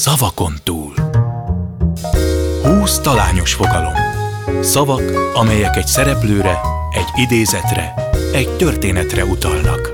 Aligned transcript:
Szavakon 0.00 0.54
túl. 0.62 0.94
Húsz 2.62 2.98
talányos 2.98 3.52
fogalom. 3.54 3.92
Szavak, 4.60 5.34
amelyek 5.34 5.76
egy 5.76 5.86
szereplőre, 5.86 6.60
egy 6.90 7.08
idézetre, 7.14 7.94
egy 8.32 8.48
történetre 8.56 9.24
utalnak. 9.24 9.92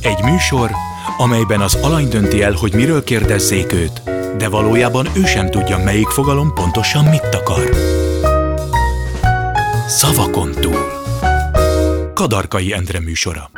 Egy 0.00 0.22
műsor, 0.22 0.70
amelyben 1.18 1.60
az 1.60 1.74
alany 1.74 2.08
dönti 2.08 2.42
el, 2.42 2.52
hogy 2.52 2.74
miről 2.74 3.04
kérdezzék 3.04 3.72
őt, 3.72 4.02
de 4.36 4.48
valójában 4.48 5.08
ő 5.12 5.24
sem 5.24 5.50
tudja, 5.50 5.78
melyik 5.78 6.08
fogalom 6.08 6.54
pontosan 6.54 7.04
mit 7.04 7.34
akar. 7.34 7.70
Szavakon 9.88 10.50
túl. 10.52 11.02
Kadarkai 12.14 12.72
Endre 12.72 13.00
műsora. 13.00 13.50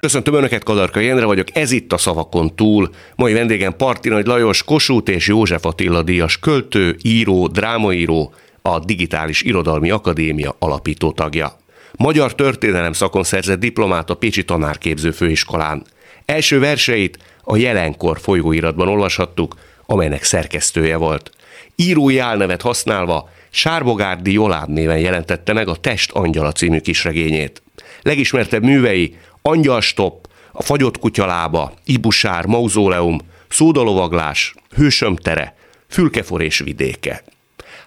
Köszöntöm 0.00 0.34
Önöket, 0.34 0.62
Kadarka 0.62 1.00
Jendre 1.00 1.24
vagyok, 1.24 1.46
ez 1.52 1.70
itt 1.70 1.92
a 1.92 1.98
Szavakon 1.98 2.54
túl. 2.54 2.90
Mai 3.16 3.32
vendégem 3.32 3.76
Parti 3.76 4.08
Nagy 4.08 4.26
Lajos, 4.26 4.62
Kossuth 4.62 5.10
és 5.10 5.28
József 5.28 5.64
Attila 5.64 6.02
díjas 6.02 6.38
költő, 6.38 6.96
író, 7.02 7.46
drámaíró, 7.46 8.34
a 8.62 8.78
Digitális 8.78 9.42
Irodalmi 9.42 9.90
Akadémia 9.90 10.56
alapító 10.58 11.12
tagja. 11.12 11.56
Magyar 11.96 12.34
történelem 12.34 12.92
szakon 12.92 13.24
szerzett 13.24 13.58
diplomát 13.58 14.10
a 14.10 14.14
Pécsi 14.14 14.44
Tanárképző 14.44 15.10
Főiskolán. 15.10 15.84
Első 16.24 16.58
verseit 16.58 17.18
a 17.42 17.56
Jelenkor 17.56 18.18
folyóiratban 18.20 18.88
olvashattuk, 18.88 19.54
amelynek 19.86 20.22
szerkesztője 20.22 20.96
volt. 20.96 21.30
Írói 21.76 22.18
álnevet 22.18 22.62
használva 22.62 23.30
Sárbogárdi 23.50 24.32
Joláb 24.32 24.68
néven 24.68 24.98
jelentette 24.98 25.52
meg 25.52 25.68
a 25.68 25.76
Test 25.76 26.10
Angyala 26.12 26.52
című 26.52 26.78
kisregényét. 26.78 27.62
Legismertebb 28.02 28.62
művei 28.62 29.16
Angyalstop, 29.46 30.28
a 30.52 30.62
fagyott 30.62 30.98
kutyalába, 30.98 31.72
Ibusár, 31.84 32.46
Mauzóleum, 32.46 33.18
Szódalovaglás, 33.48 34.54
Hősöm 34.76 35.16
tere, 35.16 35.56
Fülkeforés 35.88 36.58
vidéke. 36.58 37.22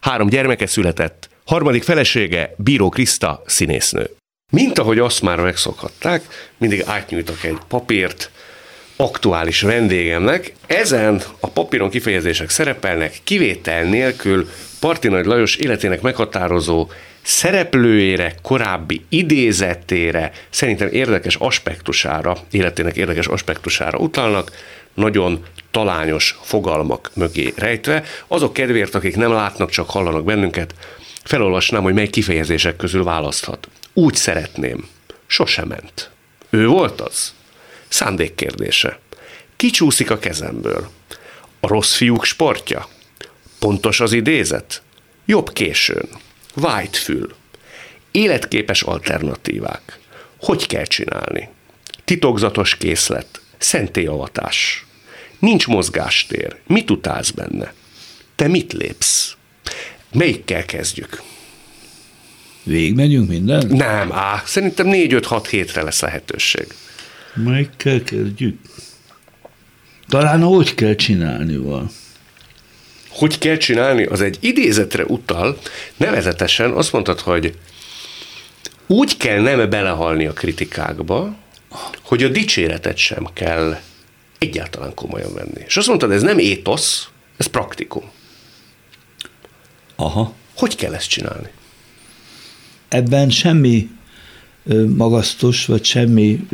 Három 0.01 0.27
gyermeke 0.27 0.65
született, 0.65 1.29
harmadik 1.45 1.83
felesége 1.83 2.53
Bíró 2.57 2.89
Kriszta 2.89 3.43
színésznő. 3.45 4.09
Mint 4.51 4.79
ahogy 4.79 4.99
azt 4.99 5.21
már 5.21 5.39
megszokhatták, 5.39 6.23
mindig 6.57 6.83
átnyújtok 6.85 7.43
egy 7.43 7.57
papírt 7.67 8.31
aktuális 8.95 9.61
vendégemnek. 9.61 10.53
Ezen 10.67 11.21
a 11.39 11.47
papíron 11.47 11.89
kifejezések 11.89 12.49
szerepelnek 12.49 13.19
kivétel 13.23 13.83
nélkül 13.83 14.49
Parti 14.79 15.07
Nagy 15.07 15.25
Lajos 15.25 15.55
életének 15.55 16.01
meghatározó 16.01 16.89
szereplőjére, 17.21 18.35
korábbi 18.41 19.05
idézetére, 19.09 20.31
szerintem 20.49 20.87
érdekes 20.91 21.35
aspektusára, 21.35 22.37
életének 22.51 22.95
érdekes 22.95 23.27
aspektusára 23.27 23.97
utalnak, 23.97 24.51
nagyon 24.93 25.45
talányos 25.71 26.39
fogalmak 26.41 27.11
mögé 27.13 27.53
rejtve. 27.57 28.03
Azok 28.27 28.53
kedvéért, 28.53 28.95
akik 28.95 29.15
nem 29.15 29.31
látnak, 29.31 29.69
csak 29.69 29.89
hallanak 29.89 30.23
bennünket, 30.23 30.73
felolvasnám, 31.23 31.83
hogy 31.83 31.93
mely 31.93 32.07
kifejezések 32.07 32.75
közül 32.75 33.03
választhat. 33.03 33.67
Úgy 33.93 34.15
szeretném. 34.15 34.87
Sose 35.27 35.65
ment. 35.65 36.09
Ő 36.49 36.67
volt 36.67 37.01
az? 37.01 37.33
Szándék 37.87 38.35
kérdése. 38.35 38.99
Kicsúszik 39.55 40.11
a 40.11 40.19
kezemből. 40.19 40.89
A 41.59 41.67
rossz 41.67 41.95
fiúk 41.95 42.23
sportja? 42.23 42.87
Pontos 43.59 43.99
az 43.99 44.13
idézet? 44.13 44.81
Jobb 45.25 45.53
későn. 45.53 46.09
Whitefül. 46.59 47.35
Életképes 48.11 48.81
alternatívák. 48.81 49.99
Hogy 50.39 50.67
kell 50.67 50.85
csinálni? 50.85 51.49
Titokzatos 52.05 52.77
készlet. 52.77 53.41
Szentélyavatás. 53.57 54.85
Nincs 55.39 55.67
mozgástér. 55.67 56.55
Mit 56.67 56.91
utálsz 56.91 57.29
benne? 57.29 57.73
Te 58.35 58.47
mit 58.47 58.73
lépsz? 58.73 59.35
Melyikkel 60.11 60.65
kezdjük? 60.65 61.21
Végigmegyünk 62.63 63.29
minden? 63.29 63.67
Nem, 63.67 64.11
á, 64.11 64.43
szerintem 64.45 64.87
4-5-6 64.89 65.45
hétre 65.49 65.81
lesz 65.81 66.01
lehetőség. 66.01 66.67
Melyikkel 67.33 68.03
kezdjük? 68.03 68.59
Talán 70.07 70.41
hogy 70.41 70.75
kell 70.75 70.95
csinálni 70.95 71.57
van. 71.57 71.89
Hogy 73.09 73.37
kell 73.37 73.57
csinálni? 73.57 74.03
Az 74.03 74.21
egy 74.21 74.37
idézetre 74.39 75.05
utal, 75.05 75.59
nevezetesen 75.97 76.71
azt 76.71 76.91
mondtad, 76.91 77.19
hogy 77.19 77.57
úgy 78.87 79.17
kell 79.17 79.41
nem 79.41 79.69
belehalni 79.69 80.25
a 80.25 80.33
kritikákba, 80.33 81.35
hogy 82.01 82.23
a 82.23 82.27
dicséretet 82.29 82.97
sem 82.97 83.27
kell 83.33 83.79
egyáltalán 84.37 84.93
komolyan 84.93 85.33
venni. 85.33 85.63
És 85.65 85.77
azt 85.77 85.87
mondtad, 85.87 86.11
ez 86.11 86.21
nem 86.21 86.37
étosz, 86.37 87.07
ez 87.37 87.45
praktikum. 87.45 88.03
Aha. 89.95 90.33
Hogy 90.55 90.75
kell 90.75 90.93
ezt 90.93 91.09
csinálni? 91.09 91.49
Ebben 92.87 93.29
semmi 93.29 93.89
magasztos, 94.95 95.65
vagy 95.65 95.83
semmi 95.83 96.47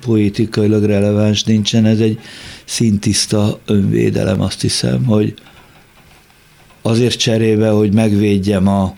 poétikailag 0.00 0.84
releváns 0.84 1.44
nincsen, 1.44 1.84
ez 1.84 2.00
egy 2.00 2.20
szintiszta 2.64 3.60
önvédelem, 3.66 4.40
azt 4.40 4.60
hiszem, 4.60 5.04
hogy 5.04 5.34
azért 6.86 7.18
cserébe, 7.18 7.70
hogy 7.70 7.92
megvédjem 7.92 8.68
a, 8.68 8.94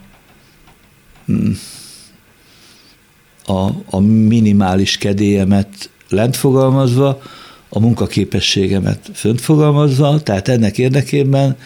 a, 3.47 3.69
a 3.91 3.99
minimális 4.01 4.97
kedélyemet 4.97 5.91
lent 6.09 6.37
fogalmazva, 6.37 7.23
a 7.69 7.79
munkaképességemet 7.79 9.11
fönt 9.15 9.41
fogalmazva, 9.41 10.21
tehát 10.21 10.49
ennek 10.49 10.79
érdekében 10.79 11.57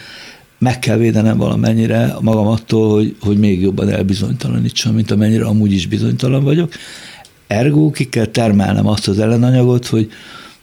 meg 0.57 0.79
kell 0.79 0.97
védenem 0.97 1.37
valamennyire 1.37 2.15
magam 2.21 2.47
attól, 2.47 2.93
hogy, 2.93 3.15
hogy 3.21 3.37
még 3.37 3.61
jobban 3.61 3.89
elbizonytalanítsam, 3.89 4.93
mint 4.93 5.11
amennyire 5.11 5.45
amúgy 5.45 5.71
is 5.71 5.87
bizonytalan 5.87 6.43
vagyok. 6.43 6.73
Ergo 7.47 7.91
ki 7.91 8.09
kell 8.09 8.25
termelnem 8.25 8.87
azt 8.87 9.07
az 9.07 9.19
ellenanyagot, 9.19 9.85
hogy 9.85 10.11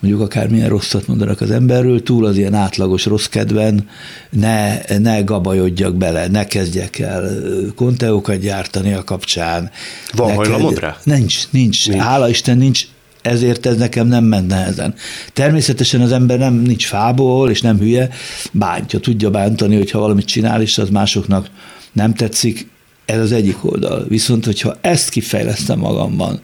mondjuk 0.01 0.23
akármilyen 0.23 0.69
rosszat 0.69 1.07
mondanak 1.07 1.41
az 1.41 1.51
emberről, 1.51 2.03
túl 2.03 2.27
az 2.27 2.37
ilyen 2.37 2.55
átlagos 2.55 3.05
rossz 3.05 3.27
kedven 3.27 3.89
ne, 4.31 4.79
ne 4.99 5.21
gabajodjak 5.21 5.97
bele, 5.97 6.27
ne 6.27 6.47
kezdjek 6.47 6.99
el 6.99 7.31
konteókat 7.75 8.39
gyártani 8.39 8.93
a 8.93 9.05
kapcsán. 9.05 9.71
Van 10.13 10.35
hajlamod 10.35 10.79
rá? 10.79 10.97
Nincs, 11.05 11.51
nincs, 11.51 11.89
nincs. 11.89 12.03
Hála 12.03 12.29
Isten 12.29 12.59
nincs, 12.59 12.87
ezért 13.23 13.67
ez 13.67 13.77
nekem 13.77 14.07
nem 14.07 14.25
ment 14.25 14.49
nehezen. 14.49 14.95
Természetesen 15.33 16.01
az 16.01 16.13
ember 16.13 16.39
nem 16.39 16.55
nincs 16.55 16.87
fából, 16.87 17.51
és 17.51 17.61
nem 17.61 17.79
hülye, 17.79 18.09
bántja, 18.53 19.01
tudja 19.01 19.31
bántani, 19.31 19.77
hogyha 19.77 19.99
valamit 19.99 20.27
csinál, 20.27 20.63
és 20.63 20.79
az 20.79 20.89
másoknak 20.89 21.47
nem 21.93 22.15
tetszik, 22.15 22.69
ez 23.05 23.21
az 23.21 23.33
egyik 23.33 23.65
oldal. 23.65 24.05
Viszont, 24.09 24.45
hogyha 24.45 24.77
ezt 24.81 25.09
kifejlesztem 25.09 25.79
magamban, 25.79 26.41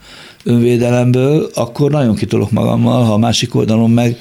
önvédelemből, 0.46 1.50
akkor 1.54 1.90
nagyon 1.90 2.14
kitolok 2.14 2.50
magammal, 2.50 3.04
ha 3.04 3.12
a 3.12 3.18
másik 3.18 3.54
oldalon 3.54 3.90
meg 3.90 4.18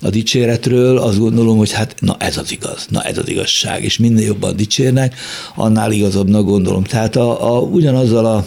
a 0.00 0.10
dicséretről 0.10 0.98
azt 0.98 1.18
gondolom, 1.18 1.56
hogy 1.56 1.72
hát 1.72 1.94
na 2.00 2.16
ez 2.18 2.36
az 2.36 2.52
igaz, 2.52 2.86
na 2.90 3.02
ez 3.02 3.18
az 3.18 3.28
igazság, 3.28 3.84
és 3.84 3.98
minél 3.98 4.26
jobban 4.26 4.56
dicsérnek, 4.56 5.14
annál 5.54 5.92
igazabbnak 5.92 6.44
gondolom. 6.44 6.84
Tehát 6.84 7.16
a, 7.16 7.56
a, 7.56 7.60
ugyanazzal 7.60 8.26
a 8.26 8.44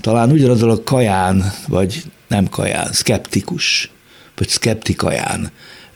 talán 0.00 0.30
ugyanazzal 0.30 0.70
a 0.70 0.82
kaján, 0.82 1.52
vagy 1.68 2.02
nem 2.28 2.48
kaján, 2.48 2.92
skeptikus, 2.92 3.90
vagy 4.36 4.48
skeptikaján 4.48 5.50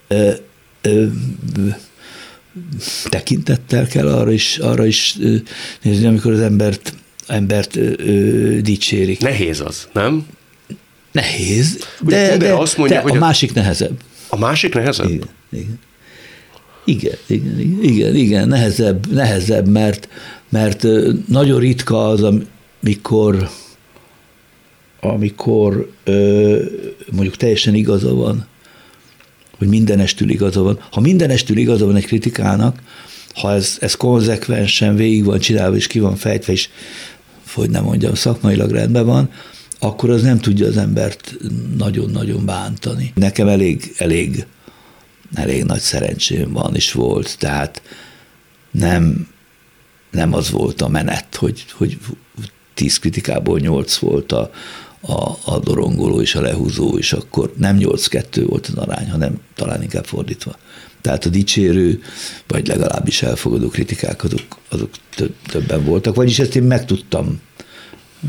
ö, 0.09 0.31
ö, 0.83 1.07
tekintettel 3.09 3.87
kell 3.87 4.09
arra 4.09 4.33
is, 4.33 4.59
arra 4.59 4.87
is 4.87 5.17
nézni, 5.83 6.07
amikor 6.07 6.33
az 6.33 6.41
embert 6.41 6.95
embert 7.27 7.77
ö, 7.77 7.93
ö, 7.97 8.61
dicsérik. 8.61 9.21
Nehéz 9.21 9.61
az, 9.61 9.89
nem? 9.93 10.27
Nehéz, 11.13 11.79
Ugye, 12.01 12.29
de, 12.29 12.37
de 12.37 12.53
azt 12.53 12.77
mondják, 12.77 13.03
de 13.03 13.09
hogy 13.09 13.19
a 13.19 13.23
a- 13.23 13.25
másik 13.27 13.53
nehezebb. 13.53 14.01
A 14.29 14.39
másik 14.39 14.75
nehezebb? 14.75 15.09
Igen, 15.09 15.29
igen. 15.51 15.79
Igen, 16.87 17.17
igen, 17.29 17.83
igen, 17.83 18.15
igen, 18.15 18.49
nehezebb, 18.49 19.13
nehezebb, 19.13 19.69
mert, 19.69 20.09
mert 20.49 20.87
nagyon 21.29 21.61
ritka 21.61 22.09
az, 22.09 22.23
amikor, 22.23 23.49
amikor 25.01 25.91
mondjuk 27.11 27.37
teljesen 27.37 27.75
igaza 27.75 28.15
van, 28.15 28.47
hogy 29.59 29.69
mindenestül 29.69 30.29
igaza 30.31 30.63
van. 30.63 30.79
Ha 30.91 31.01
mindenestül 31.01 31.57
igaza 31.57 31.87
van 31.87 31.97
egy 31.97 32.07
kritikának, 32.07 32.79
ha 33.35 33.53
ez, 33.53 33.77
ez 33.81 33.95
konzekvensen 33.95 34.97
végig 34.97 35.25
van 35.25 35.39
csinálva, 35.39 35.77
és 35.77 35.87
ki 35.87 35.99
van 35.99 36.17
fejtve, 36.17 36.53
és 36.53 36.69
hogy 37.55 37.71
nem 37.71 37.85
mondjam, 37.85 38.15
szakmailag 38.15 38.71
rendben 38.71 39.07
van, 39.07 39.31
akkor 39.79 40.11
az 40.11 40.23
nem 40.23 40.39
tudja 40.39 40.67
az 40.67 40.77
embert 40.77 41.35
nagyon-nagyon 41.77 42.45
bántani. 42.45 43.13
Nekem 43.15 43.49
elég, 43.49 43.95
elég, 43.99 44.47
elég 45.35 45.65
nagy 45.65 45.81
szerencsém 45.81 46.53
van, 46.53 46.75
és 46.75 46.93
volt, 46.93 47.39
tehát 47.39 47.83
nem, 48.71 49.29
nem 50.11 50.33
az 50.33 50.51
volt 50.51 50.83
a 50.83 50.89
menet, 50.89 51.37
hogy, 51.37 51.65
hogy 51.73 51.99
tíz 52.75 52.99
kritikából 52.99 53.59
nyolc 53.59 53.97
volt 53.97 54.33
a, 54.33 54.51
a, 55.01 55.37
a 55.45 55.59
dorongoló 55.59 56.21
és 56.21 56.35
a 56.35 56.41
lehúzó, 56.41 56.99
és 56.99 57.13
akkor 57.13 57.53
nem 57.57 57.77
8-2 57.81 58.45
volt 58.49 58.67
az 58.67 58.75
arány, 58.75 59.11
hanem 59.11 59.41
talán 59.55 59.83
inkább 59.83 60.05
fordítva. 60.05 60.57
Tehát 61.05 61.25
a 61.25 61.29
dicsérő, 61.29 62.03
vagy 62.47 62.67
legalábbis 62.67 63.23
elfogadó 63.23 63.69
kritikák, 63.69 64.25
azok, 64.25 64.41
azok 64.69 64.91
többen 65.47 65.85
voltak, 65.85 66.15
vagyis 66.15 66.39
ezt 66.39 66.57
én 66.57 66.63
meg 66.63 66.85
tudtam, 66.85 67.41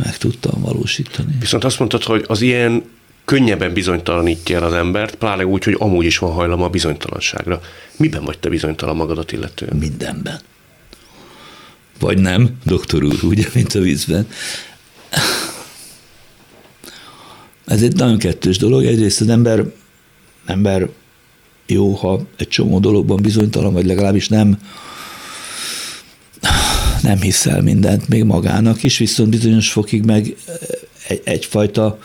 meg 0.03 0.17
tudtam 0.17 0.61
valósítani. 0.61 1.35
Viszont 1.39 1.63
azt 1.63 1.79
mondtad, 1.79 2.03
hogy 2.03 2.25
az 2.27 2.41
ilyen 2.41 2.83
könnyebben 3.25 3.73
bizonytalanítja 3.73 4.55
el 4.55 4.63
az 4.63 4.73
embert, 4.73 5.15
pláne 5.15 5.45
úgy, 5.45 5.63
hogy 5.63 5.75
amúgy 5.79 6.05
is 6.05 6.17
van 6.17 6.31
hajlama 6.31 6.65
a 6.65 6.69
bizonytalanságra. 6.69 7.61
Miben 7.97 8.23
vagy 8.23 8.39
te 8.39 8.49
bizonytalan 8.49 8.95
magadat 8.95 9.31
illetően? 9.31 9.75
Mindenben. 9.77 10.39
Vagy 11.99 12.17
nem, 12.17 12.49
doktor 12.63 13.03
úr, 13.03 13.23
ugye, 13.23 13.47
mint 13.53 13.73
a 13.73 13.79
vízben. 13.79 14.27
Ez 17.65 17.81
egy 17.81 17.95
nagyon 17.95 18.17
kettős 18.17 18.57
dolog. 18.57 18.85
Egyrészt 18.85 19.21
az 19.21 19.29
ember, 19.29 19.63
ember 20.45 20.89
jó, 21.67 21.91
ha 21.91 22.21
egy 22.37 22.47
csomó 22.47 22.79
dologban 22.79 23.21
bizonytalan, 23.21 23.73
vagy 23.73 23.85
legalábbis 23.85 24.27
nem, 24.27 24.59
nem 27.01 27.21
hiszel 27.21 27.61
mindent 27.61 28.07
még 28.07 28.23
magának 28.23 28.83
is, 28.83 28.97
viszont 28.97 29.29
bizonyos 29.29 29.71
fokig 29.71 30.03
meg 30.03 30.35
egy, 31.07 31.21
egyfajta, 31.23 31.99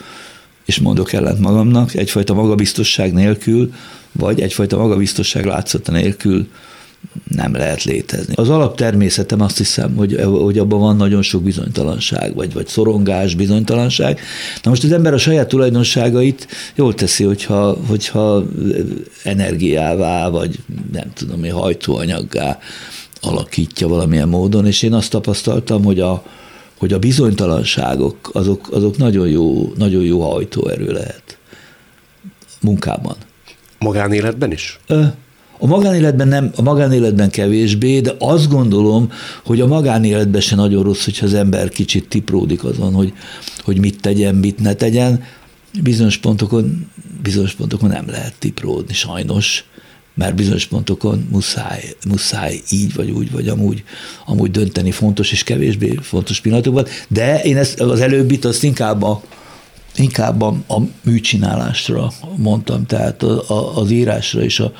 és 0.65 0.79
mondok 0.79 1.13
ellent 1.13 1.39
magamnak, 1.39 1.93
egyfajta 1.93 2.33
magabiztosság 2.33 3.13
nélkül, 3.13 3.73
vagy 4.11 4.41
egyfajta 4.41 4.77
magabiztosság 4.77 5.45
látszata 5.45 5.91
nélkül 5.91 6.47
nem 7.35 7.53
lehet 7.53 7.83
létezni. 7.83 8.33
Az 8.35 8.49
alaptermészetem 8.49 9.41
azt 9.41 9.57
hiszem, 9.57 9.95
hogy, 9.95 10.19
hogy 10.23 10.57
abban 10.57 10.79
van 10.79 10.95
nagyon 10.95 11.21
sok 11.21 11.43
bizonytalanság, 11.43 12.35
vagy, 12.35 12.53
vagy 12.53 12.67
szorongás, 12.67 13.35
bizonytalanság. 13.35 14.19
Na 14.63 14.69
most 14.69 14.83
az 14.83 14.91
ember 14.91 15.13
a 15.13 15.17
saját 15.17 15.47
tulajdonságait 15.47 16.47
jól 16.75 16.93
teszi, 16.93 17.23
hogyha, 17.23 17.77
hogyha 17.87 18.43
energiává, 19.23 20.29
vagy 20.29 20.59
nem 20.91 21.11
tudom, 21.13 21.49
hajtóanyaggá 21.49 22.59
alakítja 23.21 23.87
valamilyen 23.87 24.29
módon, 24.29 24.65
és 24.65 24.81
én 24.81 24.93
azt 24.93 25.09
tapasztaltam, 25.09 25.83
hogy 25.83 25.99
a, 25.99 26.23
hogy 26.77 26.93
a 26.93 26.99
bizonytalanságok 26.99 28.29
azok, 28.33 28.67
azok 28.71 28.97
nagyon, 28.97 29.27
jó, 29.27 29.73
nagyon 29.77 30.03
jó 30.03 30.31
hajtóerő 30.31 30.91
lehet 30.91 31.37
munkában. 32.61 33.15
Magánéletben 33.79 34.51
is? 34.51 34.79
Ö, 34.87 35.03
a 35.63 35.67
magánéletben 35.67 36.27
nem, 36.27 36.51
a 36.55 36.61
magánéletben 36.61 37.29
kevésbé, 37.29 37.99
de 37.99 38.13
azt 38.19 38.49
gondolom, 38.49 39.11
hogy 39.45 39.61
a 39.61 39.67
magánéletben 39.67 40.41
se 40.41 40.55
nagyon 40.55 40.83
rossz, 40.83 41.03
hogyha 41.03 41.25
az 41.25 41.33
ember 41.33 41.69
kicsit 41.69 42.07
tipródik 42.07 42.63
azon, 42.63 42.93
hogy, 42.93 43.13
hogy 43.63 43.79
mit 43.79 44.01
tegyen, 44.01 44.35
mit 44.35 44.59
ne 44.59 44.73
tegyen. 44.73 45.23
Bizonyos 45.81 46.17
pontokon, 46.17 46.89
bizonyos 47.23 47.53
pontokon 47.53 47.89
nem 47.89 48.05
lehet 48.07 48.33
tipródni, 48.39 48.93
sajnos, 48.93 49.63
mert 50.13 50.35
bizonyos 50.35 50.65
pontokon 50.65 51.27
muszáj, 51.31 51.95
muszáj 52.07 52.61
így 52.69 52.93
vagy 52.93 53.11
úgy, 53.11 53.31
vagy 53.31 53.47
amúgy, 53.47 53.83
amúgy 54.25 54.51
dönteni 54.51 54.91
fontos 54.91 55.31
és 55.31 55.43
kevésbé 55.43 55.97
fontos 56.01 56.39
pillanatokban. 56.39 56.85
De 57.07 57.41
én 57.41 57.57
ezt 57.57 57.79
az 57.79 57.99
előbbit 57.99 58.45
azt 58.45 58.63
inkább 58.63 59.03
a, 59.03 59.21
inkább 59.95 60.41
a, 60.41 60.55
a 60.67 60.79
műcsinálásra 61.03 62.11
mondtam, 62.35 62.85
tehát 62.85 63.23
a, 63.23 63.49
a, 63.49 63.77
az 63.77 63.91
írásra 63.91 64.41
és 64.41 64.59
a, 64.59 64.73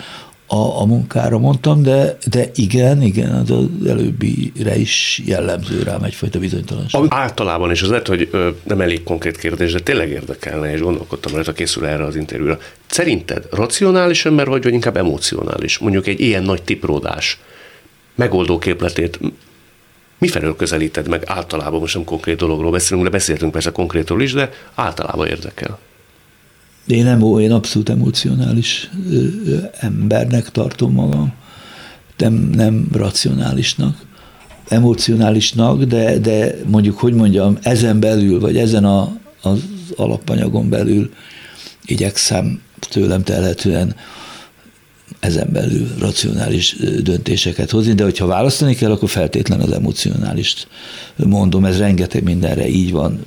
a, 0.54 0.82
a 0.82 0.86
munkára 0.86 1.38
mondtam, 1.38 1.84
de, 1.84 2.18
de 2.30 2.50
igen, 2.56 3.02
igen, 3.02 3.32
az, 3.32 3.54
előbbire 3.88 4.78
is 4.78 5.22
jellemző 5.26 5.84
rám 5.84 6.04
egyfajta 6.04 6.40
bizonytalanság. 6.40 7.06
Általában, 7.08 7.72
és 7.72 7.82
az 7.82 7.90
lehet, 7.90 8.08
hogy 8.08 8.30
nem 8.64 8.82
elég 8.82 9.04
konkrét 9.04 9.38
kérdés, 9.38 9.72
de 9.72 9.80
tényleg 9.80 10.10
érdekelne, 10.10 10.72
és 10.72 10.82
gondolkodtam 10.82 11.34
rajta 11.34 11.52
készül 11.52 11.86
erre 11.86 12.04
az 12.04 12.16
interjúra. 12.16 12.58
Szerinted 12.88 13.48
racionális 13.52 14.26
ember 14.26 14.48
vagy, 14.48 14.64
vagy 14.64 14.74
inkább 14.74 14.98
emocionális? 14.98 15.78
Mondjuk 15.78 16.08
egy 16.08 16.20
ilyen 16.20 16.44
nagy 16.44 16.64
tipródás 16.64 17.40
megoldó 18.16 18.58
képletét 18.58 19.20
mifelől 20.18 20.56
közelíted 20.56 21.08
meg 21.08 21.24
általában, 21.26 21.80
most 21.80 21.96
nem 21.96 22.04
konkrét 22.04 22.38
dologról 22.38 22.72
beszélünk, 22.72 23.06
de 23.06 23.12
beszéltünk 23.12 23.52
persze 23.52 23.72
konkrétról 23.72 24.22
is, 24.22 24.34
de 24.34 24.52
általában 24.76 25.28
érdekel. 25.28 25.80
Én, 26.88 27.04
nem, 27.04 27.22
én 27.22 27.52
abszolút 27.52 27.90
emocionális 27.90 28.90
embernek 29.80 30.50
tartom 30.50 30.94
magam, 30.94 31.34
nem, 32.18 32.34
nem 32.34 32.88
racionálisnak. 32.92 34.06
Emocionálisnak, 34.68 35.84
de, 35.84 36.20
de 36.20 36.56
mondjuk, 36.68 36.98
hogy 36.98 37.14
mondjam, 37.14 37.58
ezen 37.62 38.00
belül, 38.00 38.40
vagy 38.40 38.58
ezen 38.58 38.86
a, 38.86 39.18
az 39.42 39.60
alapanyagon 39.96 40.70
belül 40.70 41.14
igyekszem 41.86 42.62
tőlem 42.90 43.24
telhetően 43.24 43.96
ezen 45.20 45.50
belül 45.52 45.88
racionális 46.00 46.76
döntéseket 47.04 47.70
hozni, 47.70 47.94
de 47.94 48.04
hogyha 48.04 48.26
választani 48.26 48.76
kell, 48.76 48.92
akkor 48.92 49.10
feltétlen 49.10 49.60
az 49.60 49.72
emocionálist 49.72 50.68
mondom, 51.16 51.66
ez 51.66 51.78
rengeteg 51.78 52.24
mindenre 52.24 52.68
így 52.68 52.92
van, 52.92 53.26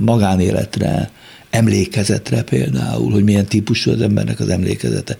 magánéletre, 0.00 1.10
emlékezetre 1.56 2.42
például, 2.42 3.12
hogy 3.12 3.24
milyen 3.24 3.46
típusú 3.46 3.90
az 3.90 4.00
embernek 4.00 4.40
az 4.40 4.48
emlékezete, 4.48 5.18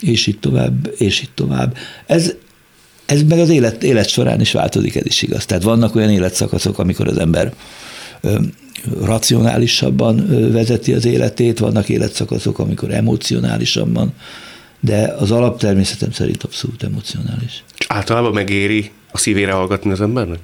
és 0.00 0.26
így 0.26 0.38
tovább, 0.38 0.94
és 0.98 1.20
így 1.20 1.30
tovább. 1.34 1.76
Ez, 2.06 2.34
ez 3.06 3.22
meg 3.22 3.38
az 3.38 3.48
élet, 3.48 3.82
élet 3.82 4.08
során 4.08 4.40
is 4.40 4.52
változik, 4.52 4.94
ez 4.96 5.06
is 5.06 5.22
igaz. 5.22 5.46
Tehát 5.46 5.62
vannak 5.62 5.94
olyan 5.94 6.10
életszakaszok, 6.10 6.78
amikor 6.78 7.08
az 7.08 7.18
ember 7.18 7.54
ö, 8.20 8.40
racionálisabban 9.00 10.26
vezeti 10.52 10.92
az 10.92 11.04
életét, 11.04 11.58
vannak 11.58 11.88
életszakaszok, 11.88 12.58
amikor 12.58 12.90
emocionálisabban, 12.90 14.12
de 14.80 15.14
az 15.18 15.30
alaptermészetem 15.30 16.10
szerint 16.10 16.42
abszolút 16.42 16.82
emocionális. 16.82 17.64
És 17.78 17.86
általában 17.88 18.32
megéri 18.32 18.90
a 19.10 19.18
szívére 19.18 19.52
hallgatni 19.52 19.90
az 19.90 20.00
embernek? 20.00 20.38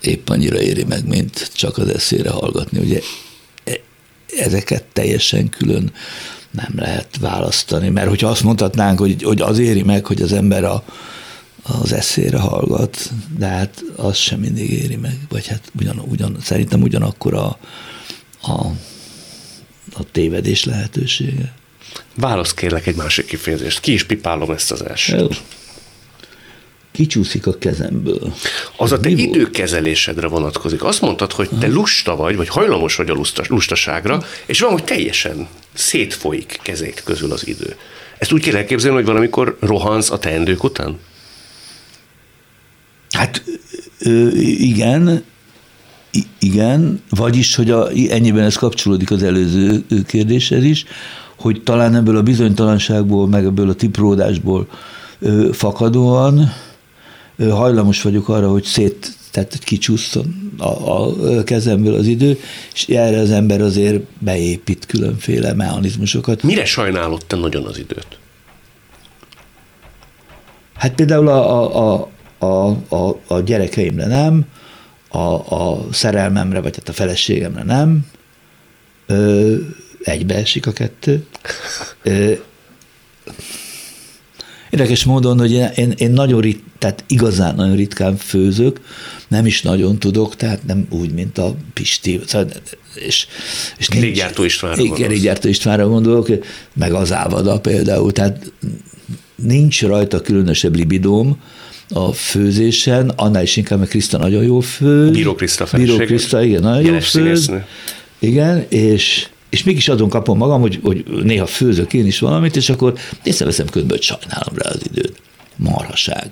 Épp 0.00 0.28
annyira 0.28 0.60
éri 0.60 0.84
meg, 0.84 1.06
mint 1.06 1.50
csak 1.54 1.78
az 1.78 1.88
eszére 1.88 2.30
hallgatni. 2.30 2.78
Ugye 2.78 3.00
e, 3.64 3.80
ezeket 4.36 4.84
teljesen 4.92 5.48
külön 5.48 5.92
nem 6.50 6.72
lehet 6.76 7.16
választani, 7.20 7.88
mert 7.88 8.08
hogyha 8.08 8.28
azt 8.28 8.42
mondhatnánk, 8.42 8.98
hogy, 8.98 9.22
hogy 9.22 9.40
az 9.40 9.58
éri 9.58 9.82
meg, 9.82 10.06
hogy 10.06 10.22
az 10.22 10.32
ember 10.32 10.64
a, 10.64 10.84
az 11.62 11.92
eszére 11.92 12.38
hallgat, 12.38 13.10
de 13.38 13.46
hát 13.46 13.82
az 13.96 14.16
sem 14.16 14.40
mindig 14.40 14.70
éri 14.70 14.96
meg, 14.96 15.18
vagy 15.28 15.46
hát 15.46 15.72
ugyan, 15.78 15.98
ugyan, 15.98 16.36
szerintem 16.40 16.82
ugyanakkor 16.82 17.34
a, 17.34 17.58
a, 18.42 18.66
a 19.92 20.10
tévedés 20.12 20.64
lehetősége. 20.64 21.52
Válasz 22.14 22.54
kérlek 22.54 22.86
egy 22.86 22.96
másik 22.96 23.26
kifejezést. 23.26 23.80
Ki 23.80 23.92
is 23.92 24.04
pipálom 24.04 24.50
ezt 24.50 24.72
az 24.72 24.84
elsőt. 24.84 25.20
Jó 25.20 25.28
kicsúszik 26.98 27.46
a 27.46 27.58
kezemből. 27.58 28.34
Az 28.76 28.92
a 28.92 29.00
te 29.00 29.08
időkezelésedre 29.08 30.26
vonatkozik. 30.26 30.84
Azt 30.84 31.00
mondtad, 31.00 31.32
hogy 31.32 31.48
te 31.60 31.68
lusta 31.68 32.16
vagy, 32.16 32.36
vagy 32.36 32.48
hajlamos 32.48 32.96
vagy 32.96 33.10
a 33.10 33.12
lustas, 33.12 33.48
lustaságra, 33.48 34.22
és 34.46 34.60
van, 34.60 34.72
hogy 34.72 34.84
teljesen 34.84 35.48
szétfolyik 35.74 36.60
kezét 36.62 37.02
közül 37.04 37.32
az 37.32 37.46
idő. 37.46 37.76
Ezt 38.18 38.32
úgy 38.32 38.42
kell 38.42 38.54
elképzelni, 38.54 38.96
hogy 38.96 39.06
valamikor 39.06 39.56
rohansz 39.60 40.10
a 40.10 40.18
teendők 40.18 40.64
után? 40.64 40.98
Hát 43.10 43.44
igen, 44.38 45.24
igen, 46.38 47.02
vagyis, 47.10 47.54
hogy 47.54 47.70
a, 47.70 47.88
ennyiben 48.08 48.44
ez 48.44 48.56
kapcsolódik 48.56 49.10
az 49.10 49.22
előző 49.22 49.84
kérdéshez 50.06 50.64
is, 50.64 50.84
hogy 51.36 51.62
talán 51.62 51.94
ebből 51.94 52.16
a 52.16 52.22
bizonytalanságból, 52.22 53.28
meg 53.28 53.44
ebből 53.44 53.68
a 53.68 53.74
tipródásból 53.74 54.68
fakadóan 55.52 56.52
hajlamos 57.38 58.02
vagyok 58.02 58.28
arra, 58.28 58.50
hogy 58.50 58.64
szét, 58.64 59.16
tehát 59.30 59.58
kicsúszson 59.64 60.52
a, 60.58 60.64
a 60.68 61.44
kezemből 61.44 61.94
az 61.94 62.06
idő, 62.06 62.38
és 62.74 62.86
erre 62.86 63.18
az 63.18 63.30
ember 63.30 63.60
azért 63.60 64.02
beépít 64.18 64.86
különféle 64.86 65.54
mechanizmusokat. 65.54 66.42
Mire 66.42 66.64
sajnálod 66.64 67.24
te 67.26 67.36
nagyon 67.36 67.64
az 67.64 67.78
időt? 67.78 68.18
Hát 70.74 70.94
például 70.94 71.28
a, 71.28 71.76
a, 71.76 72.08
a, 72.38 72.76
a, 72.88 73.20
a 73.26 73.40
gyerekeimre 73.40 74.06
nem, 74.06 74.44
a, 75.08 75.18
a 75.54 75.86
szerelmemre, 75.92 76.60
vagy 76.60 76.76
hát 76.76 76.88
a 76.88 76.92
feleségemre 76.92 77.62
nem, 77.62 78.06
ö, 79.06 79.56
egybeesik 80.02 80.66
a 80.66 80.72
kettő. 80.72 81.26
Ö, 82.02 82.32
Érdekes 84.70 85.04
módon, 85.04 85.38
hogy 85.38 85.52
én, 85.52 85.92
én 85.96 86.10
nagyon 86.10 86.40
rit, 86.40 86.62
tehát 86.78 87.04
igazán 87.08 87.54
nagyon 87.54 87.76
ritkán 87.76 88.16
főzök, 88.16 88.80
nem 89.28 89.46
is 89.46 89.62
nagyon 89.62 89.98
tudok, 89.98 90.36
tehát 90.36 90.66
nem 90.66 90.86
úgy, 90.90 91.12
mint 91.12 91.38
a 91.38 91.54
Pisti, 91.72 92.20
szóval, 92.26 92.48
és, 92.94 93.26
és 93.78 93.86
Kerékgyártó 93.88 94.44
Istvánra 94.44 94.92
Kerékgyártó 94.92 95.48
Istvánra 95.48 95.88
gondolok, 95.88 96.28
meg 96.74 96.92
az 96.92 97.12
Ávada 97.12 97.60
például, 97.60 98.12
tehát 98.12 98.52
nincs 99.34 99.82
rajta 99.82 100.20
különösebb 100.20 100.76
libidóm, 100.76 101.40
a 101.90 102.12
főzésen, 102.12 103.08
annál 103.08 103.42
is 103.42 103.56
inkább, 103.56 103.78
mert 103.78 103.90
Kriszta 103.90 104.18
nagyon 104.18 104.42
jó 104.42 104.60
főz. 104.60 105.10
Bíró 105.10 105.34
Kriszta 105.34 105.66
Bíró 105.76 105.96
Kriszta, 105.96 106.42
igen, 106.42 106.62
nagyon 106.62 106.92
jó 106.92 106.98
főz. 106.98 107.50
Igen, 108.18 108.64
és, 108.68 109.28
és 109.50 109.64
mégis 109.64 109.88
adom 109.88 110.08
kapom 110.08 110.38
magam, 110.38 110.60
hogy, 110.60 110.80
hogy 110.82 111.04
néha 111.22 111.46
főzök 111.46 111.92
én 111.92 112.06
is 112.06 112.18
valamit, 112.18 112.56
és 112.56 112.70
akkor 112.70 112.98
észreveszem 113.22 113.66
közben, 113.66 113.90
hogy 113.90 114.02
sajnálom 114.02 114.54
rá 114.54 114.70
az 114.70 114.80
időt. 114.90 115.20
Marhaság. 115.56 116.30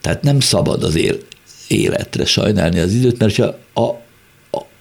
Tehát 0.00 0.22
nem 0.22 0.40
szabad 0.40 0.82
az 0.82 0.98
életre 1.68 2.24
sajnálni 2.24 2.78
az 2.78 2.94
időt, 2.94 3.18
mert 3.18 3.36
ha 3.36 3.58
a, 3.82 4.06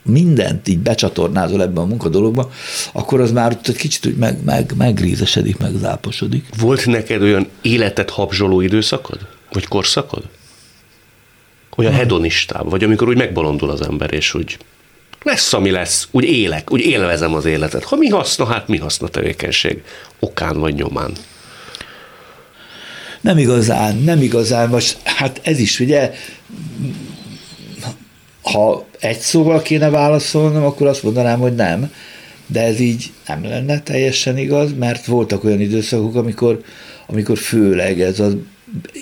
mindent 0.03 0.67
így 0.67 0.79
becsatornázol 0.79 1.61
ebben 1.61 1.83
a 1.83 1.87
munkadologba, 1.87 2.51
akkor 2.91 3.21
az 3.21 3.31
már 3.31 3.57
kicsit 3.61 4.05
úgy 4.05 4.15
meg, 4.15 4.43
meg, 4.43 4.73
megrízesedik, 4.77 5.57
megzáposodik. 5.57 6.45
Volt 6.57 6.85
neked 6.85 7.21
olyan 7.21 7.47
életet 7.61 8.09
habzsoló 8.09 8.61
időszakod? 8.61 9.19
Vagy 9.51 9.67
korszakod? 9.67 10.23
Olyan 11.75 11.93
hedonistább, 11.93 12.69
vagy 12.69 12.83
amikor 12.83 13.07
úgy 13.07 13.17
megbolondul 13.17 13.69
az 13.69 13.81
ember, 13.81 14.13
és 14.13 14.33
úgy 14.33 14.57
lesz, 15.23 15.53
ami 15.53 15.71
lesz, 15.71 16.07
úgy 16.11 16.23
élek, 16.23 16.71
úgy 16.71 16.81
élvezem 16.81 17.33
az 17.33 17.45
életet. 17.45 17.83
Ha 17.83 17.95
mi 17.95 18.07
haszna, 18.07 18.45
hát 18.45 18.67
mi 18.67 18.77
haszna 18.77 19.07
tevékenység, 19.07 19.83
okán 20.19 20.59
vagy 20.59 20.75
nyomán. 20.75 21.11
Nem 23.21 23.37
igazán, 23.37 23.97
nem 23.97 24.21
igazán, 24.21 24.69
most 24.69 24.97
hát 25.03 25.39
ez 25.43 25.59
is 25.59 25.79
ugye 25.79 26.11
ha 28.51 28.85
egy 28.99 29.19
szóval 29.19 29.61
kéne 29.61 29.89
válaszolnom, 29.89 30.63
akkor 30.63 30.87
azt 30.87 31.03
mondanám, 31.03 31.39
hogy 31.39 31.55
nem, 31.55 31.91
de 32.47 32.61
ez 32.61 32.79
így 32.79 33.11
nem 33.27 33.43
lenne 33.43 33.81
teljesen 33.81 34.37
igaz, 34.37 34.73
mert 34.73 35.05
voltak 35.05 35.43
olyan 35.43 35.61
időszakok, 35.61 36.15
amikor, 36.15 36.61
amikor 37.07 37.37
főleg 37.37 38.01
ez 38.01 38.19
az 38.19 38.35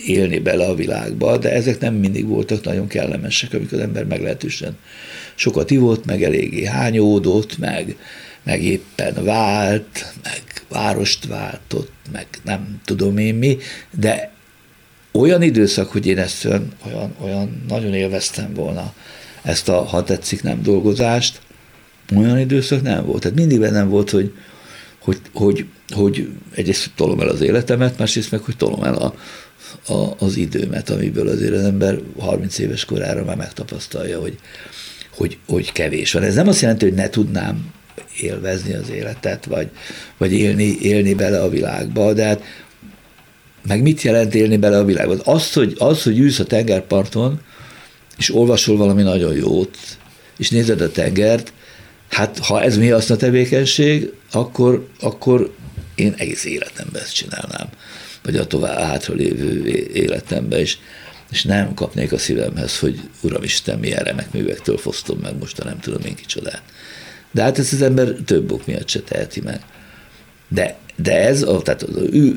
élni 0.06 0.40
bele 0.40 0.66
a 0.66 0.76
világba, 0.76 1.38
de 1.38 1.52
ezek 1.52 1.80
nem 1.80 1.94
mindig 1.94 2.28
voltak 2.28 2.64
nagyon 2.64 2.88
kellemesek, 2.88 3.54
amikor 3.54 3.74
az 3.74 3.84
ember 3.84 4.06
meglehetősen 4.06 4.78
sokat 5.36 5.72
ivott, 5.72 6.06
meg 6.06 6.24
eléggé 6.24 6.66
hányódott, 6.66 7.58
meg, 7.58 7.98
meg 8.44 8.64
éppen 8.64 9.24
vált, 9.24 10.14
meg 10.24 10.42
várost 10.70 11.26
váltott, 11.26 11.92
meg 12.12 12.28
nem 12.44 12.82
tudom 12.86 13.18
én 13.18 13.36
mi, 13.36 13.58
de 14.00 14.32
olyan 15.12 15.42
időszak, 15.42 15.92
hogy 15.92 16.06
én 16.06 16.18
ezt 16.18 16.46
olyan, 16.46 16.74
olyan, 16.86 17.16
olyan 17.22 17.64
nagyon 17.68 17.94
élveztem 17.94 18.54
volna 18.54 18.94
ezt 19.42 19.70
a, 19.70 19.84
ha 19.84 20.04
tetszik, 20.04 20.44
nem 20.44 20.62
dolgozást, 20.62 21.42
olyan 22.16 22.40
időszak 22.40 22.82
nem 22.82 23.06
volt. 23.06 23.22
Tehát 23.22 23.38
mindig 23.38 23.60
bennem 23.60 23.90
volt, 23.90 24.10
hogy, 24.10 24.34
hogy, 25.00 25.20
hogy, 25.34 25.66
hogy 25.90 26.30
egyrészt 26.56 26.92
tolom 26.96 27.20
el 27.20 27.28
az 27.28 27.42
életemet, 27.42 27.98
másrészt 27.98 28.32
meg, 28.32 28.42
hogy 28.42 28.58
tolom 28.58 28.84
el 28.84 28.96
a, 28.96 29.16
a, 29.94 30.16
az 30.20 30.36
időmet, 30.36 30.90
amiből 30.90 31.28
azért 31.28 31.54
az 31.54 31.64
ember 31.64 32.00
30 32.20 32.58
éves 32.58 32.86
korára 32.86 33.24
már 33.24 33.36
megtapasztalja, 33.36 34.20
hogy, 34.20 34.38
hogy, 35.16 35.38
hogy 35.48 35.72
kevés 35.72 36.14
van. 36.14 36.24
Ez 36.24 36.36
nem 36.36 36.48
azt 36.48 36.62
jelenti, 36.62 36.86
hogy 36.86 36.94
ne 36.94 37.10
tudnám 37.10 37.74
élvezni 38.20 38.74
az 38.74 38.90
életet, 38.90 39.46
vagy, 39.46 39.70
vagy 40.18 40.34
élni, 40.34 40.78
élni 40.82 41.14
bele 41.14 41.42
a 41.42 41.50
világba, 41.50 42.14
de 42.14 42.26
hát 42.26 42.44
meg 43.68 43.82
mit 43.82 44.02
jelent 44.02 44.36
élni 44.36 44.58
bele 44.58 44.78
a 44.78 44.86
világba? 44.86 45.16
Az, 45.24 45.54
hogy, 45.54 45.76
az, 45.78 46.04
hogy 46.04 46.20
ülsz 46.20 46.40
a 46.40 46.46
tengerparton, 46.46 47.42
és 48.18 48.36
olvasol 48.36 48.78
valami 48.78 49.02
nagyon 49.02 49.36
jót, 49.36 49.78
és 50.38 50.50
nézed 50.50 50.82
a 50.82 50.92
tengert, 50.92 51.54
hát 52.10 52.38
ha 52.38 52.62
ez 52.62 52.78
mi 52.78 52.92
azt 52.92 53.12
a 53.12 53.16
tevékenység, 53.16 54.14
akkor, 54.32 54.88
akkor 55.00 55.54
én 55.96 56.14
egész 56.18 56.46
életemben 56.46 57.02
ezt 57.02 57.14
csinálnám, 57.14 57.68
vagy 58.24 58.36
a 58.36 58.48
tovább 58.48 58.78
hátralévő 58.78 59.68
életemben 59.94 60.60
is, 60.60 60.80
és 61.36 61.44
nem 61.44 61.74
kapnék 61.74 62.12
a 62.12 62.18
szívemhez, 62.18 62.80
hogy 62.80 63.00
Uramisten, 63.22 63.80
milyen 63.80 64.04
remek 64.04 64.32
művektől 64.32 64.78
fosztom 64.78 65.20
meg 65.22 65.38
most, 65.40 65.64
nem 65.64 65.80
tudom 65.80 66.02
én 66.06 66.16
kicsodát. 66.16 66.62
De 67.32 67.42
hát 67.42 67.60
ezt 67.60 67.74
az 67.74 67.82
ember 67.82 68.08
több 68.26 68.52
ok 68.52 68.66
miatt 68.66 68.88
se 68.88 69.00
teheti 69.00 69.42
meg. 69.42 69.60
De, 70.48 70.78
de 70.96 71.28
ez, 71.28 71.46
tehát 71.64 71.86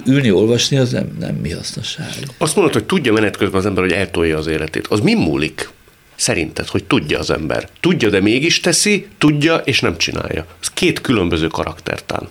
ülni, 0.06 0.30
olvasni, 0.30 0.76
az 0.76 0.92
nem, 0.92 1.16
nem 1.20 1.34
mi 1.34 1.50
hasznosság. 1.50 2.08
Azt 2.38 2.54
mondod, 2.56 2.74
hogy 2.74 2.84
tudja 2.84 3.12
menet 3.12 3.36
közben 3.36 3.60
az 3.60 3.66
ember, 3.66 3.82
hogy 3.82 3.92
eltolja 3.92 4.38
az 4.38 4.46
életét. 4.46 4.86
Az 4.86 5.00
mi 5.00 5.14
múlik? 5.14 5.68
Szerinted, 6.16 6.66
hogy 6.66 6.84
tudja 6.84 7.18
az 7.18 7.30
ember? 7.30 7.68
Tudja, 7.80 8.10
de 8.10 8.20
mégis 8.20 8.60
teszi, 8.60 9.06
tudja, 9.18 9.56
és 9.56 9.80
nem 9.80 9.96
csinálja. 9.98 10.46
Ez 10.60 10.70
két 10.70 11.00
különböző 11.00 11.46
karaktertán. 11.46 12.28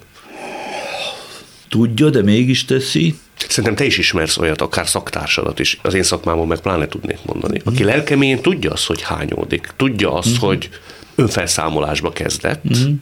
Tudja, 1.69 2.09
de 2.09 2.21
mégis 2.21 2.65
teszi. 2.65 3.15
Szerintem 3.47 3.75
te 3.75 3.85
is 3.85 3.97
ismersz 3.97 4.37
olyat, 4.37 4.61
akár 4.61 4.87
szaktársadat 4.87 5.59
is, 5.59 5.79
az 5.81 5.93
én 5.93 6.03
szakmámon 6.03 6.47
meg 6.47 6.59
pláne 6.59 6.87
tudnék 6.87 7.19
mondani, 7.25 7.61
aki 7.65 7.83
mm. 7.83 7.85
lelkemén 7.85 8.41
tudja 8.41 8.71
azt, 8.71 8.85
hogy 8.85 9.01
hányódik, 9.01 9.69
tudja 9.75 10.13
azt, 10.13 10.31
mm. 10.31 10.47
hogy 10.47 10.69
önfelszámolásba 11.15 12.11
kezdett, 12.11 12.77
mm. 12.77 12.93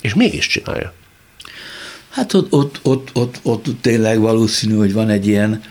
és 0.00 0.14
mégis 0.14 0.46
csinálja. 0.46 0.92
Hát 2.10 2.32
ott, 2.32 2.52
ott, 2.52 2.80
ott, 2.82 3.10
ott, 3.12 3.38
ott 3.42 3.66
tényleg 3.80 4.20
valószínű, 4.20 4.74
hogy 4.76 4.92
van 4.92 5.08
egy 5.08 5.26
ilyen, 5.26 5.62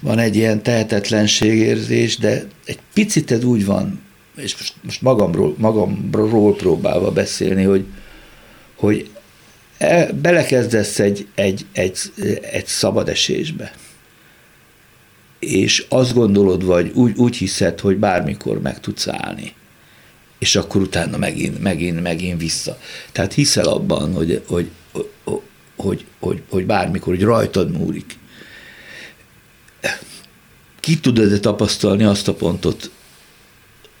van 0.00 0.18
egy 0.18 0.36
ilyen 0.36 0.62
tehetetlenségérzés, 0.62 2.16
de 2.16 2.46
egy 2.64 2.78
picit 2.92 3.30
ez 3.30 3.44
úgy 3.44 3.64
van, 3.64 4.00
és 4.36 4.56
most, 4.56 4.74
most 4.82 5.02
magamról, 5.02 5.54
magamról 5.58 6.54
próbálva 6.54 7.10
beszélni, 7.10 7.62
hogy, 7.62 7.84
hogy 8.76 9.10
belekezdesz 10.14 10.98
egy, 10.98 11.26
egy, 11.34 11.66
egy, 11.72 11.98
egy 12.40 12.66
szabad 12.66 13.08
esésbe, 13.08 13.72
és 15.38 15.86
azt 15.88 16.14
gondolod, 16.14 16.64
vagy 16.64 16.90
úgy, 16.94 17.16
úgy 17.16 17.36
hiszed, 17.36 17.80
hogy 17.80 17.96
bármikor 17.96 18.60
meg 18.60 18.80
tudsz 18.80 19.08
állni, 19.08 19.54
és 20.38 20.56
akkor 20.56 20.80
utána 20.80 21.16
megint, 21.16 21.62
megint, 21.62 22.02
megint 22.02 22.40
vissza. 22.40 22.78
Tehát 23.12 23.32
hiszel 23.32 23.66
abban, 23.66 24.12
hogy, 24.12 24.42
hogy, 24.46 24.70
hogy, 25.76 26.04
hogy, 26.18 26.42
hogy 26.48 26.66
bármikor, 26.66 27.14
hogy 27.14 27.24
rajtad 27.24 27.70
múlik. 27.70 28.18
Ki 30.80 31.00
tudod-e 31.00 31.38
tapasztalni 31.38 32.04
azt 32.04 32.28
a 32.28 32.34
pontot, 32.34 32.90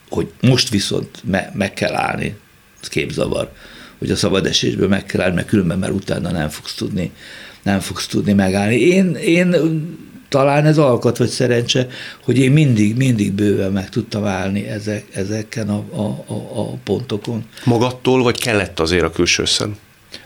hogy 0.08 0.32
most 0.40 0.68
viszont 0.68 1.22
me, 1.24 1.50
meg 1.54 1.72
kell 1.74 1.94
állni, 1.94 2.36
ez 2.82 2.88
képzavar, 2.88 3.52
hogy 3.98 4.10
a 4.10 4.16
szabad 4.16 4.46
esésből 4.46 4.88
meg 4.88 5.04
kell 5.04 5.20
állni, 5.20 5.34
mert 5.34 5.46
különben 5.46 5.78
már 5.78 5.90
utána 5.90 6.30
nem 6.30 6.48
fogsz 6.48 6.74
tudni, 6.74 7.10
nem 7.62 7.80
fogsz 7.80 8.06
tudni 8.06 8.32
megállni. 8.32 8.76
Én, 8.80 9.14
én 9.14 9.56
talán 10.28 10.66
ez 10.66 10.78
alkat 10.78 11.18
vagy 11.18 11.28
szerencse, 11.28 11.86
hogy 12.24 12.38
én 12.38 12.52
mindig, 12.52 12.96
mindig 12.96 13.32
bőven 13.32 13.72
meg 13.72 13.88
tudtam 13.88 14.24
állni 14.24 14.66
ezek, 14.66 15.04
ezeken 15.12 15.68
a, 15.68 15.84
a, 15.90 16.24
a, 16.32 16.60
a 16.60 16.76
pontokon. 16.84 17.44
Magattól, 17.64 18.22
vagy 18.22 18.40
kellett 18.40 18.80
azért 18.80 19.04
a 19.04 19.10
külső 19.10 19.44
szem? 19.44 19.76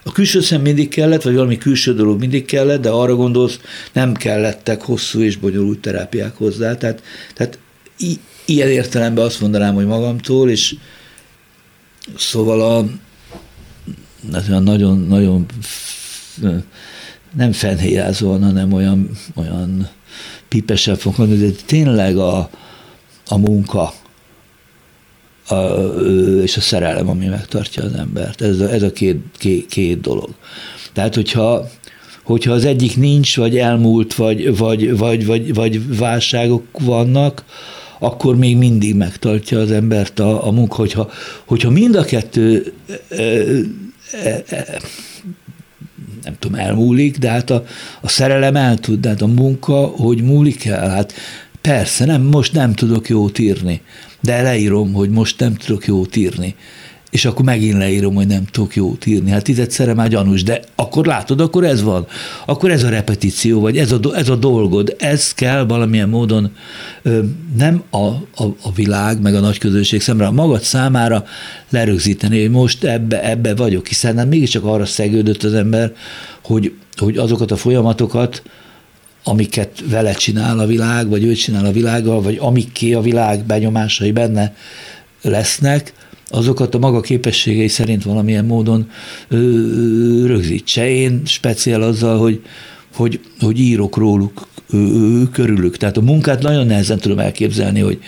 A 0.02 0.12
külső 0.12 0.41
szem 0.41 0.61
mindig 0.61 0.88
kellett, 0.88 1.23
vagy 1.23 1.35
valami 1.35 1.59
külső 1.59 1.95
dolog 1.95 2.21
mindig 2.21 2.45
kellett, 2.45 2.81
de 2.81 2.88
arra 2.88 3.14
gondolsz, 3.14 3.59
nem 3.93 4.14
kellettek 4.14 4.83
hosszú 4.83 5.21
és 5.21 5.37
bonyolult 5.37 5.79
terápiák 5.79 6.37
hozzá. 6.37 6.76
Tehát, 6.76 7.02
tehát 7.35 7.59
i- 7.99 8.21
ilyen 8.45 8.69
értelemben 8.69 9.25
azt 9.25 9.41
mondanám, 9.41 9.75
hogy 9.75 9.87
magamtól, 9.87 10.50
és 10.50 10.75
szóval 12.17 12.61
a 12.61 12.87
nagyon, 14.31 15.07
nagyon 15.09 15.47
nem 17.37 17.52
fenhéjázóan, 17.52 18.43
hanem 18.43 18.73
olyan, 18.73 19.11
olyan 19.35 19.88
pipesen 20.49 20.97
fogom 20.97 21.38
de 21.38 21.49
tényleg 21.67 22.17
a, 22.17 22.50
a 23.29 23.37
munka, 23.38 23.93
a, 25.49 25.55
és 26.43 26.57
a 26.57 26.61
szerelem, 26.61 27.09
ami 27.09 27.26
megtartja 27.26 27.85
az 27.85 27.93
embert. 27.93 28.43
Ez 28.43 28.61
a, 28.61 28.73
ez 28.73 28.83
a 28.83 28.93
két, 28.93 29.21
két, 29.38 29.67
két 29.67 30.00
dolog. 30.00 30.29
Tehát, 30.93 31.14
hogyha, 31.14 31.69
hogyha 32.23 32.52
az 32.52 32.64
egyik 32.64 32.97
nincs, 32.97 33.37
vagy 33.37 33.59
elmúlt, 33.59 34.14
vagy, 34.14 34.57
vagy, 34.57 34.97
vagy, 34.97 35.26
vagy, 35.26 35.55
vagy 35.55 35.97
válságok 35.97 36.67
vannak, 36.81 37.45
akkor 37.99 38.37
még 38.37 38.57
mindig 38.57 38.95
megtartja 38.95 39.59
az 39.59 39.71
embert 39.71 40.19
a, 40.19 40.47
a 40.47 40.50
munka. 40.50 40.75
Hogyha, 40.75 41.11
hogyha 41.45 41.71
mind 41.71 41.95
a 41.95 42.05
kettő 42.05 42.73
nem 46.25 46.35
tudom, 46.38 46.59
elmúlik, 46.59 47.19
de 47.19 47.31
hát 47.31 47.50
a, 47.50 47.64
a 48.00 48.09
szerelem 48.09 48.57
el 48.57 48.78
tud, 48.78 49.00
de 49.00 49.09
hát 49.09 49.23
a 49.23 49.26
munka, 49.26 49.87
hogy 49.87 50.23
múlik 50.23 50.64
el, 50.64 50.88
hát 50.88 51.12
persze, 51.61 52.04
nem, 52.04 52.23
most 52.23 52.52
nem 52.52 52.75
tudok 52.75 53.09
jót 53.09 53.38
írni 53.38 53.81
de 54.23 54.42
leírom, 54.42 54.92
hogy 54.92 55.11
most 55.11 55.40
nem 55.40 55.54
tudok 55.54 55.87
jót 55.87 56.16
írni 56.16 56.54
és 57.12 57.25
akkor 57.25 57.45
megint 57.45 57.78
leírom, 57.78 58.14
hogy 58.14 58.26
nem 58.26 58.45
tudok 58.45 58.76
jót 58.76 59.07
írni. 59.07 59.31
Hát 59.31 59.42
tizedszerre 59.42 59.95
már 59.95 60.09
gyanús, 60.09 60.42
de 60.42 60.61
akkor 60.75 61.07
látod, 61.07 61.40
akkor 61.40 61.64
ez 61.64 61.83
van. 61.83 62.07
Akkor 62.47 62.71
ez 62.71 62.83
a 62.83 62.88
repetíció, 62.88 63.61
vagy 63.61 63.78
ez 63.78 63.92
a, 63.92 64.00
ez 64.14 64.28
a 64.28 64.37
dolgod, 64.37 64.97
ez 64.99 65.35
kell 65.35 65.64
valamilyen 65.64 66.09
módon 66.09 66.57
nem 67.57 67.83
a, 67.90 68.07
a, 68.07 68.45
a 68.62 68.73
világ, 68.75 69.21
meg 69.21 69.35
a 69.35 69.40
nagy 69.40 69.59
közönség 69.59 70.00
szemre, 70.00 70.26
a 70.26 70.31
magad 70.31 70.61
számára 70.61 71.25
lerögzíteni, 71.71 72.40
hogy 72.40 72.50
most 72.50 72.85
ebbe, 72.85 73.31
ebbe 73.31 73.54
vagyok, 73.54 73.87
hiszen 73.87 74.14
nem 74.14 74.28
mégiscsak 74.28 74.64
arra 74.64 74.87
szegődött 74.87 75.42
az 75.42 75.54
ember, 75.54 75.92
hogy, 76.45 76.73
hogy 76.97 77.16
azokat 77.16 77.50
a 77.50 77.57
folyamatokat, 77.57 78.42
amiket 79.25 79.83
vele 79.90 80.12
csinál 80.12 80.59
a 80.59 80.66
világ, 80.66 81.09
vagy 81.09 81.25
ő 81.25 81.33
csinál 81.33 81.64
a 81.64 81.73
világgal, 81.73 82.23
vagy 82.23 82.37
amikké 82.40 82.92
a 82.92 83.00
világ 83.00 83.45
benyomásai 83.45 84.12
benne 84.12 84.54
lesznek, 85.23 85.92
azokat 86.29 86.75
a 86.75 86.79
maga 86.79 87.00
képességei 87.00 87.69
szerint 87.69 88.02
valamilyen 88.02 88.45
módon 88.45 88.91
rögzítse. 90.26 90.88
Én 90.88 91.23
speciál 91.25 91.83
azzal, 91.83 92.19
hogy, 92.19 92.43
hogy, 92.95 93.21
hogy 93.41 93.61
írok 93.61 93.97
róluk, 93.97 94.47
körülük. 95.33 95.76
Tehát 95.76 95.97
a 95.97 96.00
munkát 96.00 96.43
nagyon 96.43 96.67
nehezen 96.67 96.99
tudom 96.99 97.19
elképzelni, 97.19 97.81
hogy, 97.81 97.99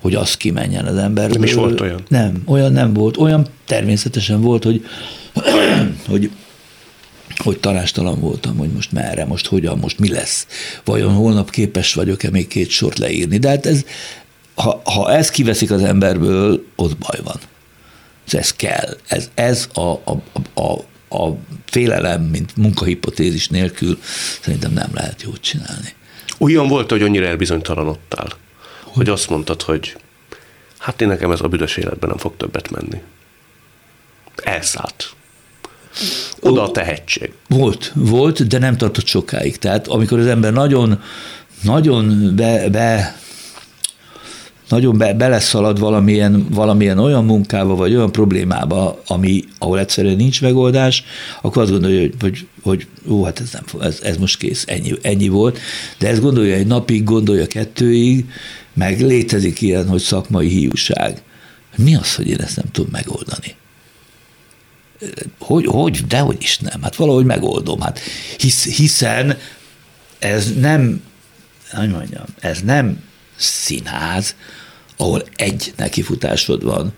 hogy 0.00 0.14
az 0.14 0.36
kimenjen 0.36 0.84
az 0.84 0.96
ember. 0.96 1.30
Nem 1.30 1.42
is 1.42 1.54
volt 1.54 1.80
olyan? 1.80 2.00
Nem, 2.08 2.42
olyan 2.46 2.72
nem 2.72 2.92
volt. 2.92 3.16
Olyan 3.16 3.46
természetesen 3.66 4.40
volt, 4.40 4.64
hogy, 4.64 4.84
hogy 6.08 6.30
hogy 7.36 7.58
tanástalan 7.58 8.20
voltam, 8.20 8.56
hogy 8.56 8.68
most 8.68 8.92
merre, 8.92 9.24
most 9.24 9.46
hogyan, 9.46 9.78
most 9.78 9.98
mi 9.98 10.08
lesz. 10.08 10.46
Vajon 10.84 11.12
holnap 11.12 11.50
képes 11.50 11.94
vagyok-e 11.94 12.30
még 12.30 12.48
két 12.48 12.68
sort 12.68 12.98
leírni. 12.98 13.38
De 13.38 13.48
hát 13.48 13.66
ez, 13.66 13.84
ha, 14.54 14.80
ha 14.84 15.12
ez 15.12 15.30
kiveszik 15.30 15.70
az 15.70 15.82
emberből, 15.82 16.64
ott 16.76 16.96
baj 16.96 17.20
van. 17.24 17.36
Ez 18.30 18.52
kell. 18.52 18.96
Ez, 19.06 19.30
ez 19.34 19.68
a, 19.74 19.80
a, 19.80 20.22
a, 20.54 20.72
a 21.16 21.36
félelem, 21.64 22.22
mint 22.22 22.56
munkahipotézis 22.56 23.48
nélkül 23.48 23.98
szerintem 24.40 24.72
nem 24.72 24.90
lehet 24.94 25.22
jót 25.22 25.40
csinálni. 25.40 25.94
Olyan 26.38 26.68
volt, 26.68 26.90
hogy 26.90 27.02
annyira 27.02 27.26
elbizonytalanodtál, 27.26 28.28
hogy, 28.82 28.92
hogy 28.94 29.08
azt 29.08 29.28
mondtad, 29.28 29.62
hogy 29.62 29.96
hát 30.78 31.00
én 31.00 31.08
nekem 31.08 31.30
ez 31.30 31.40
a 31.40 31.48
büdös 31.48 31.76
életben 31.76 32.08
nem 32.08 32.18
fog 32.18 32.36
többet 32.36 32.70
menni. 32.70 33.02
Elszállt. 34.36 35.14
Oda 36.40 36.62
a 36.62 36.70
tehetség. 36.70 37.32
Volt, 37.48 37.92
volt, 37.94 38.46
de 38.46 38.58
nem 38.58 38.76
tartott 38.76 39.06
sokáig. 39.06 39.58
Tehát 39.58 39.86
amikor 39.86 40.18
az 40.18 40.26
ember 40.26 40.52
nagyon, 40.52 41.02
nagyon 41.62 42.32
be, 42.36 42.68
be 42.68 43.16
nagyon 44.72 44.98
be, 44.98 45.14
beleszalad 45.14 45.78
valamilyen, 45.78 46.46
valamilyen 46.50 46.98
olyan 46.98 47.24
munkába, 47.24 47.74
vagy 47.74 47.94
olyan 47.94 48.12
problémába, 48.12 49.02
ami, 49.06 49.44
ahol 49.58 49.78
egyszerűen 49.78 50.16
nincs 50.16 50.42
megoldás, 50.42 51.04
akkor 51.42 51.62
azt 51.62 51.70
gondolja, 51.70 52.00
hogy, 52.00 52.14
hogy, 52.20 52.46
hogy 52.62 52.86
ó, 53.08 53.24
hát 53.24 53.40
ez, 53.40 53.50
nem, 53.52 53.82
ez, 53.82 54.00
ez 54.02 54.16
most 54.16 54.38
kész, 54.38 54.64
ennyi, 54.66 54.92
ennyi 55.02 55.28
volt. 55.28 55.58
De 55.98 56.08
ezt 56.08 56.20
gondolja 56.20 56.54
egy 56.54 56.66
napig, 56.66 57.04
gondolja 57.04 57.46
kettőig, 57.46 58.24
meg 58.74 59.00
létezik 59.00 59.60
ilyen, 59.60 59.88
hogy 59.88 60.00
szakmai 60.00 60.48
hiúság. 60.48 61.22
Mi 61.76 61.94
az, 61.96 62.14
hogy 62.14 62.28
én 62.28 62.40
ezt 62.40 62.56
nem 62.56 62.70
tudom 62.72 62.90
megoldani? 62.92 63.54
Hogy, 65.38 65.66
hogy, 65.66 66.06
dehogy 66.06 66.36
is 66.40 66.58
nem, 66.58 66.82
hát 66.82 66.96
valahogy 66.96 67.24
megoldom. 67.24 67.80
Hát 67.80 68.00
hisz, 68.38 68.64
hiszen 68.76 69.38
ez 70.18 70.52
nem, 70.60 71.02
hogy 71.70 71.90
mondjam, 71.90 72.24
ez 72.40 72.60
nem 72.60 72.98
színház, 73.36 74.34
ahol 74.96 75.22
egy 75.36 75.72
nekifutásod 75.76 76.64
van, 76.64 76.92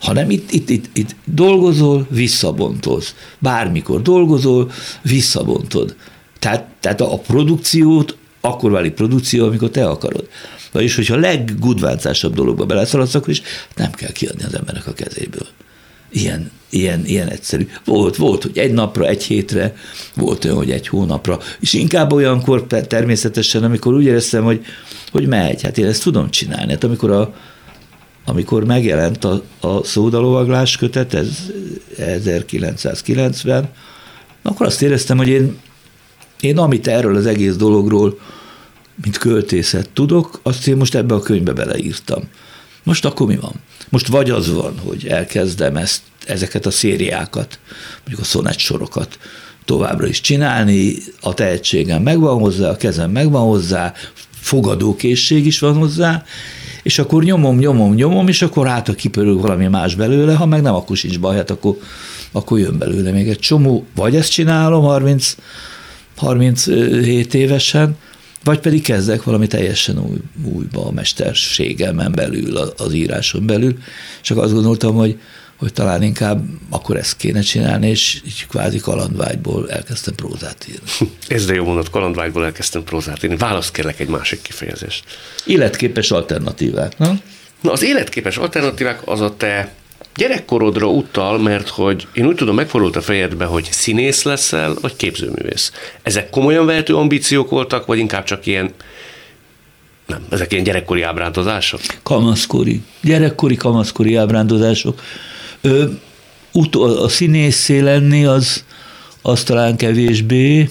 hanem 0.00 0.30
itt, 0.30 0.50
itt, 0.50 0.68
itt, 0.70 0.96
itt 0.96 1.16
dolgozol, 1.24 2.06
visszabontoz. 2.10 3.14
Bármikor 3.38 4.02
dolgozol, 4.02 4.70
visszabontod. 5.02 5.96
Tehát, 6.38 6.66
tehát 6.80 7.00
a 7.00 7.18
produkciót 7.18 8.16
akkor 8.40 8.70
válik 8.70 8.92
produkció, 8.92 9.46
amikor 9.46 9.70
te 9.70 9.88
akarod. 9.88 10.28
Vagyis, 10.72 10.94
hogyha 10.94 11.14
a 11.14 11.18
leggudváncásabb 11.18 12.34
dologba 12.34 12.66
beleszaladsz, 12.66 13.14
akkor 13.14 13.28
is 13.28 13.42
nem 13.76 13.90
kell 13.90 14.12
kiadni 14.12 14.44
az 14.44 14.54
embernek 14.54 14.86
a 14.86 14.92
kezéből. 14.92 15.46
Ilyen, 16.16 16.50
ilyen, 16.70 17.04
ilyen 17.04 17.28
egyszerű. 17.28 17.68
Volt, 17.84 18.16
volt, 18.16 18.42
hogy 18.42 18.58
egy 18.58 18.72
napra, 18.72 19.06
egy 19.06 19.22
hétre, 19.24 19.74
volt 20.14 20.44
olyan, 20.44 20.56
hogy 20.56 20.70
egy 20.70 20.88
hónapra, 20.88 21.38
és 21.60 21.72
inkább 21.72 22.12
olyankor 22.12 22.66
természetesen, 22.66 23.64
amikor 23.64 23.94
úgy 23.94 24.04
éreztem, 24.04 24.44
hogy, 24.44 24.64
hogy 25.12 25.26
megy, 25.26 25.62
hát 25.62 25.78
én 25.78 25.86
ezt 25.86 26.02
tudom 26.02 26.30
csinálni. 26.30 26.72
Hát 26.72 26.84
amikor 26.84 27.10
a, 27.10 27.34
amikor 28.24 28.64
megjelent 28.64 29.24
a, 29.24 29.42
a 29.60 29.84
szódalovaglás 29.84 30.76
kötet, 30.76 31.14
ez 31.14 31.28
1990, 31.96 33.68
akkor 34.42 34.66
azt 34.66 34.82
éreztem, 34.82 35.16
hogy 35.16 35.28
én, 35.28 35.58
én 36.40 36.58
amit 36.58 36.86
erről 36.86 37.16
az 37.16 37.26
egész 37.26 37.56
dologról, 37.56 38.18
mint 39.02 39.18
költészet 39.18 39.90
tudok, 39.90 40.40
azt 40.42 40.68
én 40.68 40.76
most 40.76 40.94
ebbe 40.94 41.14
a 41.14 41.20
könyvbe 41.20 41.52
beleírtam. 41.52 42.22
Most 42.82 43.04
akkor 43.04 43.26
mi 43.26 43.36
van? 43.36 43.54
Most 43.88 44.06
vagy 44.06 44.30
az 44.30 44.52
van, 44.52 44.78
hogy 44.78 45.06
elkezdem 45.06 45.76
ezt, 45.76 46.00
ezeket 46.26 46.66
a 46.66 46.70
szériákat, 46.70 47.58
mondjuk 47.98 48.20
a 48.20 48.24
szonett 48.24 48.58
sorokat 48.58 49.18
továbbra 49.64 50.06
is 50.06 50.20
csinálni, 50.20 50.94
a 51.20 51.34
tehetségem 51.34 52.02
megvan 52.02 52.38
hozzá, 52.38 52.70
a 52.70 52.76
kezem 52.76 53.10
megvan 53.10 53.42
hozzá, 53.42 53.92
fogadókészség 54.40 55.46
is 55.46 55.58
van 55.58 55.74
hozzá, 55.74 56.24
és 56.82 56.98
akkor 56.98 57.24
nyomom, 57.24 57.58
nyomom, 57.58 57.94
nyomom, 57.94 58.28
és 58.28 58.42
akkor 58.42 58.66
hát, 58.66 58.86
ha 58.86 58.92
kipörül 58.92 59.40
valami 59.40 59.66
más 59.66 59.94
belőle, 59.94 60.34
ha 60.34 60.46
meg 60.46 60.62
nem, 60.62 60.74
akkor 60.74 60.96
sincs 60.96 61.20
baj, 61.20 61.36
hát 61.36 61.50
akkor, 61.50 61.76
akkor 62.32 62.58
jön 62.58 62.78
belőle 62.78 63.10
még 63.10 63.28
egy 63.28 63.38
csomó, 63.38 63.86
vagy 63.94 64.16
ezt 64.16 64.30
csinálom 64.30 64.84
30, 64.84 65.34
37 66.16 67.34
évesen, 67.34 67.96
vagy 68.46 68.60
pedig 68.60 68.82
kezdek 68.82 69.22
valami 69.22 69.46
teljesen 69.46 69.98
új, 69.98 70.18
újba 70.44 70.86
a 70.86 70.90
mesterségemen 70.90 72.12
belül, 72.12 72.56
az 72.56 72.92
íráson 72.92 73.46
belül, 73.46 73.78
csak 74.20 74.38
azt 74.38 74.52
gondoltam, 74.52 74.94
hogy, 74.94 75.20
hogy 75.56 75.72
talán 75.72 76.02
inkább 76.02 76.44
akkor 76.70 76.96
ezt 76.96 77.16
kéne 77.16 77.40
csinálni, 77.40 77.88
és 77.88 78.20
így 78.26 78.46
kvázi 78.48 78.78
kalandvágyból 78.78 79.70
elkezdtem 79.70 80.14
prózát 80.14 80.66
írni. 80.68 81.12
Ez 81.28 81.46
de 81.46 81.54
jó 81.54 81.64
mondat, 81.64 81.90
kalandvágyból 81.90 82.44
elkezdtem 82.44 82.84
prózát 82.84 83.22
írni. 83.22 83.36
Választ 83.36 83.72
kérlek 83.72 84.00
egy 84.00 84.08
másik 84.08 84.42
kifejezést. 84.42 85.04
Életképes 85.46 86.10
alternatívák, 86.10 86.98
na? 86.98 87.20
Na, 87.60 87.72
az 87.72 87.82
életképes 87.82 88.36
alternatívák 88.36 89.00
az 89.04 89.20
a 89.20 89.36
te 89.36 89.72
gyerekkorodra 90.16 90.86
utal, 90.86 91.38
mert 91.38 91.68
hogy 91.68 92.06
én 92.12 92.26
úgy 92.26 92.34
tudom, 92.34 92.54
megfordult 92.54 92.96
a 92.96 93.00
fejedbe, 93.00 93.44
hogy 93.44 93.68
színész 93.70 94.22
leszel, 94.22 94.74
vagy 94.80 94.96
képzőművész. 94.96 95.72
Ezek 96.02 96.30
komolyan 96.30 96.66
vehető 96.66 96.94
ambíciók 96.94 97.50
voltak, 97.50 97.86
vagy 97.86 97.98
inkább 97.98 98.24
csak 98.24 98.46
ilyen 98.46 98.70
nem, 100.06 100.26
ezek 100.30 100.52
ilyen 100.52 100.64
gyerekkori 100.64 101.02
ábrándozások? 101.02 101.80
Kamaszkori. 102.02 102.82
Gyerekkori, 103.02 103.54
kamaszkori 103.54 104.14
ábrándozások. 104.14 105.02
Ö, 105.60 105.84
utol, 106.52 106.96
a 106.96 107.08
színészé 107.08 107.78
lenni 107.78 108.24
az, 108.24 108.64
az 109.22 109.42
talán 109.42 109.76
kevésbé, 109.76 110.68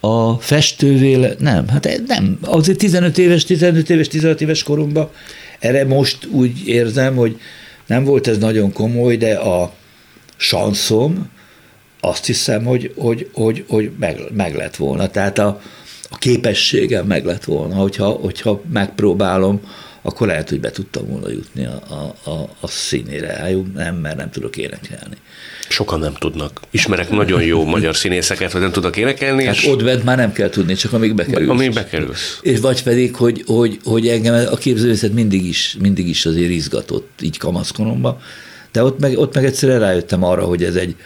a 0.00 0.34
festővé, 0.34 1.34
nem, 1.38 1.68
hát 1.68 2.00
nem, 2.06 2.38
azért 2.42 2.78
15 2.78 3.18
éves, 3.18 3.44
15 3.44 3.90
éves, 3.90 4.08
16 4.08 4.40
éves 4.40 4.62
koromban 4.62 5.10
erre 5.58 5.84
most 5.84 6.26
úgy 6.30 6.68
érzem, 6.68 7.16
hogy 7.16 7.40
nem 7.88 8.04
volt 8.04 8.26
ez 8.26 8.38
nagyon 8.38 8.72
komoly, 8.72 9.16
de 9.16 9.34
a 9.34 9.72
sanszom 10.36 11.30
azt 12.00 12.26
hiszem, 12.26 12.64
hogy, 12.64 12.92
hogy, 12.96 13.30
hogy, 13.32 13.64
hogy 13.68 13.90
meg, 13.98 14.20
meg 14.32 14.54
lett 14.54 14.76
volna. 14.76 15.08
Tehát 15.08 15.38
a, 15.38 15.60
a 16.10 16.18
képességem 16.18 17.06
meg 17.06 17.24
lett 17.24 17.44
volna, 17.44 17.74
hogyha, 17.74 18.08
hogyha 18.08 18.60
megpróbálom, 18.72 19.60
akkor 20.02 20.26
lehet, 20.26 20.48
hogy 20.48 20.60
be 20.60 20.70
tudtam 20.70 21.06
volna 21.06 21.30
jutni 21.30 21.64
a, 21.64 21.82
a, 21.88 22.30
a, 22.30 22.48
a 22.60 22.68
színére. 22.68 23.26
Hát 23.26 23.72
nem, 23.74 23.96
mert 23.96 24.16
nem 24.16 24.30
tudok 24.30 24.56
énekelni. 24.56 25.16
Sokan 25.68 25.98
nem 25.98 26.14
tudnak. 26.14 26.60
Ismerek 26.70 27.10
nagyon 27.10 27.42
jó 27.42 27.64
magyar 27.64 27.96
színészeket, 27.96 28.52
hogy 28.52 28.60
nem 28.60 28.72
tudnak 28.72 28.96
énekelni. 28.96 29.44
Hát 29.44 29.54
és... 29.54 29.66
ott 29.66 29.84
bent 29.84 30.04
már 30.04 30.16
nem 30.16 30.32
kell 30.32 30.48
tudni, 30.48 30.74
csak 30.74 30.92
amíg 30.92 31.14
bekerülsz. 31.14 31.50
Amíg 31.50 31.72
bekerülsz. 31.72 32.38
És 32.42 32.60
vagy 32.60 32.82
pedig, 32.82 33.14
hogy, 33.14 33.42
hogy, 33.46 33.78
hogy 33.84 34.08
engem 34.08 34.46
a 34.50 34.56
képzőművészet 34.56 35.12
mindig 35.12 35.46
is, 35.46 35.76
mindig 35.80 36.08
is 36.08 36.26
azért 36.26 36.50
izgatott, 36.50 37.10
így 37.22 37.38
kamaszkoromban. 37.38 38.20
De 38.72 38.84
ott 38.84 38.98
meg, 38.98 39.18
ott 39.18 39.34
meg 39.34 39.44
egyszerűen 39.44 39.80
rájöttem 39.80 40.24
arra, 40.24 40.44
hogy 40.44 40.64
ez 40.64 40.74
egy, 40.74 40.96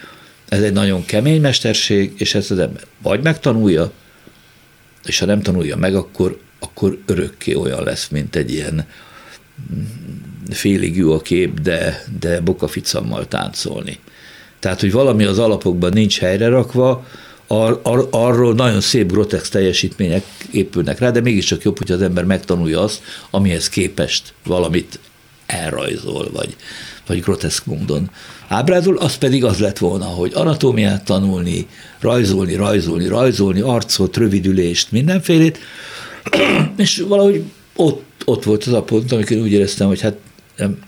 ez 0.49 0.61
egy 0.61 0.73
nagyon 0.73 1.05
kemény 1.05 1.41
mesterség, 1.41 2.13
és 2.17 2.35
ezt 2.35 2.51
az 2.51 2.59
ember 2.59 2.83
vagy 3.01 3.21
megtanulja, 3.21 3.91
és 5.05 5.19
ha 5.19 5.25
nem 5.25 5.41
tanulja 5.41 5.75
meg, 5.75 5.95
akkor, 5.95 6.39
akkor 6.63 6.97
örökké 7.05 7.53
olyan 7.53 7.83
lesz, 7.83 8.07
mint 8.07 8.35
egy 8.35 8.51
ilyen 8.51 8.87
félig 10.49 10.97
jó 10.97 11.13
a 11.13 11.21
kép, 11.21 11.59
de, 11.59 12.03
de 12.19 12.41
bokaficammal 12.41 13.27
táncolni. 13.27 13.99
Tehát, 14.59 14.79
hogy 14.79 14.91
valami 14.91 15.23
az 15.23 15.39
alapokban 15.39 15.93
nincs 15.93 16.19
helyre 16.19 16.47
rakva, 16.47 17.05
ar, 17.47 17.79
ar, 17.83 18.07
arról 18.11 18.53
nagyon 18.53 18.81
szép 18.81 19.11
grotex 19.11 19.49
teljesítmények 19.49 20.23
épülnek 20.51 20.99
rá, 20.99 21.11
de 21.11 21.21
mégiscsak 21.21 21.63
jobb, 21.63 21.77
hogy 21.77 21.91
az 21.91 22.01
ember 22.01 22.25
megtanulja 22.25 22.81
azt, 22.81 23.01
amihez 23.29 23.69
képest 23.69 24.33
valamit 24.45 24.99
elrajzol, 25.45 26.29
vagy, 26.31 26.55
vagy 27.07 27.21
groteszk 27.21 27.65
módon 27.65 28.09
ábrázol, 28.47 28.97
az 28.97 29.15
pedig 29.15 29.43
az 29.43 29.59
lett 29.59 29.77
volna, 29.77 30.05
hogy 30.05 30.31
anatómiát 30.33 31.05
tanulni, 31.05 31.67
rajzolni, 31.99 32.55
rajzolni, 32.55 33.07
rajzolni, 33.07 33.59
arcot, 33.59 34.17
rövidülést, 34.17 34.91
mindenfélét, 34.91 35.59
és 36.77 37.03
valahogy 37.07 37.43
ott, 37.75 38.03
ott 38.25 38.43
volt 38.43 38.63
az 38.63 38.73
a 38.73 38.83
pont, 38.83 39.11
amikor 39.11 39.37
úgy 39.37 39.51
éreztem, 39.51 39.87
hogy 39.87 40.01
hát 40.01 40.17
nem, 40.57 40.79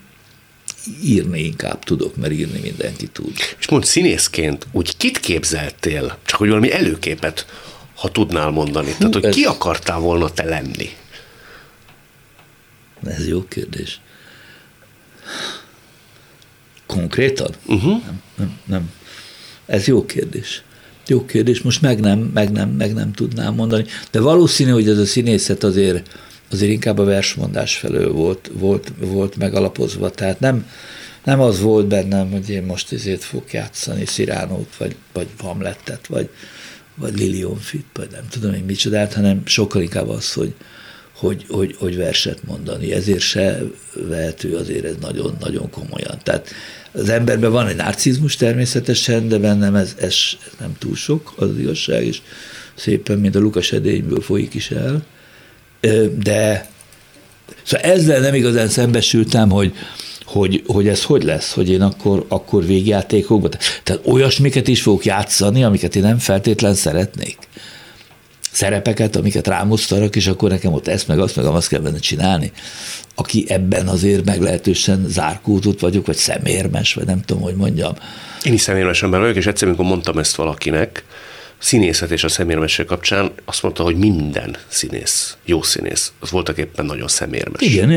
írni 1.04 1.40
inkább 1.40 1.84
tudok, 1.84 2.16
mert 2.16 2.34
írni 2.34 2.60
mindenki 2.60 3.08
tud. 3.08 3.34
És 3.60 3.68
mond 3.68 3.86
színészként, 3.86 4.68
úgy 4.72 4.98
kit 4.98 5.20
képzeltél? 5.20 6.18
Csak 6.26 6.40
hogy 6.40 6.48
valami 6.48 6.72
előképet 6.72 7.46
ha 7.96 8.10
tudnál 8.10 8.50
mondani? 8.50 8.96
Tehát, 8.98 9.14
hogy 9.14 9.30
ki 9.30 9.44
akartál 9.44 10.00
volna 10.00 10.30
te 10.30 10.44
lenni? 10.44 10.90
Ez 13.04 13.28
jó 13.28 13.46
kérdés. 13.48 14.00
Konkrétan? 16.86 17.56
Uh-huh. 17.66 18.04
Nem, 18.06 18.22
nem, 18.36 18.60
nem. 18.66 18.92
Ez 19.66 19.88
jó 19.88 20.06
kérdés. 20.06 20.64
Jó 21.08 21.26
kérdés, 21.26 21.62
most 21.62 21.82
meg 21.82 22.00
nem, 22.00 22.20
meg 22.20 22.52
nem, 22.52 22.70
meg 22.70 22.94
nem 22.94 23.12
tudnám 23.12 23.54
mondani. 23.54 23.86
De 24.12 24.20
valószínű, 24.20 24.72
hogy 24.72 24.90
ez 24.90 24.98
a 24.98 25.06
színészet 25.06 25.64
azért, 25.64 26.10
azért 26.52 26.72
inkább 26.72 26.98
a 26.98 27.04
versmondás 27.04 27.76
felől 27.76 28.12
volt, 28.12 28.52
volt, 28.54 28.92
volt 29.00 29.36
megalapozva. 29.36 30.10
Tehát 30.10 30.40
nem, 30.40 30.68
nem 31.24 31.42
az 31.42 31.60
volt 31.62 31.88
bennem, 31.88 32.32
hogy 32.32 32.50
én 32.50 32.64
most 32.64 32.92
ezért 32.92 33.24
fogok 33.24 33.54
játszani 33.54 34.06
Sziránót, 34.06 34.76
vagy, 34.78 34.96
vagy 35.14 35.28
Hamlettet, 35.38 36.08
vagy, 36.08 36.30
vagy 36.96 37.18
Lilionfit, 37.20 37.86
vagy 37.94 38.10
nem 38.12 38.28
tudom 38.30 38.54
én 38.54 38.64
micsodát, 38.64 39.14
hanem 39.14 39.42
sokkal 39.46 39.82
inkább 39.82 40.10
az, 40.10 40.34
hogy, 40.34 40.54
hogy, 41.16 41.46
hogy, 41.50 41.76
hogy 41.80 41.98
verset 41.98 42.40
mondani. 42.48 42.94
Ezért 42.94 43.20
se 43.20 43.62
vehető 43.94 44.56
azért 44.56 44.86
ez 44.86 44.96
nagyon-nagyon 45.02 45.70
komolyan. 45.70 46.18
Tehát 46.24 46.48
az 46.92 47.10
emberben 47.10 47.52
van 47.52 47.68
egy 47.68 47.76
narcizmus 47.76 48.36
természetesen, 48.36 49.28
de 49.28 49.38
bennem 49.38 49.76
ez, 49.76 49.96
ez 50.00 50.16
nem 50.60 50.76
túl 50.80 50.96
sok, 50.96 51.34
az 51.36 51.50
igazság, 51.60 52.06
és 52.06 52.22
szépen, 52.76 53.20
mint 53.20 53.36
a 53.36 53.40
Lukas 53.40 53.72
edényből 53.72 54.22
folyik 54.22 54.54
is 54.54 54.72
el. 54.72 55.06
De 56.24 56.70
szóval 57.64 57.92
ezzel 57.92 58.20
nem 58.20 58.34
igazán 58.34 58.68
szembesültem, 58.68 59.50
hogy, 59.50 59.74
hogy, 60.26 60.64
hogy 60.68 60.88
ez 60.88 61.04
hogy 61.04 61.24
lesz, 61.24 61.52
hogy 61.52 61.70
én 61.70 61.82
akkor, 61.82 62.26
akkor 62.28 62.66
végjátékokban, 62.66 63.52
tehát 63.84 64.02
olyasmiket 64.06 64.68
is 64.68 64.82
fogok 64.82 65.06
játszani, 65.06 65.64
amiket 65.64 65.96
én 65.96 66.02
nem 66.02 66.18
feltétlen 66.18 66.74
szeretnék 66.74 67.38
szerepeket, 68.56 69.16
amiket 69.16 69.48
rámosztanak, 69.48 70.16
és 70.16 70.28
akkor 70.28 70.50
nekem 70.50 70.74
ott 70.74 70.88
ezt 70.88 71.08
meg 71.08 71.20
azt 71.20 71.36
meg 71.36 71.46
azt 71.46 71.68
kell 71.68 71.80
benne 71.80 72.00
csinálni. 72.00 72.52
Aki 73.16 73.46
ebben 73.48 73.88
azért 73.88 74.26
meglehetősen 74.26 75.06
zárkózott 75.08 75.80
vagyok, 75.80 76.06
vagy 76.06 76.16
szemérmes, 76.16 76.94
vagy 76.94 77.06
nem 77.06 77.22
tudom, 77.22 77.44
hogy 77.44 77.56
mondjam. 77.56 77.94
Én 78.44 78.54
is 78.54 78.62
szemérmes 78.62 79.04
ember 79.04 79.20
vagyok, 79.20 79.36
és 79.36 79.46
egyszer, 79.46 79.68
amikor 79.68 79.86
mondtam 79.86 80.18
ezt 80.18 80.36
valakinek, 80.36 81.04
színészet 81.66 82.12
és 82.12 82.24
a 82.24 82.28
szemérmesség 82.28 82.86
kapcsán 82.86 83.32
azt 83.46 83.64
mondta, 83.64 83.84
hogy 83.84 83.96
minden 83.96 84.56
színész, 84.68 85.38
jó 85.46 85.62
színész, 85.62 86.12
az 86.20 86.32
voltak 86.32 86.58
éppen 86.58 86.86
nagyon 86.86 87.08
szemérmes. 87.08 87.62
Igen, 87.62 87.90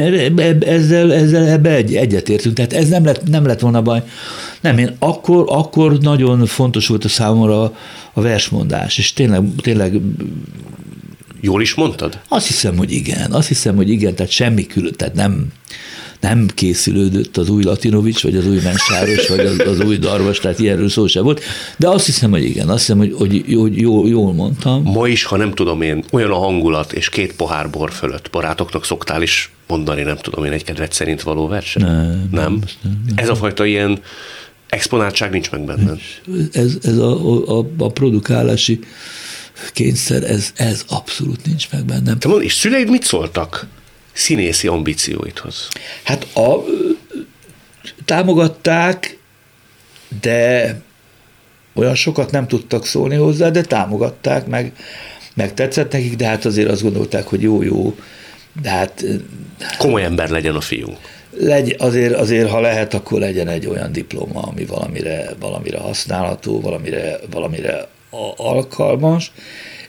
ezzel, 0.62 1.12
ezzel 1.12 1.46
ebbe 1.46 1.70
egy, 1.70 1.96
egyetértünk, 1.96 2.54
tehát 2.54 2.72
ez 2.72 2.88
nem 2.88 3.04
lett, 3.04 3.28
nem 3.28 3.46
lett 3.46 3.60
volna 3.60 3.82
baj. 3.82 4.02
Nem, 4.60 4.78
én 4.78 4.96
akkor, 4.98 5.44
akkor 5.48 5.98
nagyon 5.98 6.46
fontos 6.46 6.86
volt 6.86 7.04
a 7.04 7.08
számomra 7.08 7.76
a 8.12 8.20
versmondás, 8.20 8.98
és 8.98 9.12
tényleg, 9.12 9.42
tényleg 9.56 10.00
Jól 11.40 11.62
is 11.62 11.74
mondtad? 11.74 12.18
Azt 12.28 12.46
hiszem, 12.46 12.76
hogy 12.76 12.92
igen. 12.92 13.32
Azt 13.32 13.48
hiszem, 13.48 13.76
hogy 13.76 13.90
igen, 13.90 14.14
tehát 14.14 14.32
semmi 14.32 14.66
külön, 14.66 14.92
tehát 14.92 15.14
nem, 15.14 15.46
nem 16.20 16.46
készülődött 16.54 17.36
az 17.36 17.48
új 17.48 17.62
Latinovics, 17.62 18.22
vagy 18.22 18.36
az 18.36 18.46
új 18.46 18.60
Mensáros, 18.62 19.28
vagy 19.28 19.38
az, 19.38 19.58
az 19.58 19.80
új 19.80 19.96
Darvas, 19.96 20.38
tehát 20.38 20.58
ilyenről 20.58 20.88
szó 20.88 21.06
sem 21.06 21.22
volt, 21.22 21.42
de 21.76 21.88
azt 21.88 22.06
hiszem, 22.06 22.30
hogy 22.30 22.44
igen, 22.44 22.68
azt 22.68 22.78
hiszem, 22.78 22.98
hogy, 22.98 23.14
hogy 23.18 23.44
jó, 23.46 23.66
jó, 23.66 24.06
jól 24.06 24.32
mondtam. 24.32 24.82
Ma 24.82 25.08
is, 25.08 25.24
ha 25.24 25.36
nem 25.36 25.54
tudom 25.54 25.82
én, 25.82 26.04
olyan 26.12 26.30
a 26.30 26.38
hangulat, 26.38 26.92
és 26.92 27.08
két 27.08 27.36
pohár 27.36 27.70
bor 27.70 27.92
fölött 27.92 28.30
barátoknak 28.30 28.84
szoktál 28.84 29.22
is 29.22 29.50
mondani, 29.66 30.02
nem 30.02 30.16
tudom 30.16 30.44
én, 30.44 30.52
egy 30.52 30.64
kedvet 30.64 30.92
szerint 30.92 31.22
való 31.22 31.46
verset? 31.46 31.82
Nem. 31.82 31.92
Nem? 31.94 32.28
nem, 32.30 32.60
nem. 32.82 33.02
Ez 33.14 33.28
a 33.28 33.34
fajta 33.34 33.64
ilyen 33.64 34.00
exponáltság 34.68 35.30
nincs 35.30 35.50
meg 35.50 35.64
benne. 35.64 35.92
Ez, 36.52 36.76
ez 36.82 36.96
a, 36.96 37.58
a, 37.58 37.66
a 37.78 37.88
produkálási 37.92 38.78
kényszer, 39.72 40.22
ez, 40.22 40.52
ez 40.56 40.84
abszolút 40.88 41.46
nincs 41.46 41.70
meg 41.70 41.84
bennem. 41.84 42.18
Te 42.18 42.28
mond, 42.28 42.42
és 42.42 42.52
szüleid 42.52 42.90
mit 42.90 43.02
szóltak 43.02 43.66
színészi 44.18 44.66
ambícióidhoz? 44.66 45.68
Hát 46.02 46.36
a, 46.36 46.64
támogatták, 48.04 49.18
de 50.20 50.74
olyan 51.74 51.94
sokat 51.94 52.30
nem 52.30 52.46
tudtak 52.46 52.86
szólni 52.86 53.14
hozzá, 53.14 53.48
de 53.48 53.62
támogatták, 53.62 54.46
meg, 54.46 54.72
meg 55.34 55.54
tetszett 55.54 55.92
nekik, 55.92 56.16
de 56.16 56.26
hát 56.26 56.44
azért 56.44 56.70
azt 56.70 56.82
gondolták, 56.82 57.26
hogy 57.26 57.42
jó-jó, 57.42 57.94
de 58.62 58.68
hát... 58.68 59.04
Komoly 59.78 60.04
ember 60.04 60.28
legyen 60.28 60.54
a 60.54 60.60
fiú. 60.60 60.96
Legy, 61.30 61.74
azért, 61.78 62.14
azért, 62.14 62.50
ha 62.50 62.60
lehet, 62.60 62.94
akkor 62.94 63.20
legyen 63.20 63.48
egy 63.48 63.66
olyan 63.66 63.92
diploma, 63.92 64.40
ami 64.40 64.64
valamire, 64.64 65.30
valamire 65.40 65.78
használható, 65.78 66.60
valamire, 66.60 67.18
valamire 67.30 67.88
alkalmas, 68.36 69.32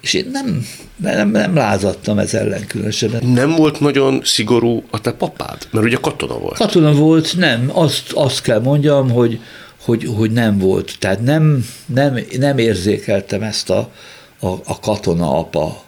és 0.02 0.14
én 0.14 0.30
nem, 0.32 0.66
nem, 0.96 1.30
nem 1.30 1.56
lázadtam 1.56 2.20
ez 2.20 2.34
ellen 2.34 2.68
különösebben. 2.68 3.26
Nem 3.26 3.56
volt 3.56 3.80
nagyon 3.80 4.22
szigorú 4.24 4.84
a 4.90 5.02
te 5.02 5.12
papád? 5.12 5.68
Mert 5.72 5.86
ugye 5.86 5.98
katona 6.02 6.38
volt. 6.38 6.58
Katona 6.58 6.92
volt, 6.92 7.38
nem. 7.38 7.70
Azt, 7.74 8.12
azt 8.12 8.42
kell 8.42 8.60
mondjam, 8.60 9.10
hogy, 9.10 9.40
hogy, 9.82 10.06
hogy 10.16 10.32
nem 10.32 10.58
volt. 10.58 10.96
Tehát 11.00 11.22
nem, 11.22 11.66
nem, 11.86 12.20
nem 12.38 12.58
érzékeltem 12.58 13.42
ezt 13.42 13.70
a, 13.70 13.92
a, 14.40 14.48
a 14.48 14.80
katona 14.80 15.38
apa 15.38 15.84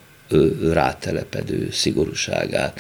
rátelepedő 0.74 1.70
szigorúságát. 1.72 2.80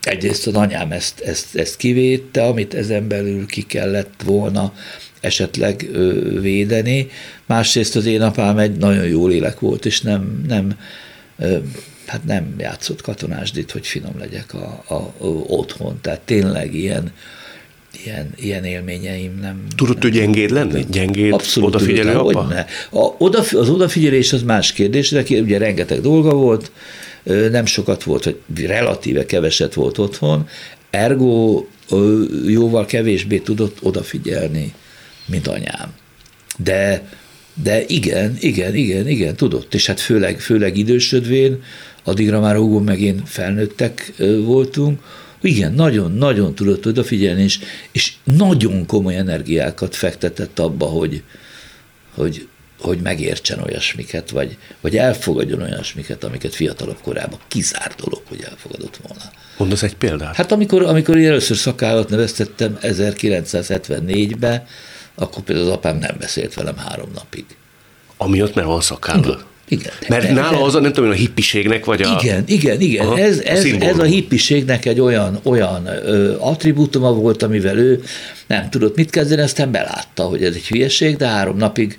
Egyrészt 0.00 0.46
az 0.46 0.54
anyám 0.54 0.92
ezt, 0.92 1.20
ezt, 1.20 1.56
ezt 1.56 1.76
kivédte, 1.76 2.44
amit 2.44 2.74
ezen 2.74 3.08
belül 3.08 3.46
ki 3.46 3.62
kellett 3.62 4.22
volna 4.24 4.72
esetleg 5.24 5.88
védeni. 6.40 7.08
Másrészt 7.46 7.96
az 7.96 8.06
én 8.06 8.22
apám 8.22 8.58
egy 8.58 8.76
nagyon 8.76 9.06
jó 9.06 9.26
lélek 9.26 9.60
volt, 9.60 9.86
és 9.86 10.00
nem, 10.00 10.44
nem 10.48 10.76
hát 12.06 12.24
nem 12.24 12.54
játszott 12.58 13.02
katonásdit, 13.02 13.70
hogy 13.70 13.86
finom 13.86 14.18
legyek 14.18 14.54
a, 14.54 14.84
a, 14.88 14.94
a 14.94 15.26
otthon. 15.46 15.98
Tehát 16.00 16.20
tényleg 16.20 16.74
ilyen, 16.74 17.12
ilyen, 18.04 18.32
ilyen 18.36 18.64
élményeim 18.64 19.38
nem... 19.40 19.66
Tudod 19.76 20.04
ő 20.04 20.10
gyengéd 20.10 20.50
lenni? 20.50 20.84
Gyengéd, 20.90 21.32
Abszolút 21.32 21.74
odafigyelő 21.74 22.12
tudod, 22.12 22.36
apa? 22.36 22.46
Ne. 22.46 22.64
A, 23.00 23.14
odaf, 23.18 23.54
az 23.54 23.68
odafigyelés 23.68 24.32
az 24.32 24.42
más 24.42 24.72
kérdés, 24.72 25.10
de 25.10 25.22
ugye 25.28 25.58
rengeteg 25.58 26.00
dolga 26.00 26.34
volt, 26.34 26.70
nem 27.50 27.66
sokat 27.66 28.02
volt, 28.02 28.24
vagy 28.24 28.66
relatíve 28.66 29.26
keveset 29.26 29.74
volt 29.74 29.98
otthon, 29.98 30.48
ergo 30.90 31.64
jóval 32.46 32.84
kevésbé 32.84 33.38
tudott 33.38 33.78
odafigyelni 33.82 34.72
mint 35.26 35.46
anyám. 35.46 35.92
De, 36.56 37.08
de 37.62 37.84
igen, 37.86 38.36
igen, 38.40 38.74
igen, 38.74 39.08
igen, 39.08 39.36
tudott, 39.36 39.74
és 39.74 39.86
hát 39.86 40.00
főleg, 40.00 40.40
főleg 40.40 40.76
idősödvén, 40.76 41.62
addigra 42.02 42.40
már 42.40 42.56
Hugo 42.56 42.78
meg 42.78 43.00
én 43.00 43.22
felnőttek 43.24 44.12
voltunk, 44.44 45.00
igen, 45.40 45.72
nagyon-nagyon 45.72 46.54
tudott 46.54 46.86
odafigyelni, 46.86 47.42
és, 47.42 47.58
és 47.92 48.12
nagyon 48.24 48.86
komoly 48.86 49.16
energiákat 49.16 49.96
fektetett 49.96 50.58
abba, 50.58 50.86
hogy, 50.86 51.22
hogy, 52.14 52.48
hogy 52.80 52.98
megértsen 52.98 53.58
olyasmiket, 53.58 54.30
vagy, 54.30 54.56
vagy 54.80 54.96
elfogadjon 54.96 55.62
olyasmiket, 55.62 56.24
amiket 56.24 56.54
fiatalabb 56.54 56.98
korában 57.02 57.38
kizár 57.48 57.94
dolog, 57.96 58.22
hogy 58.28 58.40
elfogadott 58.50 58.98
volna. 59.06 59.22
Mondasz 59.58 59.82
egy 59.82 59.96
példát? 59.96 60.36
Hát 60.36 60.52
amikor, 60.52 60.82
amikor 60.82 61.16
én 61.16 61.26
először 61.26 61.56
szakállat 61.56 62.08
neveztettem 62.08 62.78
1974-ben, 62.82 64.66
akkor 65.14 65.42
például 65.42 65.66
az 65.66 65.72
apám 65.72 65.96
nem 65.96 66.16
beszélt 66.18 66.54
velem 66.54 66.76
három 66.76 67.10
napig. 67.14 67.44
Amiatt, 68.16 68.54
mert 68.54 68.66
van 68.66 68.80
szakálla? 68.80 69.38
Igen. 69.68 69.92
Mert 70.08 70.26
de, 70.26 70.32
nála 70.32 70.62
az, 70.62 70.74
a, 70.74 70.80
nem 70.80 70.92
tudom, 70.92 71.10
a 71.10 71.12
hippiségnek 71.12 71.84
vagy 71.84 72.02
a... 72.02 72.18
Igen, 72.22 72.44
igen, 72.46 72.80
igen. 72.80 73.06
Aha, 73.06 73.18
ez, 73.18 73.38
ez, 73.38 73.64
a 73.64 73.84
ez 73.84 73.98
a 73.98 74.02
hippiségnek 74.02 74.86
egy 74.86 75.00
olyan, 75.00 75.40
olyan 75.42 75.86
ö, 75.86 76.34
attribútuma 76.38 77.12
volt, 77.12 77.42
amivel 77.42 77.78
ő 77.78 78.02
nem 78.46 78.70
tudott 78.70 78.96
mit 78.96 79.10
kezdeni, 79.10 79.42
aztán 79.42 79.70
belátta, 79.70 80.22
hogy 80.22 80.44
ez 80.44 80.54
egy 80.54 80.66
hülyeség, 80.66 81.16
de 81.16 81.26
három 81.26 81.56
napig 81.56 81.98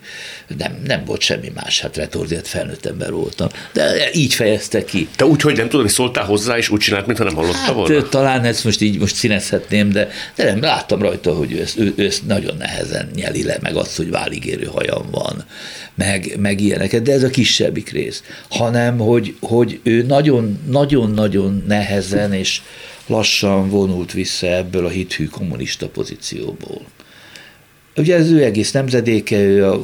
nem, 0.58 0.82
nem 0.88 1.04
volt 1.06 1.21
semmi 1.21 1.51
más, 1.56 1.82
hát 1.82 1.97
retorziát 1.97 2.47
felnőtt 2.47 2.86
ember 2.86 3.12
voltam. 3.12 3.47
De 3.73 4.10
így 4.13 4.34
fejezte 4.34 4.86
ki. 4.86 5.08
Te 5.15 5.25
úgy, 5.25 5.41
hogy 5.41 5.58
nem 5.58 5.69
tudod, 5.69 5.86
hogy 5.86 5.93
szóltál 5.93 6.25
hozzá, 6.25 6.58
és 6.58 6.69
úgy 6.69 6.80
csinált, 6.80 7.06
mintha 7.06 7.23
nem 7.23 7.36
hallotta 7.36 7.58
hát, 7.58 7.73
volna? 7.73 8.10
Talán 8.10 8.43
ezt 8.43 8.63
most 8.63 8.82
így 8.82 8.99
most 8.99 9.15
színezhetném, 9.15 9.89
de, 9.89 10.10
de 10.36 10.43
nem, 10.43 10.62
láttam 10.62 11.01
rajta, 11.01 11.34
hogy 11.34 11.51
ő 11.51 11.62
ezt, 11.62 11.80
ő, 11.80 11.93
ő 11.95 12.06
ezt 12.06 12.28
nagyon 12.28 12.58
nehezen 12.58 13.10
nyeli 13.15 13.43
le, 13.43 13.58
meg 13.62 13.75
azt, 13.75 13.97
hogy 13.97 14.10
váligérő 14.10 14.65
hajam 14.65 15.06
van, 15.12 15.45
meg, 15.95 16.36
meg 16.39 16.62
ilyeneket, 16.62 17.01
de 17.01 17.12
ez 17.12 17.23
a 17.23 17.30
kisebbik 17.55 17.89
rész, 17.89 18.23
hanem, 18.49 18.97
hogy, 18.97 19.35
hogy 19.39 19.79
ő 19.83 20.01
nagyon-nagyon-nagyon 20.03 21.63
nehezen 21.67 22.33
és 22.33 22.61
lassan 23.07 23.69
vonult 23.69 24.11
vissza 24.11 24.47
ebből 24.47 24.85
a 24.85 24.89
hithű 24.89 25.25
kommunista 25.25 25.89
pozícióból. 25.89 26.81
Ugye 27.95 28.15
az 28.15 28.29
ő 28.29 28.43
egész 28.43 28.71
nemzedéke, 28.71 29.37
ő 29.37 29.65
a 29.65 29.81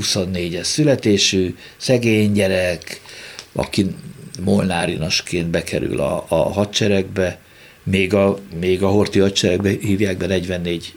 24-es 0.00 0.62
születésű, 0.62 1.54
szegény 1.76 2.32
gyerek, 2.32 3.00
aki 3.52 3.86
molnárinasként 4.44 5.48
bekerül 5.48 6.00
a, 6.00 6.24
a 6.28 6.52
hadseregbe, 6.52 7.38
még 7.84 8.14
a, 8.14 8.38
még 8.60 8.82
a 8.82 8.88
Horti 8.88 9.18
hadseregbe 9.18 9.70
hívják 9.80 10.16
be 10.16 10.26
44 10.26 10.94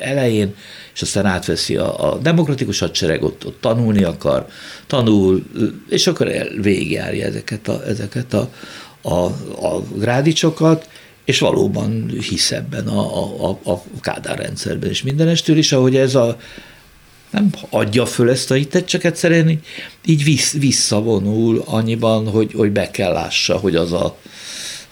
elején, 0.00 0.54
és 0.94 1.02
aztán 1.02 1.26
átveszi 1.26 1.76
a, 1.76 2.12
a 2.12 2.18
demokratikus 2.18 2.78
hadsereg, 2.78 3.22
ott, 3.22 3.46
ott 3.46 3.60
tanulni 3.60 4.04
akar, 4.04 4.46
tanul, 4.86 5.42
és 5.88 6.06
akkor 6.06 6.30
végigjárja 6.60 7.26
ezeket 7.26 7.68
a, 7.68 7.86
ezeket 7.86 8.34
a, 8.34 8.50
a, 9.02 9.24
a 9.66 9.82
grádicsokat, 9.94 10.88
és 11.24 11.38
valóban 11.38 12.10
hisz 12.28 12.50
ebben 12.50 12.86
a, 12.86 13.24
a, 13.48 13.58
a 13.64 13.82
Kádár 14.00 14.38
rendszerben 14.38 14.90
és 14.90 15.02
mindenestől 15.02 15.56
is, 15.56 15.72
ahogy 15.72 15.96
ez 15.96 16.14
a 16.14 16.36
nem 17.30 17.50
adja 17.70 18.06
föl 18.06 18.30
ezt 18.30 18.50
a 18.50 18.54
hitet, 18.54 18.88
csak 18.88 19.04
egyszerűen 19.04 19.48
így, 19.48 19.60
így 20.04 20.24
vissz, 20.24 20.52
visszavonul 20.52 21.62
annyiban, 21.66 22.28
hogy, 22.28 22.52
hogy 22.52 22.70
be 22.70 22.90
kell 22.90 23.12
lássa, 23.12 23.56
hogy 23.56 23.76
az 23.76 23.92
a, 23.92 24.16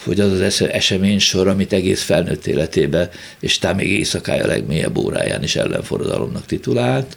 hogy 0.06 0.20
az 0.20 0.40
az 0.40 0.62
esemény 0.62 1.18
sor, 1.18 1.48
amit 1.48 1.72
egész 1.72 2.02
felnőtt 2.02 2.46
életébe, 2.46 3.10
és 3.40 3.58
talán 3.58 3.76
még 3.76 3.90
éjszakája 3.90 4.46
legmélyebb 4.46 4.96
óráján 4.96 5.42
is 5.42 5.56
ellenforradalomnak 5.56 6.46
titulált, 6.46 7.16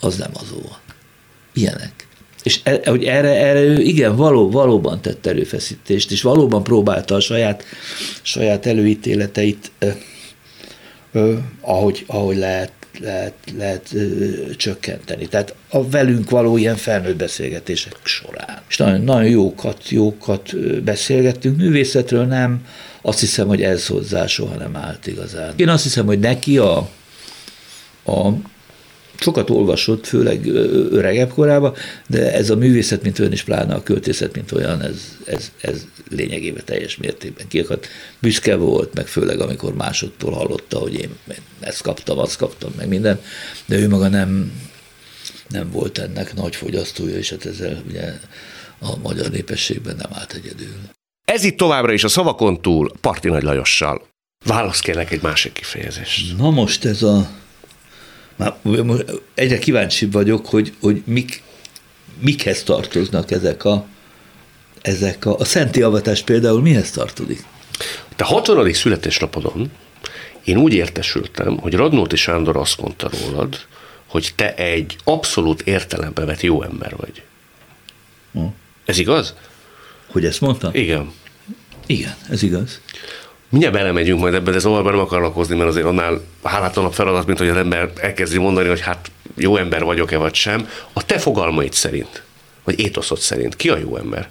az 0.00 0.16
nem 0.16 0.30
az 0.32 0.50
volt. 0.50 0.80
Ilyenek. 1.54 2.06
És 2.42 2.60
e, 2.62 2.80
hogy 2.84 3.04
erre, 3.04 3.28
erre 3.28 3.60
ő 3.60 3.80
igen, 3.80 4.16
való, 4.16 4.50
valóban 4.50 5.00
tett 5.00 5.26
erőfeszítést, 5.26 6.10
és 6.10 6.22
valóban 6.22 6.62
próbálta 6.62 7.14
a 7.14 7.20
saját, 7.20 7.64
saját 8.22 8.66
előítéleteit, 8.66 9.70
eh, 9.78 9.96
eh, 11.12 11.38
ahogy, 11.60 12.04
ahogy 12.06 12.36
lehet, 12.36 12.72
lehet, 13.00 13.34
lehet 13.56 13.88
ö, 13.92 14.30
csökkenteni. 14.56 15.26
Tehát 15.26 15.54
a 15.68 15.88
velünk 15.88 16.30
való 16.30 16.56
ilyen 16.56 16.76
felnőtt 16.76 17.16
beszélgetések 17.16 17.96
során. 18.02 18.62
És 18.68 18.76
nagyon, 18.76 19.00
nagyon 19.00 19.30
jókat, 19.30 19.88
jókat 19.88 20.56
beszélgettünk 20.82 21.56
művészetről, 21.56 22.24
nem 22.24 22.66
azt 23.02 23.20
hiszem, 23.20 23.46
hogy 23.46 23.62
ez 23.62 23.86
hozzá 23.86 24.26
soha 24.26 24.54
nem 24.54 24.76
állt 24.76 25.06
igazán. 25.06 25.52
Én 25.56 25.68
azt 25.68 25.82
hiszem, 25.82 26.06
hogy 26.06 26.18
neki 26.18 26.58
a, 26.58 26.76
a 28.04 28.28
sokat 29.18 29.50
olvasott, 29.50 30.06
főleg 30.06 30.46
öregebb 30.90 31.30
korában, 31.30 31.74
de 32.06 32.32
ez 32.32 32.50
a 32.50 32.56
művészet, 32.56 33.02
mint 33.02 33.18
olyan, 33.18 33.32
is 33.32 33.42
pláne 33.42 33.74
a 33.74 33.82
költészet, 33.82 34.34
mint 34.34 34.52
olyan, 34.52 34.82
ez, 34.82 35.18
ez, 35.24 35.50
ez 35.60 35.86
lényegében 36.10 36.64
teljes 36.64 36.96
mértékben 36.96 37.48
kiakadt. 37.48 37.88
Büszke 38.18 38.56
volt, 38.56 38.94
meg 38.94 39.06
főleg 39.06 39.40
amikor 39.40 39.74
másodtól 39.74 40.32
hallotta, 40.32 40.78
hogy 40.78 40.94
én 40.94 41.10
ezt 41.60 41.82
kaptam, 41.82 42.18
azt 42.18 42.36
kaptam, 42.36 42.72
meg 42.76 42.88
minden, 42.88 43.20
de 43.66 43.76
ő 43.76 43.88
maga 43.88 44.08
nem, 44.08 44.52
nem 45.48 45.70
volt 45.70 45.98
ennek 45.98 46.34
nagy 46.34 46.56
fogyasztója, 46.56 47.16
és 47.16 47.30
hát 47.30 47.46
ezzel 47.46 47.82
ugye 47.88 48.12
a 48.78 48.96
magyar 49.02 49.30
népességben 49.30 49.96
nem 49.96 50.10
állt 50.12 50.32
egyedül. 50.32 50.74
Ez 51.24 51.44
itt 51.44 51.56
továbbra 51.56 51.92
is 51.92 52.04
a 52.04 52.08
szavakon 52.08 52.62
túl 52.62 52.92
Parti 53.00 53.28
Nagy 53.28 53.42
Lajossal. 53.42 54.06
Válasz 54.44 54.80
kérlek 54.80 55.10
egy 55.10 55.22
másik 55.22 55.52
kifejezést. 55.52 56.36
Na 56.36 56.50
most 56.50 56.84
ez 56.84 57.02
a 57.02 57.28
már 58.36 58.56
egyre 59.34 59.58
kíváncsibb 59.58 60.12
vagyok, 60.12 60.46
hogy, 60.46 60.72
hogy 60.80 61.02
mik, 61.06 61.42
mikhez 62.20 62.62
tartoznak 62.62 63.30
ezek 63.30 63.64
a, 63.64 63.86
ezek 64.82 65.26
a, 65.26 65.38
a 65.38 65.44
szenti 65.44 65.82
avatás 65.82 66.22
például 66.22 66.60
mihez 66.60 66.90
tartozik? 66.90 67.44
Te 68.16 68.24
60. 68.24 68.72
születésnapodon 68.72 69.70
én 70.44 70.56
úgy 70.56 70.72
értesültem, 70.72 71.58
hogy 71.58 71.74
Radnóti 71.74 72.16
Sándor 72.16 72.56
azt 72.56 72.80
mondta 72.80 73.10
rólad, 73.20 73.66
hogy 74.06 74.32
te 74.36 74.54
egy 74.54 74.96
abszolút 75.04 75.62
értelembe 75.62 76.24
vett 76.24 76.40
jó 76.40 76.62
ember 76.62 76.96
vagy. 76.96 77.22
Hm. 78.32 78.46
Ez 78.84 78.98
igaz? 78.98 79.34
Hogy 80.06 80.24
ezt 80.24 80.40
mondta? 80.40 80.70
Igen. 80.72 81.12
Igen, 81.86 82.14
ez 82.28 82.42
igaz. 82.42 82.80
Mindjárt 83.48 83.74
belemegyünk 83.74 84.20
majd 84.20 84.34
ebbe, 84.34 84.50
de 84.50 84.58
szóval 84.58 84.82
nem 84.82 84.98
akarok 84.98 85.34
hozni, 85.34 85.56
mert 85.56 85.68
azért 85.68 85.86
annál 85.86 86.20
hálátlanabb 86.42 86.92
feladat, 86.92 87.26
mint 87.26 87.38
hogy 87.38 87.48
az 87.48 87.56
ember 87.56 87.92
elkezdi 87.96 88.38
mondani, 88.38 88.68
hogy 88.68 88.80
hát 88.80 89.10
jó 89.36 89.56
ember 89.56 89.84
vagyok-e 89.84 90.16
vagy 90.16 90.34
sem. 90.34 90.68
A 90.92 91.04
te 91.04 91.18
fogalmaid 91.18 91.72
szerint, 91.72 92.22
vagy 92.64 92.80
étoszod 92.80 93.18
szerint, 93.18 93.56
ki 93.56 93.68
a 93.68 93.76
jó 93.76 93.96
ember? 93.96 94.28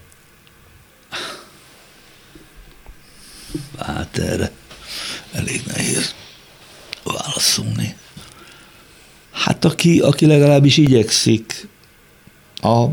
Hát 3.79 4.17
erre 4.17 4.51
elég 5.31 5.61
nehéz 5.65 6.15
válaszolni. 7.03 7.95
Hát 9.31 9.65
aki, 9.65 9.99
aki 9.99 10.25
legalábbis 10.25 10.77
igyekszik 10.77 11.67
a 12.61 12.85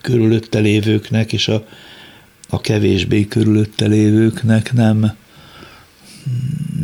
körülötte 0.00 0.58
lévőknek 0.58 1.32
és 1.32 1.48
a 1.48 1.66
a 2.48 2.60
kevésbé 2.60 3.26
körülötte 3.26 3.86
lévőknek 3.86 4.72
nem, 4.72 5.12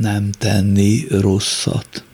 nem 0.01 0.31
tenni 0.39 1.07
rosszat. 1.11 2.05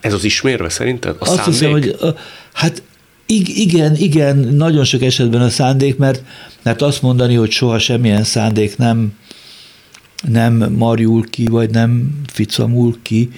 Ez 0.00 0.12
az 0.12 0.24
ismérve 0.24 0.68
szerinted? 0.68 1.16
A 1.18 1.22
Azt 1.22 1.34
szándék? 1.34 1.52
hiszem, 1.52 1.70
hogy 1.70 2.14
hát 2.52 2.82
igen, 3.26 3.96
igen, 3.96 4.36
nagyon 4.36 4.84
sok 4.84 5.02
esetben 5.02 5.40
a 5.40 5.48
szándék, 5.48 5.96
mert, 5.96 6.22
mert 6.62 6.82
azt 6.82 7.02
mondani, 7.02 7.34
hogy 7.34 7.50
soha 7.50 7.78
semmilyen 7.78 8.24
szándék 8.24 8.76
nem, 8.76 9.12
nem 10.28 10.72
marjul 10.72 11.30
ki, 11.30 11.46
vagy 11.46 11.70
nem 11.70 12.20
ficamul 12.32 12.98
ki, 13.02 13.30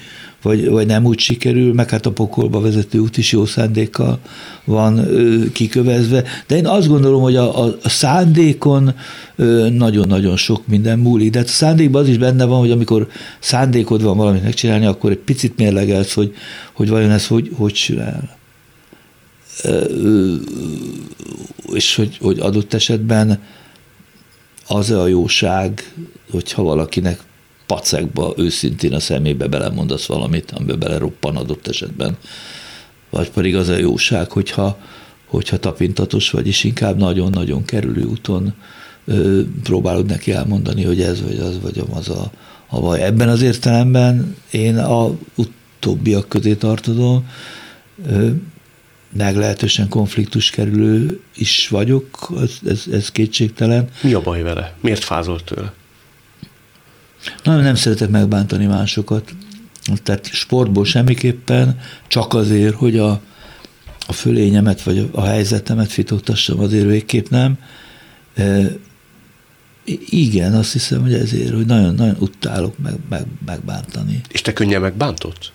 vagy, 0.43 0.69
vagy 0.69 0.87
nem 0.87 1.05
úgy 1.05 1.19
sikerül, 1.19 1.75
meg 1.75 1.91
hát 1.91 2.07
a 2.07 2.13
pokolba 2.13 2.61
vezető 2.61 2.99
út 2.99 3.17
is 3.17 3.33
jó 3.33 3.47
szándékkal 3.47 4.19
van 4.65 5.07
kikövezve. 5.53 6.25
De 6.47 6.57
én 6.57 6.67
azt 6.67 6.89
gondolom, 6.89 7.23
hogy 7.23 7.37
a, 7.37 7.65
a 7.65 7.89
szándékon 7.89 8.95
nagyon-nagyon 9.73 10.37
sok 10.37 10.67
minden 10.67 10.99
múlik. 10.99 11.31
De 11.31 11.39
hát 11.39 11.49
a 11.49 11.51
szándékban 11.51 12.03
az 12.03 12.09
is 12.09 12.19
benne 12.19 12.45
van, 12.45 12.59
hogy 12.59 12.71
amikor 12.71 13.09
szándékod 13.39 14.03
van 14.03 14.17
valamit 14.17 14.43
megcsinálni, 14.43 14.87
akkor 14.87 15.11
egy 15.11 15.19
picit 15.19 15.57
mérlegelsz, 15.57 16.13
hogy, 16.13 16.35
hogy 16.73 16.89
vajon 16.89 17.11
ez 17.11 17.27
hogy, 17.27 17.51
hogy 17.57 17.73
csinál. 17.73 18.39
És 21.73 21.95
hogy, 21.95 22.19
hogy 22.21 22.39
adott 22.39 22.75
esetben 22.75 23.43
az 24.67 24.91
a 24.91 25.07
jóság, 25.07 25.93
hogyha 26.31 26.63
valakinek 26.63 27.21
pacekba 27.71 28.35
őszintén 28.37 28.93
a 28.93 29.01
szemébe 29.01 29.47
belemondasz 29.47 30.07
valamit, 30.07 30.51
amiben 30.51 30.79
beleroppan 30.79 31.37
adott 31.37 31.67
esetben. 31.67 32.17
Vagy 33.11 33.31
pedig 33.31 33.57
az 33.57 33.69
a 33.69 33.77
jóság, 33.77 34.31
hogyha, 34.31 34.79
hogyha 35.27 35.59
tapintatos 35.59 36.31
vagy, 36.31 36.47
és 36.47 36.65
inkább 36.65 36.97
nagyon-nagyon 36.97 37.65
kerülő 37.65 38.05
úton 38.05 38.55
ö, 39.05 39.41
próbálod 39.63 40.07
neki 40.07 40.33
elmondani, 40.33 40.85
hogy 40.85 41.01
ez 41.01 41.23
vagy 41.23 41.39
az, 41.39 41.61
vagy 41.61 41.83
az 41.93 42.09
a, 42.09 42.31
a 42.67 42.81
baj. 42.81 43.03
Ebben 43.03 43.29
az 43.29 43.43
értelemben 43.43 44.37
én 44.51 44.79
a 44.79 45.11
utóbbiak 45.35 46.29
közé 46.29 46.55
tartozom, 46.55 47.29
ö, 48.07 48.29
meglehetősen 49.17 49.89
konfliktus 49.89 50.51
kerülő 50.51 51.21
is 51.37 51.69
vagyok, 51.69 52.33
ez, 52.41 52.59
ez, 52.67 52.85
ez 52.93 53.11
kétségtelen. 53.11 53.89
Mi 54.03 54.13
a 54.13 54.21
baj 54.21 54.43
vele? 54.43 54.75
Miért 54.81 55.05
fázolt 55.05 55.45
tőle? 55.45 55.73
Nagyon 57.43 57.63
nem 57.63 57.75
szeretek 57.75 58.09
megbántani 58.09 58.67
másokat. 58.67 59.35
Tehát 60.03 60.27
sportból 60.33 60.85
semmiképpen, 60.85 61.81
csak 62.09 62.35
azért, 62.35 62.75
hogy 62.75 62.99
a, 62.99 63.21
a 64.07 64.13
fölényemet 64.13 64.83
vagy 64.83 65.09
a 65.13 65.23
helyzetemet 65.25 65.91
fitottassam, 65.91 66.61
azért 66.61 66.87
végképp 66.87 67.29
nem. 67.29 67.59
E, 68.35 68.63
igen, 70.09 70.55
azt 70.55 70.73
hiszem, 70.73 71.03
hogy 71.03 71.15
ezért, 71.15 71.55
hogy 71.55 71.67
nagyon-nagyon 71.67 72.17
utálok 72.19 72.79
meg, 72.79 72.95
meg, 73.09 73.27
megbántani. 73.47 74.21
És 74.29 74.41
te 74.41 74.53
könnyen 74.53 74.81
megbántott? 74.81 75.53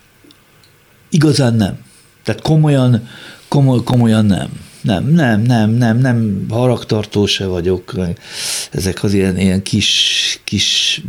Igazán 1.10 1.54
nem. 1.54 1.78
Tehát 2.24 2.42
komolyan, 2.42 3.08
komoly, 3.48 3.84
komolyan 3.84 4.26
nem. 4.26 4.50
Nem, 4.86 5.08
nem, 5.08 5.42
nem, 5.42 5.70
nem, 5.70 5.98
nem 5.98 6.46
haragtartó 6.50 7.26
se 7.26 7.46
vagyok. 7.46 7.94
Ezek 8.72 9.04
az 9.04 9.14
ilyen, 9.14 9.38
ilyen 9.38 9.62
kis, 9.62 10.40
kis 10.44 11.02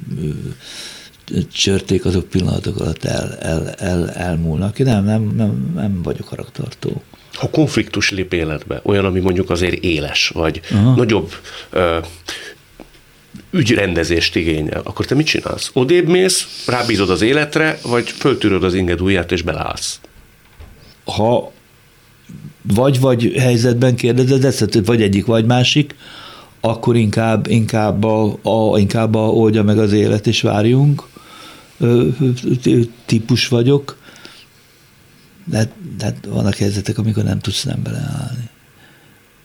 csörték 1.53 2.05
azok 2.05 2.29
pillanatok 2.29 2.81
alatt 2.81 3.05
el, 3.05 3.37
el, 3.41 3.71
el, 3.71 4.11
elmúlnak. 4.11 4.79
Nem, 4.79 5.05
nem, 5.05 5.33
nem, 5.37 5.73
nem 5.75 6.03
vagyok 6.03 6.29
haragtartó. 6.29 7.03
Ha 7.33 7.51
konfliktus 7.51 8.11
lép 8.11 8.33
életbe, 8.33 8.81
olyan, 8.83 9.05
ami 9.05 9.21
mondjuk 9.21 9.51
azért 9.51 9.83
éles, 9.83 10.29
vagy 10.29 10.61
Aha. 10.71 10.95
nagyobb 10.95 11.33
ö, 11.71 11.99
ügyrendezést 13.51 14.37
igényel, 14.37 14.81
akkor 14.85 15.07
te 15.07 15.15
mit 15.15 15.27
csinálsz? 15.27 15.71
Odébb 15.73 16.09
mész, 16.09 16.65
rábízod 16.67 17.11
az 17.11 17.23
életre, 17.23 17.79
vagy 17.83 18.11
föltűröd 18.11 18.65
az 18.65 18.75
inged 18.75 19.01
ujját 19.01 19.33
és 19.33 19.43
belállsz? 19.43 20.01
Ha 21.05 21.53
vagy-vagy 22.75 23.33
helyzetben 23.39 23.95
kérdezed 23.95 24.45
ezt, 24.45 24.81
vagy 24.85 25.03
egyik, 25.03 25.27
vagy 25.27 25.45
másik, 25.45 25.95
akkor 26.61 26.97
inkább, 26.97 27.47
inkább, 27.47 28.05
a, 28.05 28.39
a, 28.43 28.79
inkább 28.79 29.15
a 29.15 29.29
oldja 29.29 29.63
meg 29.63 29.79
az 29.79 29.93
élet, 29.93 30.27
és 30.27 30.41
várjunk 30.41 31.03
típus 33.07 33.49
vagyok, 33.49 33.99
de, 35.45 35.69
de 35.99 36.15
vannak 36.29 36.55
helyzetek, 36.55 36.99
amikor 36.99 37.25
nem 37.25 37.39
tudsz 37.39 37.63
nem 37.63 37.83
beleállni. 37.83 38.49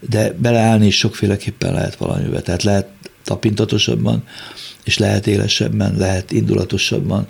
De 0.10 0.34
beleállni 0.38 0.86
is 0.86 0.98
sokféleképpen 0.98 1.74
lehet 1.74 1.96
valamivel. 1.96 2.42
Tehát 2.42 2.64
lehet 2.64 2.88
tapintatosabban, 3.24 4.24
és 4.84 4.98
lehet 4.98 5.28
élesebben, 5.28 5.96
lehet 5.98 6.32
indulatosabban. 6.32 7.28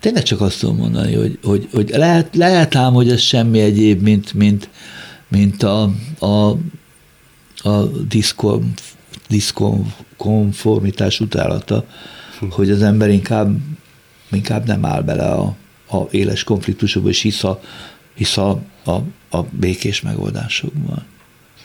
Tényleg 0.00 0.22
csak 0.22 0.40
azt 0.40 0.60
tudom 0.60 0.76
mondani, 0.76 1.14
hogy, 1.14 1.38
hogy, 1.42 1.68
hogy 1.72 1.90
lehet, 1.94 2.36
lehet 2.36 2.74
ám, 2.74 2.92
hogy 2.92 3.10
ez 3.10 3.20
semmi 3.20 3.60
egyéb, 3.60 4.02
mint, 4.02 4.34
mint, 4.34 4.68
mint 5.32 5.62
a, 5.62 5.90
a, 6.18 6.50
a 7.68 7.82
diszkon, 8.08 8.72
diszkonformitás 9.28 11.20
utálata, 11.20 11.86
hogy 12.50 12.70
az 12.70 12.82
ember 12.82 13.10
inkább, 13.10 13.56
inkább 14.32 14.66
nem 14.66 14.84
áll 14.84 15.02
bele 15.02 15.28
a, 15.28 15.56
a 15.90 16.06
éles 16.10 16.44
konfliktusokba, 16.44 17.08
és 17.08 17.20
hisz 17.20 17.44
a, 17.44 17.60
hisz 18.14 18.36
a, 18.36 18.62
a, 18.84 18.92
a 19.36 19.42
békés 19.50 20.00
megoldásokban. 20.00 21.04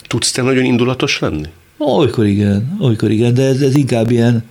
Tudsz 0.08 0.32
te 0.32 0.42
nagyon 0.42 0.64
indulatos 0.64 1.20
lenni? 1.20 1.48
Olykor 1.78 2.26
igen, 2.26 2.78
olykor 2.80 3.12
igen, 3.12 3.34
de 3.34 3.44
ez, 3.44 3.62
ez 3.62 3.76
inkább 3.76 4.12
ilyen, 4.12 4.44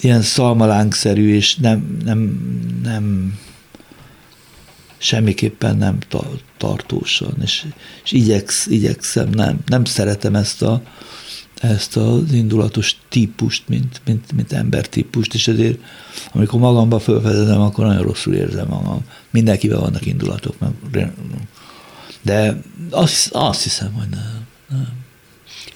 ilyen 0.00 0.22
szalmalánkszerű, 0.22 1.34
és 1.34 1.56
nem, 1.56 1.96
nem, 2.04 2.18
nem 2.82 3.34
semmiképpen 5.02 5.76
nem 5.76 5.98
tartósan, 6.56 7.34
és, 7.42 7.64
és 8.04 8.12
igyeksz, 8.12 8.66
igyekszem, 8.66 9.28
nem, 9.28 9.58
nem 9.66 9.84
szeretem 9.84 10.34
ezt 10.34 10.62
a, 10.62 10.82
ezt 11.60 11.96
az 11.96 12.32
indulatos 12.32 12.96
típust, 13.08 13.68
mint, 13.68 14.00
mint, 14.04 14.32
mint 14.32 14.52
embertípust, 14.52 15.34
és 15.34 15.48
ezért 15.48 15.78
amikor 16.32 16.60
magamba 16.60 16.98
felfedezem, 16.98 17.60
akkor 17.60 17.86
nagyon 17.86 18.02
rosszul 18.02 18.34
érzem 18.34 18.66
magam. 18.68 19.04
Mindenkivel 19.30 19.80
vannak 19.80 20.06
indulatok, 20.06 20.56
de 22.22 22.60
azt, 22.90 23.28
azt 23.32 23.62
hiszem, 23.62 23.92
hogy 23.92 24.08
nem. 24.08 24.46
nem. 24.68 25.00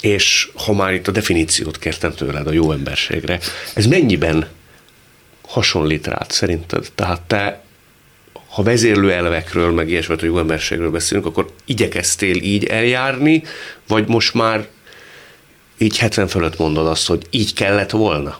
És 0.01 0.51
ha 0.55 0.73
már 0.73 0.93
itt 0.93 1.09
a 1.09 1.13
definíciót 1.13 1.79
kértem 1.79 2.13
tőled 2.13 2.47
a 2.47 2.53
jó 2.53 2.73
emberségre, 2.73 3.41
ez 3.75 3.87
mennyiben 3.87 4.47
hasonlít 5.43 6.07
rád 6.07 6.31
szerinted? 6.31 6.93
Tehát 6.95 7.21
te, 7.21 7.65
ha 8.49 8.63
vezérlő 8.63 9.13
elvekről, 9.13 9.73
meg 9.73 9.89
ilyesmet, 9.89 10.23
jó 10.23 10.39
emberségről 10.39 10.91
beszélünk, 10.91 11.27
akkor 11.27 11.53
igyekeztél 11.65 12.37
így 12.37 12.65
eljárni, 12.65 13.43
vagy 13.89 14.09
most 14.09 14.35
már 14.35 14.69
így 15.79 15.99
70 15.99 16.27
fölött 16.27 16.59
mondod 16.59 16.87
azt, 16.87 17.07
hogy 17.07 17.27
így 17.31 17.55
kellett 17.55 17.91
volna? 17.91 18.39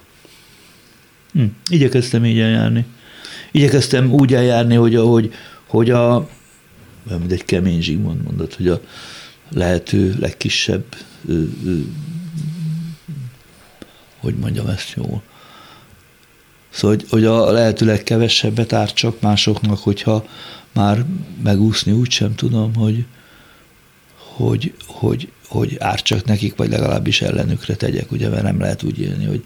Hm, 1.33 1.45
igyekeztem 1.69 2.25
így 2.25 2.39
eljárni. 2.39 2.85
Igyekeztem 3.53 4.13
úgy 4.13 4.35
eljárni, 4.35 4.75
hogy, 4.75 4.95
ahogy, 4.95 5.35
hogy 5.67 5.91
a, 5.91 6.29
mint 7.19 7.33
egy 7.33 7.45
kemény 7.45 7.81
Zsigmond 7.81 8.23
mondott, 8.23 8.55
hogy 8.55 8.69
a 8.69 8.81
lehető 9.51 10.15
legkisebb, 10.21 10.85
hogy 14.21 14.35
mondjam 14.35 14.67
ezt 14.67 14.93
jól, 14.97 15.23
Szóval, 16.77 16.97
hogy, 16.97 17.07
hogy 17.11 17.25
a 17.25 17.51
lehető 17.51 17.87
legkevesebbet 17.87 18.73
ártsak 18.73 19.21
másoknak, 19.21 19.79
hogyha 19.79 20.27
már 20.73 21.05
megúszni 21.43 21.93
úgy 21.93 22.11
sem 22.11 22.35
tudom, 22.35 22.75
hogy, 22.75 23.05
hogy, 24.17 24.75
hogy, 24.87 25.33
hogy 25.49 25.77
ártsak 25.79 26.25
nekik, 26.25 26.57
vagy 26.57 26.71
legalábbis 26.71 27.23
ellenükre 27.23 27.75
tegyek, 27.75 28.13
ugye, 28.13 28.29
mert 28.29 28.43
nem 28.43 28.61
lehet 28.61 28.83
úgy 28.83 28.99
élni, 28.99 29.25
hogy, 29.25 29.45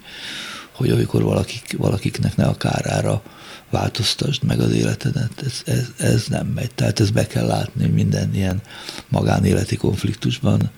hogy 0.71 0.89
amikor 0.89 1.23
valakik, 1.23 1.75
valakiknek 1.77 2.35
ne 2.35 2.45
a 2.45 2.57
kárára 2.57 3.21
változtasd 3.69 4.43
meg 4.43 4.59
az 4.59 4.71
életedet, 4.71 5.43
ez, 5.45 5.61
ez, 5.65 5.91
ez 5.97 6.25
nem 6.27 6.47
megy. 6.47 6.71
Tehát 6.75 6.99
ez 6.99 7.09
be 7.09 7.27
kell 7.27 7.45
látni, 7.45 7.87
minden 7.87 8.35
ilyen 8.35 8.61
magánéleti 9.09 9.75
konfliktusban 9.75 10.71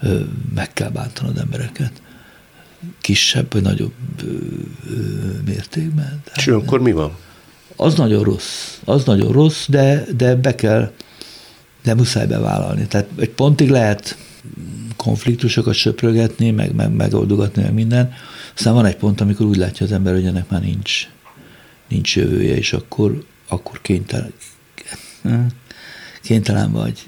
ö, 0.00 0.20
meg 0.54 0.72
kell 0.72 0.90
bántanod 0.90 1.38
embereket. 1.38 1.92
Kisebb 3.00 3.52
vagy 3.52 3.62
nagyobb 3.62 3.92
mértékben. 5.44 6.22
És 6.34 6.46
akkor 6.46 6.80
mi 6.80 6.92
van? 6.92 7.16
Az 7.76 7.94
nagyon 7.94 8.22
rossz. 8.22 8.78
Az 8.84 9.04
nagyon 9.04 9.32
rossz, 9.32 9.68
de, 9.68 10.04
de 10.16 10.34
be 10.34 10.54
kell, 10.54 10.92
de 11.82 11.94
muszáj 11.94 12.26
bevállalni. 12.26 12.86
Tehát 12.86 13.08
egy 13.16 13.30
pontig 13.30 13.70
lehet 13.70 14.16
konfliktusokat 14.96 15.74
söprögetni, 15.74 16.50
meg, 16.50 16.74
meg 16.74 16.92
megoldogatni, 16.92 17.62
meg 17.62 17.72
minden. 17.72 18.12
Aztán 18.54 18.74
van 18.74 18.86
egy 18.86 18.96
pont, 18.96 19.20
amikor 19.20 19.46
úgy 19.46 19.56
látja 19.56 19.86
az 19.86 19.92
ember, 19.92 20.14
hogy 20.14 20.26
ennek 20.26 20.48
már 20.48 20.60
nincs, 20.60 21.08
nincs 21.88 22.16
jövője, 22.16 22.56
és 22.56 22.72
akkor, 22.72 23.24
akkor 23.48 23.80
kénytelen, 23.80 24.32
kénytelen 26.22 26.72
vagy 26.72 27.04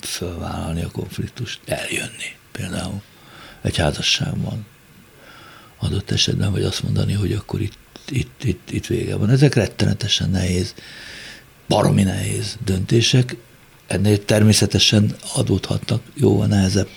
fölvállalni 0.00 0.82
a 0.82 0.90
konfliktust, 0.90 1.60
eljönni 1.66 2.36
például 2.52 3.02
egy 3.62 3.76
házasságban 3.76 4.66
adott 5.78 6.10
esetben, 6.10 6.52
vagy 6.52 6.62
azt 6.62 6.82
mondani, 6.82 7.12
hogy 7.12 7.32
akkor 7.32 7.60
itt, 7.60 7.78
itt, 8.08 8.44
itt, 8.44 8.70
itt 8.70 8.86
vége 8.86 9.16
van. 9.16 9.30
Ezek 9.30 9.54
rettenetesen 9.54 10.30
nehéz, 10.30 10.74
baromi 11.68 12.02
nehéz 12.02 12.58
döntések, 12.64 13.36
ennél 13.86 14.24
természetesen 14.24 15.16
adódhatnak 15.34 16.02
jóval 16.14 16.46
nehezebb 16.46 16.88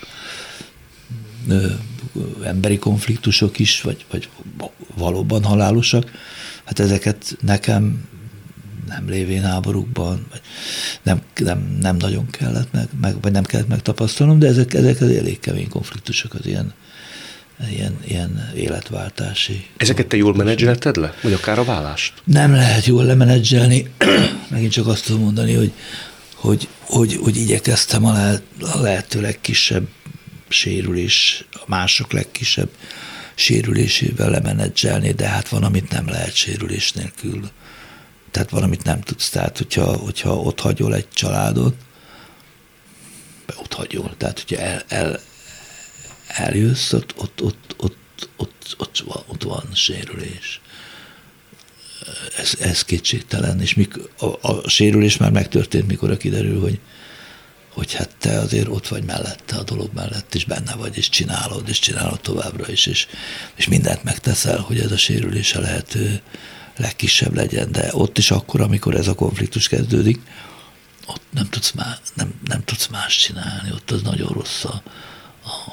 ö, 1.47 1.67
emberi 2.43 2.77
konfliktusok 2.77 3.59
is, 3.59 3.81
vagy, 3.81 4.05
vagy 4.11 4.29
valóban 4.95 5.43
halálosak. 5.43 6.11
Hát 6.63 6.79
ezeket 6.79 7.37
nekem 7.41 8.09
nem 8.91 9.09
lévén 9.09 9.43
háborúkban, 9.43 10.25
vagy 10.29 10.41
nem, 11.03 11.21
nem, 11.35 11.77
nem 11.79 11.95
nagyon 11.95 12.29
kellett 12.29 12.71
meg, 12.71 12.87
meg, 13.01 13.21
vagy 13.21 13.31
nem 13.31 13.43
kellett 13.43 13.67
megtapasztalnom, 13.67 14.39
de 14.39 14.47
ezek, 14.47 14.73
ezek 14.73 15.01
az 15.01 15.09
elég 15.09 15.39
kemény 15.39 15.69
konfliktusok, 15.69 16.33
az 16.33 16.45
ilyen, 16.45 16.73
ilyen, 17.71 17.97
ilyen 18.05 18.51
életváltási. 18.55 19.67
Ezeket 19.77 20.07
te 20.07 20.17
jól 20.17 20.35
menedzselted 20.35 20.95
le? 20.95 21.13
Vagy 21.21 21.33
akár 21.33 21.59
a 21.59 21.63
vállást? 21.63 22.13
Nem 22.23 22.51
lehet 22.51 22.85
jól 22.85 23.03
lemenedzselni. 23.03 23.91
Megint 24.49 24.71
csak 24.71 24.87
azt 24.87 25.05
tudom 25.05 25.21
mondani, 25.21 25.53
hogy 25.53 25.71
hogy, 26.41 26.67
hogy, 26.79 27.19
hogy 27.21 27.37
igyekeztem 27.37 28.05
a, 28.05 28.13
lehet, 28.13 28.43
a 28.59 28.81
lehető 28.81 29.21
legkisebb 29.21 29.87
sérülés, 30.47 31.45
a 31.51 31.63
mások 31.67 32.11
legkisebb 32.11 32.69
sérülésével 33.35 34.29
lemenedzselni, 34.29 35.11
de 35.11 35.27
hát 35.27 35.49
van, 35.49 35.63
amit 35.63 35.91
nem 35.91 36.07
lehet 36.07 36.35
sérülés 36.35 36.91
nélkül. 36.91 37.49
Tehát 38.31 38.49
van, 38.49 38.63
amit 38.63 38.83
nem 38.83 39.01
tudsz. 39.01 39.29
Tehát, 39.29 39.57
hogyha, 39.57 39.97
hogyha 39.97 40.35
ott 40.35 40.59
hagyol 40.59 40.95
egy 40.95 41.09
családot, 41.09 41.75
ott 43.55 43.73
hagyol. 43.73 44.13
Tehát, 44.17 44.39
hogyha 44.39 44.63
el, 44.63 44.83
el, 44.87 45.19
eljössz, 46.27 46.93
ott, 46.93 47.13
ott, 47.17 47.41
ott, 47.41 47.75
ott, 47.77 47.97
ott, 48.37 48.75
ott, 48.77 49.03
ott, 49.05 49.25
ott 49.27 49.43
van 49.43 49.69
sérülés 49.73 50.61
ez, 52.37 52.53
ez 52.59 52.83
kétségtelen, 52.83 53.61
és 53.61 53.73
mik, 53.73 53.93
a, 54.19 54.25
a 54.41 54.69
sérülés 54.69 55.17
már 55.17 55.31
megtörtént, 55.31 55.87
mikor 55.87 56.17
kiderül, 56.17 56.59
hogy, 56.61 56.79
hogy 57.73 57.93
hát 57.93 58.09
te 58.19 58.39
azért 58.39 58.67
ott 58.67 58.87
vagy 58.87 59.03
mellette, 59.03 59.55
a 59.55 59.63
dolog 59.63 59.89
mellett, 59.93 60.35
és 60.35 60.45
benne 60.45 60.75
vagy, 60.75 60.97
és 60.97 61.09
csinálod, 61.09 61.69
és 61.69 61.79
csinálod 61.79 62.19
továbbra 62.19 62.71
is, 62.71 62.85
és, 62.85 63.07
és 63.55 63.67
mindent 63.67 64.03
megteszel, 64.03 64.59
hogy 64.59 64.79
ez 64.79 64.91
a 64.91 64.97
sérülés 64.97 65.55
a 65.55 65.59
lehető 65.59 66.21
legkisebb 66.81 67.35
legyen, 67.35 67.71
de 67.71 67.89
ott 67.91 68.17
is 68.17 68.31
akkor, 68.31 68.61
amikor 68.61 68.95
ez 68.95 69.07
a 69.07 69.15
konfliktus 69.15 69.67
kezdődik, 69.67 70.19
ott 71.07 71.21
nem 71.29 71.49
tudsz, 71.49 71.71
má, 71.71 71.97
nem, 72.13 72.33
nem 72.47 72.63
tudsz 72.63 72.87
más 72.87 73.17
csinálni, 73.17 73.71
ott 73.71 73.91
az 73.91 74.01
nagyon 74.01 74.27
rossz 74.27 74.63
a, 74.63 74.81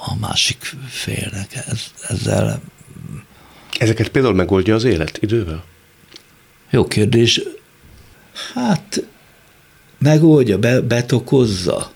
a 0.07 0.15
másik 0.19 0.75
félnek. 0.89 1.55
Ez, 1.67 1.81
ezzel 2.09 2.61
Ezeket 3.79 4.09
például 4.09 4.35
megoldja 4.35 4.75
az 4.75 4.85
élet 4.85 5.19
idővel? 5.21 5.65
Jó 6.71 6.87
kérdés. 6.87 7.41
Hát 8.55 9.05
megoldja, 9.99 10.59
be, 10.59 10.81
betokozza. 10.81 11.93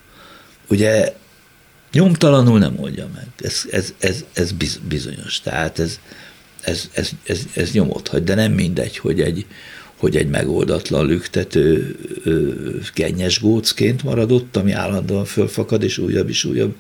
Ugye 0.69 1.15
nyomtalanul 1.93 2.59
nem 2.59 2.79
oldja 2.79 3.09
meg. 3.15 3.27
Ez, 3.39 3.63
ez, 3.71 3.95
ez, 3.99 4.25
ez 4.33 4.53
bizonyos. 4.89 5.41
Tehát 5.41 5.79
ez, 5.79 6.01
ez, 6.63 6.89
ez, 6.93 7.11
ez, 7.25 7.47
ez 7.55 7.73
nyomot 7.73 8.09
hagy, 8.09 8.25
de 8.25 8.35
nem 8.35 8.53
mindegy, 8.53 8.99
hogy 8.99 9.21
egy, 9.21 9.47
hogy 9.97 10.17
egy 10.17 10.29
megoldatlan 10.29 11.07
lüktető 11.07 11.97
gennyes 12.95 13.41
gócként 13.41 14.03
maradott, 14.03 14.57
ami 14.57 14.73
állandóan 14.73 15.25
fölfakad, 15.25 15.83
és 15.83 15.99
újabb 15.99 16.29
és 16.29 16.45
újabb 16.45 16.75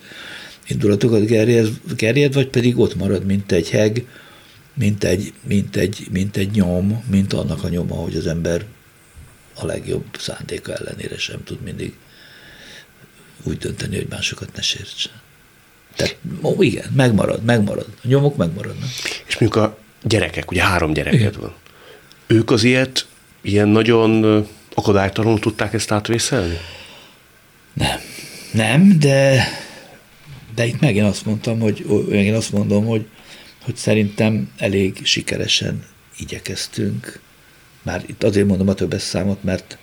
indulatokat 0.67 1.27
gerjed, 1.27 1.69
gerjed, 1.97 2.35
vagy 2.35 2.49
pedig 2.49 2.79
ott 2.79 2.95
marad, 2.95 3.25
mint 3.25 3.53
egy 3.53 3.71
heg, 3.71 4.07
mint 4.75 5.05
egy, 5.05 5.33
mint, 5.47 5.77
egy, 5.77 6.07
mint 6.11 6.37
egy 6.37 6.51
nyom, 6.51 7.05
mint 7.11 7.33
annak 7.33 7.65
a 7.65 7.69
nyoma, 7.69 7.95
hogy 7.95 8.17
az 8.17 8.27
ember 8.27 8.65
a 9.55 9.67
legjobb 9.67 10.05
szándéka 10.19 10.75
ellenére 10.75 11.19
sem 11.19 11.45
tud 11.45 11.61
mindig 11.61 11.97
úgy 13.43 13.59
dönteni, 13.59 13.97
hogy 13.97 14.07
másokat 14.11 14.57
ne 14.57 14.63
sértsen. 14.63 15.13
Tehát, 15.97 16.17
ó, 16.43 16.63
igen, 16.63 16.91
megmarad, 16.97 17.43
megmarad. 17.45 17.87
A 18.05 18.07
nyomok 18.09 18.37
megmaradnak. 18.37 18.89
És 19.27 19.39
mondjuk 19.39 19.65
a 19.65 19.79
gyerekek, 20.03 20.51
ugye 20.51 20.63
három 20.63 20.93
gyereked 20.93 21.37
van. 21.37 21.55
Ők 22.27 22.51
az 22.51 22.65
ilyet, 22.65 23.07
ilyen 23.41 23.69
nagyon 23.69 24.47
akadálytalanul 24.75 25.39
tudták 25.39 25.73
ezt 25.73 25.93
átvészelni? 25.93 26.57
Nem. 27.73 27.99
Nem, 28.53 28.99
de 28.99 29.45
De 30.55 30.67
itt 30.67 30.81
megint 30.81 31.07
azt 31.07 31.25
mondtam, 31.25 31.61
hogy 31.61 31.85
megint 32.09 32.37
azt 32.37 32.53
mondom, 32.53 32.87
hogy, 32.87 33.07
hogy 33.65 33.77
szerintem 33.77 34.51
elég 34.59 35.01
sikeresen 35.03 35.85
igyekeztünk. 36.19 37.21
Már 37.83 38.03
itt 38.07 38.23
azért 38.23 38.47
mondom 38.47 38.69
a 38.69 38.75
többes 38.75 39.03
számot, 39.03 39.43
mert, 39.45 39.79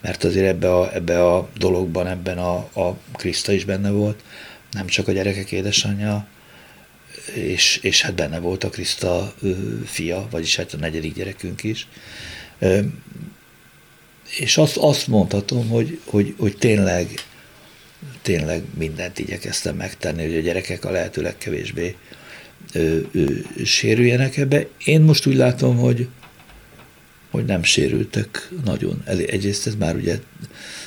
mert 0.00 0.24
azért 0.24 0.46
ebbe 0.46 0.74
a, 0.74 0.94
ebbe 0.94 1.24
a 1.24 1.48
dologban, 1.58 2.06
ebben 2.06 2.38
a, 2.38 2.54
a 2.56 2.96
Kriszta 3.16 3.52
is 3.52 3.64
benne 3.64 3.90
volt, 3.90 4.22
nem 4.72 4.86
csak 4.86 5.08
a 5.08 5.12
gyerekek 5.12 5.52
édesanyja, 5.52 6.26
és, 7.34 7.78
és 7.82 8.02
hát 8.02 8.14
benne 8.14 8.38
volt 8.38 8.64
a 8.64 8.70
Kriszta 8.70 9.34
fia, 9.84 10.28
vagyis 10.30 10.56
hát 10.56 10.72
a 10.72 10.76
negyedik 10.76 11.14
gyerekünk 11.14 11.62
is. 11.62 11.86
És 14.38 14.56
azt, 14.56 14.76
azt 14.76 15.06
mondhatom, 15.06 15.68
hogy, 15.68 16.00
hogy, 16.04 16.34
hogy 16.38 16.56
tényleg, 16.56 17.08
tényleg 18.22 18.62
mindent 18.78 19.18
igyekeztem 19.18 19.76
megtenni, 19.76 20.22
hogy 20.22 20.36
a 20.36 20.40
gyerekek 20.40 20.84
a 20.84 20.90
lehető 20.90 21.22
legkevésbé 21.22 21.96
ö, 22.72 22.98
ö, 23.12 23.24
sérüljenek 23.64 24.36
ebbe. 24.36 24.66
Én 24.84 25.00
most 25.00 25.26
úgy 25.26 25.36
látom, 25.36 25.76
hogy, 25.76 26.08
hogy 27.30 27.44
nem 27.44 27.62
sérültek 27.62 28.48
nagyon. 28.64 29.02
Egyrészt 29.06 29.66
ez 29.66 29.74
már 29.74 29.96
ugye 29.96 30.18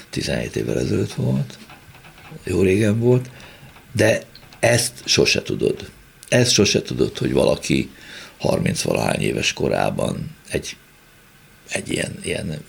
17 0.09 0.55
évvel 0.55 0.79
ezelőtt 0.79 1.13
volt, 1.13 1.57
jó 2.43 2.61
régen 2.61 2.99
volt, 2.99 3.29
de 3.95 4.21
ezt 4.59 4.93
sose 5.05 5.41
tudod. 5.41 5.89
Ezt 6.29 6.51
sose 6.51 6.81
tudod, 6.81 7.17
hogy 7.17 7.33
valaki 7.33 7.89
30-valahány 8.41 9.19
éves 9.19 9.53
korában 9.53 10.35
egy, 10.49 10.75
egy 11.69 11.91
ilyen, 11.91 12.19
ilyen, 12.23 12.63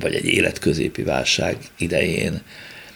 vagy 0.00 0.14
egy 0.14 0.24
életközépi 0.24 1.02
válság 1.02 1.56
idején 1.78 2.42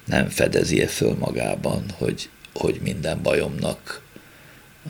nem 0.05 0.29
fedezi 0.29 0.81
-e 0.83 0.87
föl 0.87 1.15
magában, 1.15 1.85
hogy, 1.97 2.29
hogy 2.55 2.81
minden 2.83 3.23
bajomnak 3.23 4.03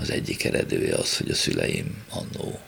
az 0.01 0.11
egyik 0.11 0.45
eredője 0.45 0.95
az, 0.95 1.17
hogy 1.17 1.31
a 1.31 1.35
szüleim 1.35 1.97
annó 2.11 2.61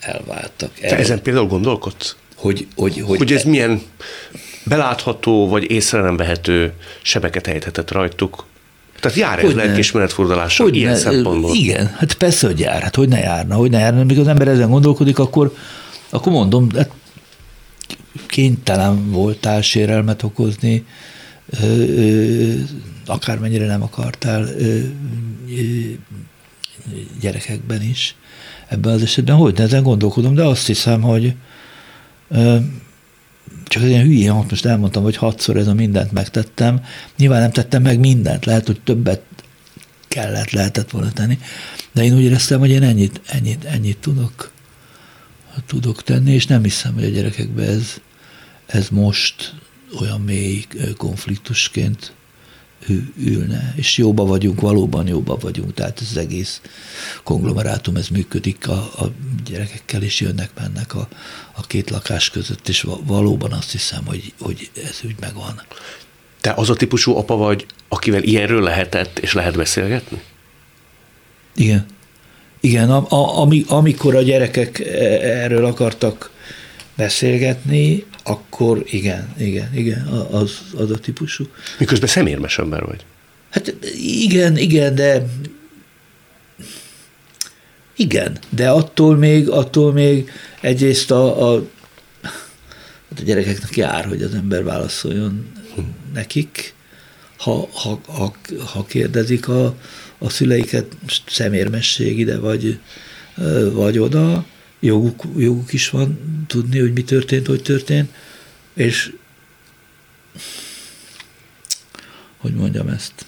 elváltak. 0.00 0.74
Te 0.74 0.96
ezen 0.96 1.22
például 1.22 1.46
gondolkodsz? 1.46 2.16
Hogy, 2.34 2.66
hogy, 2.76 3.00
hogy, 3.00 3.18
hogy 3.18 3.32
ez 3.32 3.44
e- 3.44 3.48
milyen 3.48 3.82
belátható 4.64 5.48
vagy 5.48 5.70
észre 5.70 6.00
nem 6.00 6.16
vehető 6.16 6.72
sebeket 7.02 7.46
ejthetett 7.46 7.90
rajtuk? 7.90 8.46
Tehát 9.00 9.16
jár 9.16 9.44
ez 9.44 9.54
lelkiismeretfordulással 9.54 10.72
ilyen 10.72 10.92
ne, 10.92 10.98
szempontból? 10.98 11.54
Igen, 11.54 11.86
hát 11.86 12.14
persze, 12.14 12.46
hogy 12.46 12.58
jár. 12.60 12.82
Hát 12.82 12.96
hogy 12.96 13.08
ne 13.08 13.18
járna, 13.18 13.54
hogy 13.54 13.70
ne 13.70 13.78
járna. 13.78 14.04
Mikor 14.04 14.22
az 14.22 14.28
ember 14.28 14.48
ezen 14.48 14.70
gondolkodik, 14.70 15.18
akkor, 15.18 15.54
akkor 16.10 16.32
mondom, 16.32 16.68
hát 16.76 16.90
kénytelen 18.26 19.10
voltál 19.10 19.62
sérelmet 19.62 20.22
okozni, 20.22 20.84
akármennyire 23.06 23.66
nem 23.66 23.82
akartál 23.82 24.48
gyerekekben 27.20 27.82
is. 27.82 28.14
Ebben 28.68 28.92
az 28.92 29.02
esetben 29.02 29.36
hogy 29.36 29.60
ezen 29.60 29.82
gondolkodom, 29.82 30.34
de 30.34 30.44
azt 30.44 30.66
hiszem, 30.66 31.00
hogy 31.00 31.34
csak 33.68 33.82
ilyen 33.82 34.04
hülyén, 34.04 34.32
hogy 34.32 34.46
most 34.50 34.64
elmondtam, 34.64 35.02
hogy 35.02 35.16
hatszor 35.16 35.56
ez 35.56 35.66
a 35.66 35.74
mindent 35.74 36.12
megtettem. 36.12 36.84
Nyilván 37.16 37.40
nem 37.40 37.50
tettem 37.50 37.82
meg 37.82 37.98
mindent, 37.98 38.44
lehet, 38.44 38.66
hogy 38.66 38.80
többet 38.80 39.22
kellett, 40.08 40.50
lehetett 40.50 40.90
volna 40.90 41.12
tenni, 41.12 41.38
de 41.92 42.04
én 42.04 42.14
úgy 42.14 42.22
éreztem, 42.22 42.58
hogy 42.58 42.70
én 42.70 42.82
ennyit, 42.82 43.20
ennyit, 43.26 43.64
ennyit 43.64 43.98
tudok, 43.98 44.50
tudok 45.66 46.02
tenni, 46.02 46.32
és 46.32 46.46
nem 46.46 46.62
hiszem, 46.62 46.94
hogy 46.94 47.04
a 47.04 47.08
gyerekekben 47.08 47.68
ez, 47.68 47.94
ez 48.66 48.88
most 48.88 49.54
olyan 50.00 50.20
mély 50.20 50.64
konfliktusként 50.96 52.12
ülne, 53.16 53.72
és 53.76 53.98
jóba 53.98 54.24
vagyunk, 54.24 54.60
valóban 54.60 55.06
jóba 55.06 55.36
vagyunk, 55.36 55.74
tehát 55.74 56.00
ez 56.00 56.06
az 56.10 56.16
egész 56.16 56.60
konglomerátum, 57.22 57.96
ez 57.96 58.08
működik, 58.08 58.68
a, 58.68 58.72
a 58.72 59.10
gyerekekkel 59.44 60.02
is 60.02 60.20
jönnek, 60.20 60.50
mennek 60.60 60.94
a, 60.94 61.08
a 61.54 61.66
két 61.66 61.90
lakás 61.90 62.30
között, 62.30 62.68
és 62.68 62.86
valóban 63.04 63.52
azt 63.52 63.70
hiszem, 63.72 64.04
hogy, 64.06 64.32
hogy 64.40 64.70
ez 64.84 65.00
úgy 65.04 65.16
megvan. 65.20 65.62
Te 66.40 66.52
az 66.56 66.70
a 66.70 66.74
típusú 66.74 67.16
apa 67.16 67.36
vagy, 67.36 67.66
akivel 67.88 68.22
ilyenről 68.22 68.62
lehetett 68.62 69.18
és 69.18 69.32
lehet 69.32 69.56
beszélgetni? 69.56 70.22
Igen. 71.54 71.86
Igen, 72.60 72.90
a, 72.90 73.06
a, 73.08 73.40
ami, 73.40 73.64
amikor 73.68 74.16
a 74.16 74.22
gyerekek 74.22 74.78
e, 74.80 74.84
erről 75.42 75.64
akartak 75.64 76.30
beszélgetni, 76.98 78.04
akkor 78.22 78.82
igen, 78.86 79.34
igen, 79.36 79.74
igen, 79.74 80.06
az, 80.30 80.58
az 80.76 80.90
a 80.90 80.98
típusú. 80.98 81.44
Miközben 81.78 82.08
szemérmes 82.08 82.58
ember 82.58 82.84
vagy. 82.84 83.04
Hát 83.50 83.74
igen, 84.00 84.56
igen, 84.56 84.94
de 84.94 85.26
igen, 87.96 88.38
de 88.48 88.70
attól 88.70 89.16
még, 89.16 89.48
attól 89.48 89.92
még 89.92 90.30
egyrészt 90.60 91.10
a, 91.10 91.52
a, 91.52 91.68
hát 93.08 93.20
a 93.20 93.22
gyerekeknek 93.22 93.76
jár, 93.76 94.04
hogy 94.04 94.22
az 94.22 94.34
ember 94.34 94.64
válaszoljon 94.64 95.52
nekik, 96.14 96.74
ha, 97.36 97.68
ha, 97.72 98.00
ha, 98.06 98.34
ha 98.64 98.84
kérdezik 98.84 99.48
a, 99.48 99.76
a 100.18 100.30
szüleiket 100.30 100.86
szemérmesség 101.26 102.18
ide 102.18 102.38
vagy, 102.38 102.78
vagy 103.72 103.98
oda, 103.98 104.46
joguk, 104.80 105.24
joguk 105.36 105.72
is 105.72 105.90
van 105.90 106.18
tudni, 106.46 106.78
hogy 106.78 106.92
mi 106.92 107.04
történt, 107.04 107.46
hogy 107.46 107.62
történt, 107.62 108.12
és 108.74 109.12
hogy 112.36 112.54
mondjam 112.54 112.88
ezt, 112.88 113.26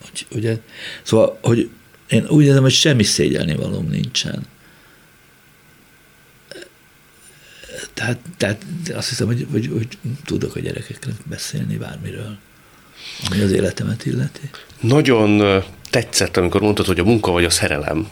hogy, 0.00 0.26
ugye, 0.30 0.58
szóval, 1.02 1.38
hogy 1.42 1.70
én 2.08 2.26
úgy 2.26 2.44
érzem, 2.44 2.62
hogy 2.62 2.72
semmi 2.72 3.02
szégyelni 3.02 3.54
valóm 3.54 3.88
nincsen. 3.88 4.46
Tehát, 7.94 8.18
tehát 8.36 8.64
azt 8.94 9.08
hiszem, 9.08 9.26
hogy, 9.26 9.46
hogy, 9.50 9.66
hogy 9.66 9.98
tudok 10.24 10.56
a 10.56 10.60
gyerekeknek 10.60 11.14
beszélni 11.24 11.76
bármiről, 11.76 12.38
ami 13.30 13.40
az 13.40 13.50
életemet 13.50 14.06
illeti. 14.06 14.50
Nagyon 14.80 15.62
tetszett, 15.90 16.36
amikor 16.36 16.60
mondtad, 16.60 16.86
hogy 16.86 16.98
a 16.98 17.04
munka 17.04 17.30
vagy 17.30 17.44
a 17.44 17.50
szerelem 17.50 18.08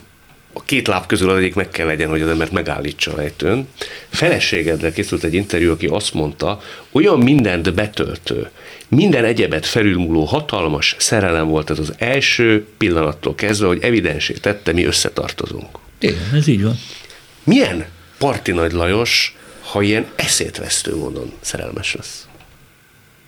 a 0.57 0.63
két 0.65 0.87
láb 0.87 1.05
közül 1.05 1.29
az 1.29 1.37
egyik 1.37 1.55
meg 1.55 1.69
kell 1.69 1.85
legyen, 1.85 2.09
hogy 2.09 2.21
az 2.21 2.29
embert 2.29 2.51
megállítsa 2.51 3.13
a 3.13 3.15
lejtőn. 3.15 3.67
Feleségedre 4.09 4.91
készült 4.91 5.23
egy 5.23 5.33
interjú, 5.33 5.71
aki 5.71 5.85
azt 5.85 6.13
mondta, 6.13 6.61
olyan 6.91 7.19
mindent 7.19 7.73
betöltő, 7.73 8.49
minden 8.87 9.23
egyebet 9.23 9.65
felülmúló 9.65 10.23
hatalmas 10.23 10.95
szerelem 10.99 11.47
volt 11.47 11.69
ez 11.69 11.79
az 11.79 11.93
első 11.97 12.67
pillanattól 12.77 13.35
kezdve, 13.35 13.67
hogy 13.67 13.83
evidensé 13.83 14.33
tette, 14.33 14.73
mi 14.73 14.83
összetartozunk. 14.83 15.77
Igen, 15.99 16.29
ez 16.33 16.47
így 16.47 16.63
van. 16.63 16.79
Milyen 17.43 17.85
Parti 18.17 18.51
Nagy 18.51 18.71
Lajos, 18.71 19.35
ha 19.61 19.81
ilyen 19.81 20.05
eszétvesztő 20.15 20.95
módon 20.95 21.31
szerelmes 21.41 21.93
lesz? 21.93 22.27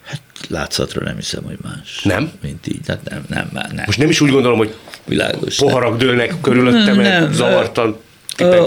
Hát 0.09 0.21
látszatra 0.47 1.03
nem 1.03 1.15
hiszem, 1.15 1.43
hogy 1.43 1.57
más. 1.61 2.01
Nem? 2.03 2.31
Mint 2.41 2.67
így, 2.67 2.87
hát 2.87 3.09
nem, 3.09 3.23
nem, 3.27 3.49
nem. 3.53 3.67
nem. 3.73 3.83
Most 3.85 3.97
nem 3.97 4.09
is 4.09 4.21
úgy 4.21 4.31
gondolom, 4.31 4.57
hogy 4.57 4.75
Világos, 5.05 5.55
poharak 5.55 5.89
nem. 5.89 5.97
dőlnek 5.97 6.41
körülöttem, 6.41 6.95
mert 6.95 7.33
zavartan 7.33 7.97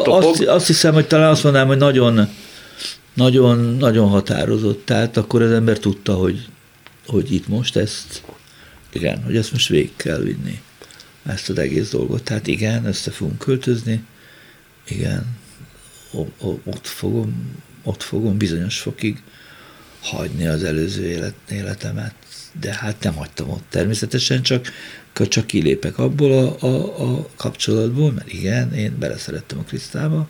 azt, 0.04 0.40
azt 0.40 0.66
hiszem, 0.66 0.94
hogy 0.94 1.06
talán 1.06 1.30
azt 1.30 1.42
mondanám, 1.42 1.68
hogy 1.68 1.76
nagyon, 1.76 2.28
nagyon, 3.14 3.76
nagyon 3.76 4.08
határozott. 4.08 4.84
Tehát 4.84 5.16
akkor 5.16 5.42
az 5.42 5.50
ember 5.50 5.78
tudta, 5.78 6.14
hogy, 6.14 6.46
hogy 7.06 7.32
itt 7.32 7.48
most 7.48 7.76
ezt, 7.76 8.22
igen, 8.92 9.22
hogy 9.24 9.36
ezt 9.36 9.52
most 9.52 9.68
végig 9.68 9.96
kell 9.96 10.18
vinni, 10.18 10.60
ezt 11.26 11.48
az 11.48 11.58
egész 11.58 11.90
dolgot. 11.90 12.22
Tehát 12.22 12.46
igen, 12.46 12.86
össze 12.86 13.10
fogunk 13.10 13.38
költözni, 13.38 14.04
igen, 14.88 15.38
ott 16.64 16.86
fogom, 16.86 17.60
ott 17.82 18.02
fogom 18.02 18.36
bizonyos 18.36 18.78
fokig 18.78 19.22
hagyni 20.02 20.46
az 20.46 20.64
előző 20.64 21.04
élet, 21.04 21.34
életemet, 21.50 22.14
de 22.60 22.74
hát 22.74 23.02
nem 23.02 23.14
hagytam 23.14 23.50
ott 23.50 23.64
természetesen, 23.68 24.42
csak, 24.42 24.72
csak 25.12 25.46
kilépek 25.46 25.98
abból 25.98 26.32
a, 26.32 26.66
a, 26.66 27.02
a 27.02 27.28
kapcsolatból, 27.36 28.12
mert 28.12 28.32
igen, 28.32 28.74
én 28.74 28.98
beleszerettem 28.98 29.58
a 29.58 29.62
Krisztába, 29.62 30.28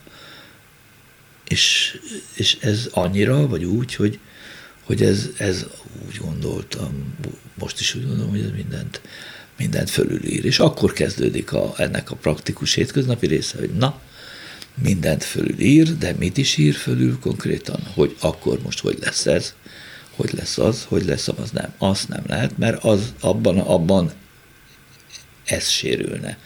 és, 1.49 1.99
és 2.35 2.57
ez 2.61 2.89
annyira, 2.91 3.47
vagy 3.47 3.64
úgy, 3.64 3.95
hogy, 3.95 4.18
hogy 4.83 5.03
ez, 5.03 5.29
ez 5.37 5.66
úgy 6.07 6.16
gondoltam, 6.16 7.14
most 7.55 7.81
is 7.81 7.95
úgy 7.95 8.07
gondolom, 8.07 8.31
hogy 8.31 8.41
ez 8.41 8.51
mindent, 8.55 9.01
mindent 9.57 9.91
fölülír. 9.91 10.45
És 10.45 10.59
akkor 10.59 10.93
kezdődik 10.93 11.53
a, 11.53 11.75
ennek 11.77 12.11
a 12.11 12.16
praktikus 12.16 12.75
hétköznapi 12.75 13.27
része, 13.27 13.59
hogy 13.59 13.70
na, 13.70 14.01
mindent 14.83 15.25
fölülír, 15.25 15.99
de 15.99 16.14
mit 16.18 16.37
is 16.37 16.57
ír 16.57 16.75
fölül 16.75 17.18
konkrétan, 17.18 17.81
hogy 17.95 18.16
akkor 18.20 18.59
most 18.62 18.81
hogy 18.81 18.99
lesz 19.01 19.27
ez, 19.27 19.55
hogy 20.16 20.33
lesz 20.33 20.59
az, 20.59 20.85
hogy 20.89 21.05
lesz 21.05 21.29
az, 21.29 21.51
nem. 21.51 21.73
Azt 21.79 22.09
nem 22.09 22.23
lehet, 22.27 22.59
mert 22.59 22.85
az 22.85 23.12
abban, 23.20 23.59
abban 23.59 24.12
ez 25.45 25.68
sérülne. 25.68 26.39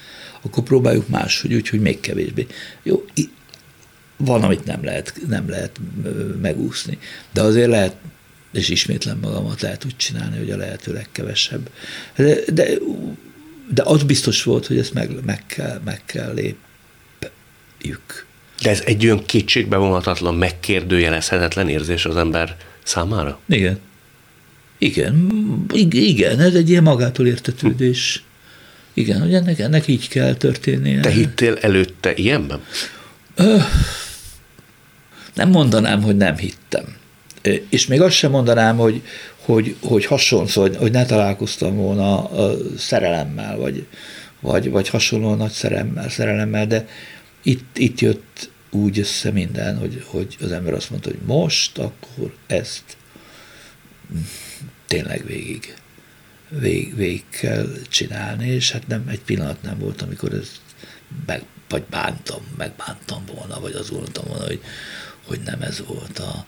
Akkor 0.43 0.63
próbáljuk 0.63 1.09
máshogy, 1.09 1.55
úgyhogy 1.55 1.81
még 1.81 2.01
kevésbé. 2.01 2.47
Jó, 2.83 3.05
van, 4.17 4.43
amit 4.43 4.65
nem 4.65 4.85
lehet, 4.85 5.15
nem 5.29 5.49
lehet 5.49 5.81
megúszni, 6.41 6.99
de 7.33 7.41
azért 7.41 7.69
lehet 7.69 7.97
és 8.57 8.69
ismétlen 8.69 9.19
magamat 9.23 9.61
lehet 9.61 9.85
úgy 9.85 9.97
csinálni, 9.97 10.39
hogy 10.39 10.51
a 10.51 10.57
lehető 10.57 10.93
legkevesebb. 10.93 11.71
De, 12.17 12.39
de, 12.53 12.69
de 13.75 13.83
az 13.85 14.03
biztos 14.03 14.43
volt, 14.43 14.67
hogy 14.67 14.79
ezt 14.79 14.95
meg, 14.95 15.25
meg, 15.25 15.47
kell, 15.47 15.81
meg 15.85 16.03
kell 16.05 16.35
lépjük. 17.87 18.27
De 18.63 18.71
ez 18.71 18.83
egy 18.85 19.05
olyan 19.05 19.25
kétségbe 19.25 19.77
vonhatatlan, 19.77 20.35
megkérdőjelezhetetlen 20.35 21.69
érzés 21.69 22.05
az 22.05 22.17
ember 22.17 22.57
számára? 22.83 23.41
Igen. 23.49 23.79
Igen, 24.79 25.31
igen, 25.91 26.41
ez 26.41 26.55
egy 26.55 26.71
ilyen 26.71 26.83
magától 26.83 27.27
értetődés. 27.27 28.23
Igen, 28.95 29.21
hogy 29.21 29.35
ennek, 29.35 29.59
ennek 29.59 29.87
így 29.87 30.09
kell 30.09 30.35
történnie. 30.35 31.01
Te 31.01 31.11
hittél 31.11 31.59
előtte 31.61 32.13
ilyenben? 32.15 32.61
Ö, 33.35 33.57
nem 35.35 35.49
mondanám, 35.49 36.03
hogy 36.03 36.17
nem 36.17 36.37
hittem. 36.37 36.85
És 37.69 37.87
még 37.87 38.01
azt 38.01 38.17
sem 38.17 38.31
mondanám, 38.31 38.77
hogy, 38.77 39.03
hogy, 39.45 39.77
hogy 39.81 40.05
hasonló, 40.05 40.47
hogy, 40.55 40.77
hogy 40.77 40.93
ne 40.93 41.05
találkoztam 41.05 41.77
volna 41.77 42.25
a 42.25 42.57
szerelemmel, 42.79 43.57
vagy, 43.57 43.87
vagy, 44.41 44.71
vagy 44.71 44.89
hasonló 44.89 45.35
nagy 45.35 45.51
szerelemmel, 45.51 46.09
szerelemmel, 46.09 46.67
de 46.67 46.87
itt, 47.47 47.79
itt 47.79 48.01
jött 48.01 48.51
úgy 48.71 48.99
össze 48.99 49.31
minden, 49.31 49.79
hogy, 49.79 50.05
hogy 50.07 50.37
az 50.41 50.53
ember 50.53 50.75
azt 50.75 50.91
mondta, 50.91 51.09
hogy 51.09 51.21
most 51.27 51.79
akkor 51.79 52.35
ezt 52.47 52.97
tényleg 54.87 55.27
végig, 55.27 55.77
végig, 56.49 56.97
végig 56.97 57.25
kell 57.31 57.69
csinálni, 57.89 58.49
és 58.49 58.71
hát 58.71 58.87
nem 58.87 59.05
egy 59.09 59.21
pillanat 59.21 59.63
nem 59.63 59.79
volt, 59.79 60.03
amikor 60.03 60.33
ez 60.33 60.61
meg, 61.27 61.43
vagy 61.69 61.83
bántam, 61.91 62.41
megbántam 62.57 63.25
volna, 63.35 63.61
vagy 63.61 63.75
az 63.75 63.91
voltam 63.91 64.25
volna, 64.29 64.45
hogy, 64.45 64.61
hogy 65.27 65.41
nem 65.45 65.63
ez 65.63 65.83
volt 65.87 66.19
a, 66.19 66.47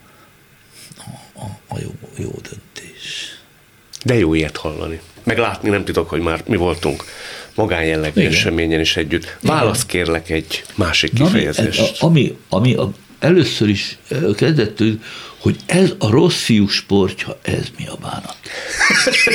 a, 0.96 1.40
a, 1.40 1.58
a 1.68 1.80
jó, 1.80 1.94
jó 2.16 2.30
döntés. 2.30 3.36
De 4.04 4.14
jó 4.14 4.34
ilyet 4.34 4.56
hallani. 4.56 5.00
Meg 5.22 5.38
látni 5.38 5.68
nem 5.68 5.84
titok, 5.84 6.08
hogy 6.08 6.20
már 6.20 6.42
mi 6.46 6.56
voltunk 6.56 7.04
magánjellegű 7.58 8.20
eseményen 8.20 8.80
is 8.80 8.96
együtt. 8.96 9.36
Válasz 9.42 9.86
kérlek 9.86 10.30
egy 10.30 10.64
másik 10.74 11.12
kifejezést. 11.12 12.00
Na, 12.00 12.06
ami, 12.06 12.36
ami 12.48 12.74
a, 12.74 12.90
először 13.18 13.68
is 13.68 13.98
kezdett, 14.36 14.82
hogy 15.38 15.56
ez 15.66 15.92
a 15.98 16.10
rossz 16.10 16.42
fiú 16.42 16.68
sportja, 16.68 17.38
ez 17.42 17.66
mi 17.78 17.86
a 17.86 17.96
bánat? 18.00 18.36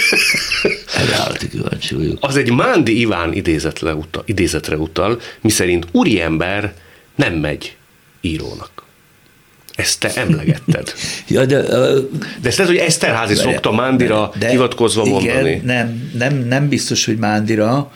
Erre 0.96 1.16
állati 1.16 1.50
kíváncsi 1.50 1.96
vagyok. 1.96 2.18
Az 2.22 2.38
egy 2.38 2.52
Mándi 2.52 3.00
Iván 3.00 3.34
idézetre 3.34 3.96
utal, 3.96 4.24
idézetre 4.26 4.78
utal 4.78 5.20
miszerint 5.42 5.88
úriember 5.92 6.74
nem 7.16 7.34
megy 7.34 7.76
írónak. 8.22 8.84
Ezt 9.76 10.00
te 10.00 10.12
emlegetted. 10.16 10.94
ja, 11.28 11.46
de, 11.46 11.60
uh, 11.60 12.00
de 12.42 12.48
ezt 12.48 12.58
lehet, 12.58 12.74
hogy 12.74 12.82
Eszterházi 12.82 13.36
szokta 13.36 13.72
Mándira 13.72 14.32
de, 14.40 14.50
hivatkozva 14.50 15.02
igen, 15.02 15.14
mondani. 15.14 15.62
Nem, 15.64 16.12
nem, 16.18 16.36
nem 16.36 16.70
biztos, 16.70 17.06
hogy 17.06 17.18
Mándira, 17.18 17.92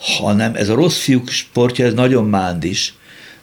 hanem 0.00 0.54
ez 0.54 0.68
a 0.68 0.74
rossz 0.74 0.98
fiúk 0.98 1.28
sportja, 1.28 1.86
ez 1.86 1.94
nagyon 1.94 2.24
mándis. 2.24 2.94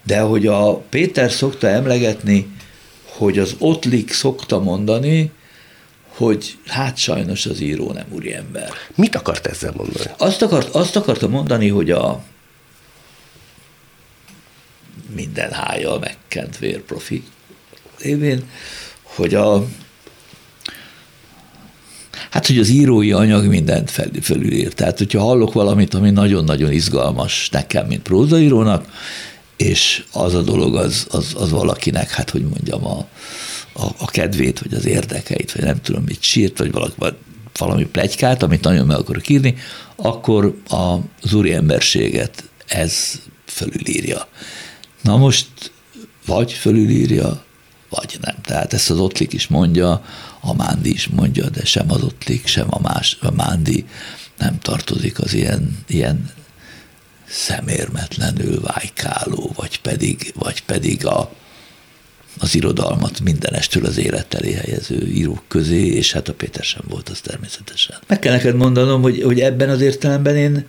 De 0.04 0.20
hogy 0.20 0.48
a 0.48 0.76
Péter 0.76 1.32
szokta 1.32 1.68
emlegetni, 1.68 2.48
hogy 3.04 3.40
az 3.40 3.56
Ottlik 3.58 4.12
szokta 4.12 4.60
mondani, 4.60 5.32
hogy 6.08 6.58
hát 6.68 6.98
sajnos 6.98 7.46
az 7.46 7.60
író 7.60 7.92
nem 7.92 8.06
úriember. 8.10 8.70
Mit 8.96 9.16
akart 9.16 9.48
ezzel 9.48 9.74
mondani? 9.76 10.10
Azt, 10.18 10.42
akart, 10.42 10.76
azt 10.76 10.96
akarta 10.96 11.28
mondani, 11.28 11.68
hogy 11.68 11.92
a 11.92 12.24
minden 15.16 15.52
hája 15.52 15.98
megkent 16.00 16.58
vérprofi 16.58 17.24
évén, 18.02 18.50
hogy 19.04 19.34
a 19.34 19.68
Hát, 22.30 22.48
hogy 22.48 22.58
az 22.58 22.70
írói 22.70 23.12
anyag 23.12 23.46
mindent 23.46 23.92
fel, 23.92 24.10
felülír. 24.22 24.74
Tehát, 24.74 24.98
hogyha 24.98 25.22
hallok 25.22 25.54
valamit, 25.54 25.94
ami 25.94 26.10
nagyon-nagyon 26.10 26.72
izgalmas 26.72 27.50
nekem, 27.50 27.88
mint 27.88 28.02
prózaírónak, 28.02 28.86
és 29.58 30.04
az 30.12 30.34
a 30.34 30.42
dolog 30.42 30.76
az, 30.76 31.08
az, 31.10 31.34
az 31.38 31.50
valakinek, 31.50 32.10
hát 32.10 32.30
hogy 32.30 32.42
mondjam, 32.42 32.86
a, 32.86 33.08
a, 33.74 33.86
a 33.98 34.06
kedvét, 34.06 34.60
vagy 34.60 34.74
az 34.74 34.86
érdekeit, 34.86 35.52
vagy 35.52 35.64
nem 35.64 35.82
tudom 35.82 36.04
mit 36.04 36.22
sírt, 36.22 36.58
vagy 36.58 36.72
valaki, 36.72 36.94
valami 37.58 37.86
plegykát, 37.86 38.44
amit 38.44 38.64
nagyon 38.64 38.86
meg 38.86 38.98
akarok 38.98 39.30
írni, 39.30 39.56
akkor 39.96 40.62
az 40.68 41.34
úri 41.34 41.54
emberséget 41.54 42.44
ez 42.68 43.22
fölülírja. 43.46 44.28
Na 45.02 45.18
most 45.18 45.48
vagy 46.26 46.52
fölülírja, 46.52 47.44
vagy 47.90 48.18
nem. 48.22 48.36
Tehát 48.42 48.74
ezt 48.74 48.90
az 48.90 49.00
Ottlik 49.00 49.34
is 49.34 49.48
mondja, 49.48 50.06
a 50.40 50.54
Mándi 50.54 50.92
is 50.92 51.08
mondja, 51.08 51.50
de 51.50 51.66
sem 51.66 51.92
az 51.92 52.04
Ottlik, 52.04 52.48
sem 52.48 52.68
a, 52.70 52.80
más, 52.80 53.18
a 53.22 53.32
Mándi 53.32 53.86
nem 54.38 54.60
tartozik 54.60 55.20
az 55.20 55.34
ilyen, 55.34 55.78
ilyen 55.88 56.30
szemérmetlenül 57.28 58.62
vájkáló, 58.62 59.52
vagy 59.56 59.82
pedig, 59.82 60.34
vagy 60.36 60.64
pedig 60.64 61.06
a, 61.06 61.32
az 62.40 62.56
irodalmat 62.56 63.20
mindenestől 63.20 63.86
az 63.86 63.98
élet 63.98 64.34
elé 64.34 64.52
helyező 64.52 65.08
írók 65.08 65.44
közé, 65.48 65.86
és 65.86 66.12
hát 66.12 66.28
a 66.28 66.34
Péter 66.34 66.64
sem 66.64 66.82
volt 66.88 67.10
az 67.10 67.20
természetesen. 67.20 67.98
Meg 68.08 68.20
kell 68.20 68.34
neked 68.34 68.56
mondanom, 68.56 69.02
hogy, 69.02 69.22
hogy 69.22 69.40
ebben 69.40 69.70
az 69.70 69.82
értelemben 69.82 70.36
én, 70.36 70.68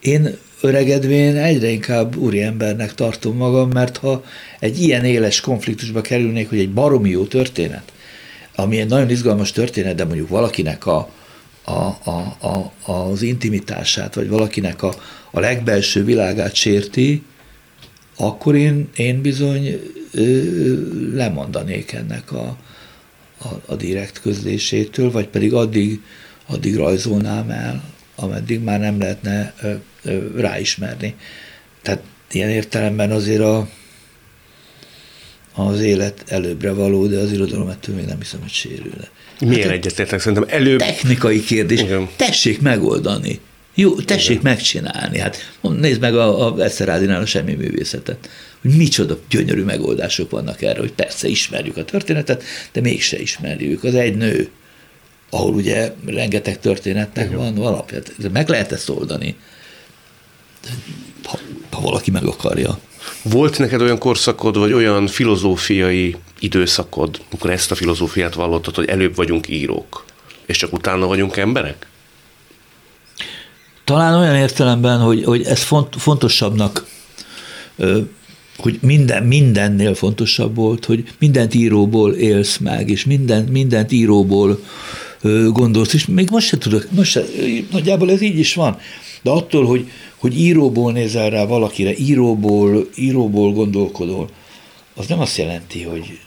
én 0.00 0.36
öregedvén 0.60 1.36
egyre 1.36 1.68
inkább 1.68 2.16
úriembernek 2.16 2.94
tartom 2.94 3.36
magam, 3.36 3.70
mert 3.70 3.96
ha 3.96 4.24
egy 4.58 4.80
ilyen 4.82 5.04
éles 5.04 5.40
konfliktusba 5.40 6.00
kerülnék, 6.00 6.48
hogy 6.48 6.58
egy 6.58 6.72
baromi 6.72 7.10
jó 7.10 7.24
történet, 7.24 7.92
ami 8.60 8.78
egy 8.80 8.88
nagyon 8.88 9.10
izgalmas 9.10 9.52
történet, 9.52 9.94
de 9.94 10.04
mondjuk 10.04 10.28
valakinek 10.28 10.86
a, 10.86 11.10
a, 11.64 11.70
a, 12.10 12.36
a, 12.40 12.72
az 12.92 13.22
intimitását, 13.22 14.14
vagy 14.14 14.28
valakinek 14.28 14.82
a, 14.82 14.94
a 15.30 15.40
legbelső 15.40 16.04
világát 16.04 16.54
sérti, 16.54 17.22
akkor 18.16 18.54
én, 18.54 18.88
én 18.96 19.20
bizony 19.20 19.80
ö, 20.12 21.14
lemondanék 21.14 21.92
ennek 21.92 22.32
a, 22.32 22.56
a, 23.38 23.48
a 23.66 23.74
direkt 23.74 24.20
közlésétől, 24.20 25.10
vagy 25.10 25.28
pedig 25.28 25.54
addig, 25.54 26.00
addig 26.46 26.76
rajzolnám 26.76 27.50
el, 27.50 27.84
ameddig 28.16 28.60
már 28.60 28.80
nem 28.80 28.98
lehetne 28.98 29.54
ö, 29.62 29.72
ö, 30.02 30.40
ráismerni. 30.40 31.14
Tehát 31.82 32.02
ilyen 32.30 32.50
értelemben 32.50 33.10
azért 33.10 33.42
a, 33.42 33.68
az 35.66 35.80
élet 35.80 36.24
előbbre 36.26 36.72
való, 36.72 37.06
de 37.06 37.18
az 37.18 37.32
irodalom 37.32 37.68
ettől 37.68 37.94
még 37.94 38.04
nem 38.04 38.18
hiszem, 38.18 38.40
hogy 38.40 38.50
sérülne. 38.50 39.08
Miért 39.40 39.62
hát 39.62 39.72
egyetértek? 39.72 40.20
Szerintem 40.20 40.46
előbb... 40.48 40.78
Technikai 40.78 41.44
kérdés. 41.44 41.80
Igen. 41.80 42.08
Tessék 42.16 42.60
megoldani. 42.60 43.40
Jó, 43.74 43.94
tessék 43.94 44.30
Igen. 44.30 44.42
megcsinálni. 44.42 45.18
Hát 45.18 45.36
nézd 45.60 46.00
meg 46.00 46.14
a, 46.14 46.54
a 46.54 46.62
Eszterádinál 46.62 47.20
a 47.20 47.26
semmi 47.26 47.54
művészetet. 47.54 48.28
Hogy 48.62 48.76
micsoda 48.76 49.18
gyönyörű 49.30 49.62
megoldások 49.62 50.30
vannak 50.30 50.62
erre, 50.62 50.80
hogy 50.80 50.92
persze 50.92 51.28
ismerjük 51.28 51.76
a 51.76 51.84
történetet, 51.84 52.42
de 52.72 52.80
mégse 52.80 53.20
ismerjük. 53.20 53.84
Az 53.84 53.94
egy 53.94 54.16
nő, 54.16 54.48
ahol 55.30 55.54
ugye 55.54 55.92
rengeteg 56.06 56.58
történetnek 56.58 57.26
Igen. 57.26 57.38
van 57.38 57.58
alapja. 57.58 57.98
Meg 58.32 58.48
lehet 58.48 58.72
ezt 58.72 58.88
oldani, 58.88 59.36
ha, 61.24 61.38
ha 61.70 61.80
valaki 61.80 62.10
meg 62.10 62.24
akarja. 62.24 62.78
Volt 63.22 63.58
neked 63.58 63.80
olyan 63.80 63.98
korszakod, 63.98 64.58
vagy 64.58 64.72
olyan 64.72 65.06
filozófiai 65.06 66.16
időszakod, 66.38 67.20
amikor 67.30 67.50
ezt 67.50 67.70
a 67.70 67.74
filozófiát 67.74 68.34
vallottad, 68.34 68.74
hogy 68.74 68.88
előbb 68.88 69.14
vagyunk 69.14 69.48
írók, 69.48 70.04
és 70.46 70.56
csak 70.56 70.72
utána 70.72 71.06
vagyunk 71.06 71.36
emberek? 71.36 71.86
Talán 73.84 74.14
olyan 74.14 74.36
értelemben, 74.36 74.98
hogy, 74.98 75.24
hogy 75.24 75.42
ez 75.42 75.62
font, 75.62 75.94
fontosabbnak, 75.98 76.86
hogy 78.56 78.78
minden, 78.80 79.22
mindennél 79.22 79.94
fontosabb 79.94 80.54
volt, 80.54 80.84
hogy 80.84 81.04
mindent 81.18 81.54
íróból 81.54 82.12
élsz 82.12 82.56
meg, 82.56 82.90
és 82.90 83.04
minden, 83.04 83.44
mindent 83.44 83.92
íróból 83.92 84.60
gondolsz, 85.48 85.92
és 85.92 86.06
még 86.06 86.28
most 86.30 86.46
se 86.46 86.58
tudok, 86.58 86.86
most 86.90 87.10
se, 87.10 87.24
nagyjából 87.70 88.10
ez 88.10 88.20
így 88.20 88.38
is 88.38 88.54
van, 88.54 88.78
de 89.22 89.30
attól, 89.30 89.66
hogy, 89.66 89.90
hogy 90.20 90.38
íróból 90.38 90.92
nézel 90.92 91.30
rá 91.30 91.44
valakire, 91.44 91.96
íróból, 91.96 92.88
íróból 92.96 93.52
gondolkodol, 93.52 94.28
az 94.94 95.06
nem 95.06 95.20
azt 95.20 95.36
jelenti, 95.36 95.82
hogy, 95.82 96.18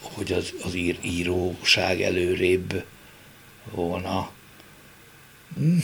hogy 0.00 0.32
az, 0.32 0.52
az 0.64 0.74
ír, 0.74 0.96
íróság 1.02 2.02
előrébb 2.02 2.84
volna. 3.74 4.30
Hm 5.58 5.78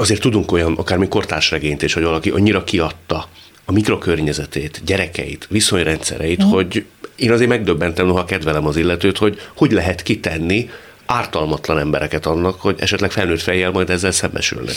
azért 0.00 0.20
tudunk 0.20 0.52
olyan, 0.52 0.74
akármi 0.76 1.08
kortársregényt 1.08 1.82
is, 1.82 1.92
hogy 1.92 2.02
valaki 2.02 2.30
annyira 2.30 2.64
kiadta 2.64 3.28
a 3.64 3.72
mikrokörnyezetét, 3.72 4.80
gyerekeit, 4.84 5.46
viszonyrendszereit, 5.50 6.38
uh-huh. 6.38 6.54
hogy 6.54 6.84
én 7.16 7.32
azért 7.32 7.48
megdöbbentem, 7.48 8.06
noha 8.06 8.24
kedvelem 8.24 8.66
az 8.66 8.76
illetőt, 8.76 9.18
hogy 9.18 9.38
hogy 9.56 9.72
lehet 9.72 10.02
kitenni 10.02 10.70
ártalmatlan 11.06 11.78
embereket 11.78 12.26
annak, 12.26 12.60
hogy 12.60 12.76
esetleg 12.78 13.10
felnőtt 13.10 13.40
fejjel 13.40 13.70
majd 13.70 13.90
ezzel 13.90 14.10
szembesülnek. 14.10 14.74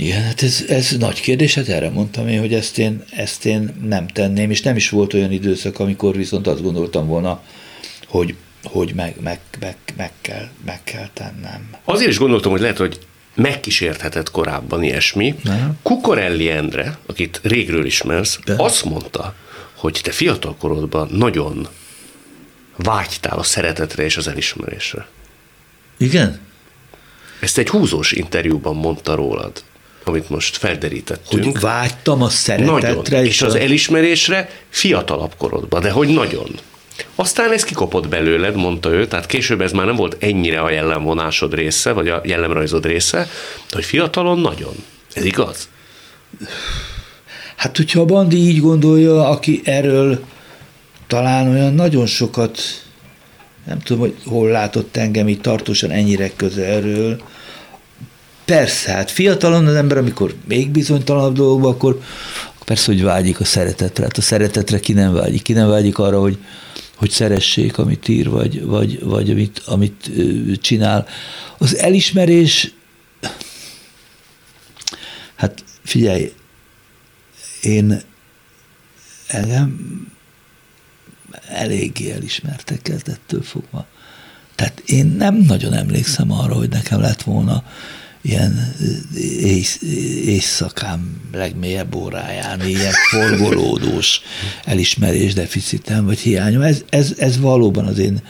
Igen, 0.00 0.22
hát 0.22 0.42
ez, 0.42 0.64
ez 0.68 0.96
nagy 0.98 1.20
kérdés, 1.20 1.54
hát 1.54 1.68
erre 1.68 1.90
mondtam 1.90 2.28
én, 2.28 2.40
hogy 2.40 2.54
ezt 2.54 2.78
én, 2.78 3.04
ezt 3.10 3.46
én 3.46 3.74
nem 3.82 4.06
tenném, 4.06 4.50
és 4.50 4.62
nem 4.62 4.76
is 4.76 4.88
volt 4.88 5.14
olyan 5.14 5.32
időszak, 5.32 5.78
amikor 5.78 6.16
viszont 6.16 6.46
azt 6.46 6.62
gondoltam 6.62 7.06
volna, 7.06 7.42
hogy 8.06 8.34
hogy 8.64 8.92
meg, 8.94 9.16
meg, 9.20 9.40
meg, 9.60 9.76
meg, 9.96 10.12
kell, 10.20 10.48
meg 10.64 10.80
kell 10.84 11.08
tennem. 11.12 11.70
Azért 11.84 12.10
is 12.10 12.18
gondoltam, 12.18 12.50
hogy 12.50 12.60
lehet, 12.60 12.76
hogy 12.76 12.98
megkísérthetett 13.34 14.30
korábban 14.30 14.82
ilyesmi. 14.82 15.34
Nem. 15.42 15.78
Kukorelli 15.82 16.50
Endre, 16.50 16.98
akit 17.06 17.40
régről 17.42 17.84
ismersz, 17.84 18.38
De. 18.44 18.54
azt 18.56 18.84
mondta, 18.84 19.34
hogy 19.74 20.00
te 20.02 20.10
fiatalkorodban 20.10 21.08
nagyon 21.12 21.68
vágytál 22.76 23.38
a 23.38 23.42
szeretetre 23.42 24.02
és 24.04 24.16
az 24.16 24.28
elismerésre. 24.28 25.08
Igen? 25.96 26.40
Ezt 27.40 27.58
egy 27.58 27.68
húzós 27.68 28.12
interjúban 28.12 28.76
mondta 28.76 29.14
rólad, 29.14 29.64
amit 30.08 30.30
most 30.30 30.56
felderítettünk. 30.56 31.44
Hogy 31.44 31.60
vágytam 31.60 32.22
a 32.22 32.28
szeretetre. 32.28 32.92
Nagyon. 32.92 33.24
És 33.24 33.42
az 33.42 33.54
elismerésre 33.54 34.50
fiatalabb 34.68 35.32
korodban, 35.36 35.80
de 35.80 35.90
hogy 35.90 36.08
nagyon. 36.08 36.48
Aztán 37.14 37.52
ez 37.52 37.64
kikopott 37.64 38.08
belőled, 38.08 38.54
mondta 38.54 38.90
ő, 38.90 39.06
tehát 39.06 39.26
később 39.26 39.60
ez 39.60 39.72
már 39.72 39.86
nem 39.86 39.96
volt 39.96 40.16
ennyire 40.18 40.60
a 40.60 40.70
jellemvonásod 40.70 41.54
része, 41.54 41.92
vagy 41.92 42.08
a 42.08 42.20
jellemrajzod 42.24 42.86
része, 42.86 43.18
de 43.68 43.74
hogy 43.74 43.84
fiatalon 43.84 44.38
nagyon. 44.38 44.74
Ez 45.12 45.24
igaz? 45.24 45.68
Hát, 47.56 47.76
hogyha 47.76 48.00
a 48.00 48.04
Bandi 48.04 48.36
így 48.36 48.60
gondolja, 48.60 49.28
aki 49.28 49.60
erről 49.64 50.24
talán 51.06 51.48
olyan 51.48 51.74
nagyon 51.74 52.06
sokat, 52.06 52.60
nem 53.66 53.78
tudom, 53.78 54.00
hogy 54.00 54.14
hol 54.26 54.48
látott 54.48 54.96
engem 54.96 55.28
így 55.28 55.40
tartósan 55.40 55.90
ennyire 55.90 56.30
közelről, 56.36 57.22
Persze, 58.48 58.92
hát 58.92 59.10
fiatalon 59.10 59.66
az 59.66 59.74
ember, 59.74 59.96
amikor 59.96 60.34
még 60.46 60.70
bizonytalanabb 60.70 61.34
dolgokban, 61.34 61.72
akkor 61.72 62.00
persze, 62.64 62.92
hogy 62.92 63.02
vágyik 63.02 63.40
a 63.40 63.44
szeretetre. 63.44 64.04
Hát 64.04 64.16
a 64.16 64.20
szeretetre 64.20 64.80
ki 64.80 64.92
nem 64.92 65.12
vágyik. 65.12 65.42
Ki 65.42 65.52
nem 65.52 65.68
vágyik 65.68 65.98
arra, 65.98 66.20
hogy, 66.20 66.38
hogy 66.94 67.10
szeressék, 67.10 67.78
amit 67.78 68.08
ír, 68.08 68.28
vagy, 68.28 68.64
vagy, 68.64 69.02
vagy 69.02 69.30
amit, 69.30 69.62
amit 69.66 70.10
csinál. 70.60 71.06
Az 71.58 71.76
elismerés, 71.76 72.72
hát 75.34 75.64
figyelj, 75.84 76.32
én 77.62 78.02
engem 79.26 80.06
eléggé 81.48 82.10
elismertek 82.10 82.82
kezdettől 82.82 83.42
fogva. 83.42 83.86
Tehát 84.54 84.82
én 84.86 85.06
nem 85.06 85.34
nagyon 85.34 85.72
emlékszem 85.72 86.32
arra, 86.32 86.54
hogy 86.54 86.68
nekem 86.68 87.00
lett 87.00 87.22
volna 87.22 87.64
ilyen 88.22 88.74
éjsz, 89.40 89.82
éjszakám 90.24 91.20
legmélyebb 91.32 91.94
óráján 91.94 92.66
ilyen 92.66 92.92
forgolódós 93.10 94.20
elismerés 94.64 95.34
deficitem 95.34 96.04
vagy 96.04 96.18
hiányom. 96.18 96.62
Ez, 96.62 96.84
ez, 96.88 97.14
ez 97.18 97.40
valóban 97.40 97.86
az 97.86 97.98
én, 97.98 98.22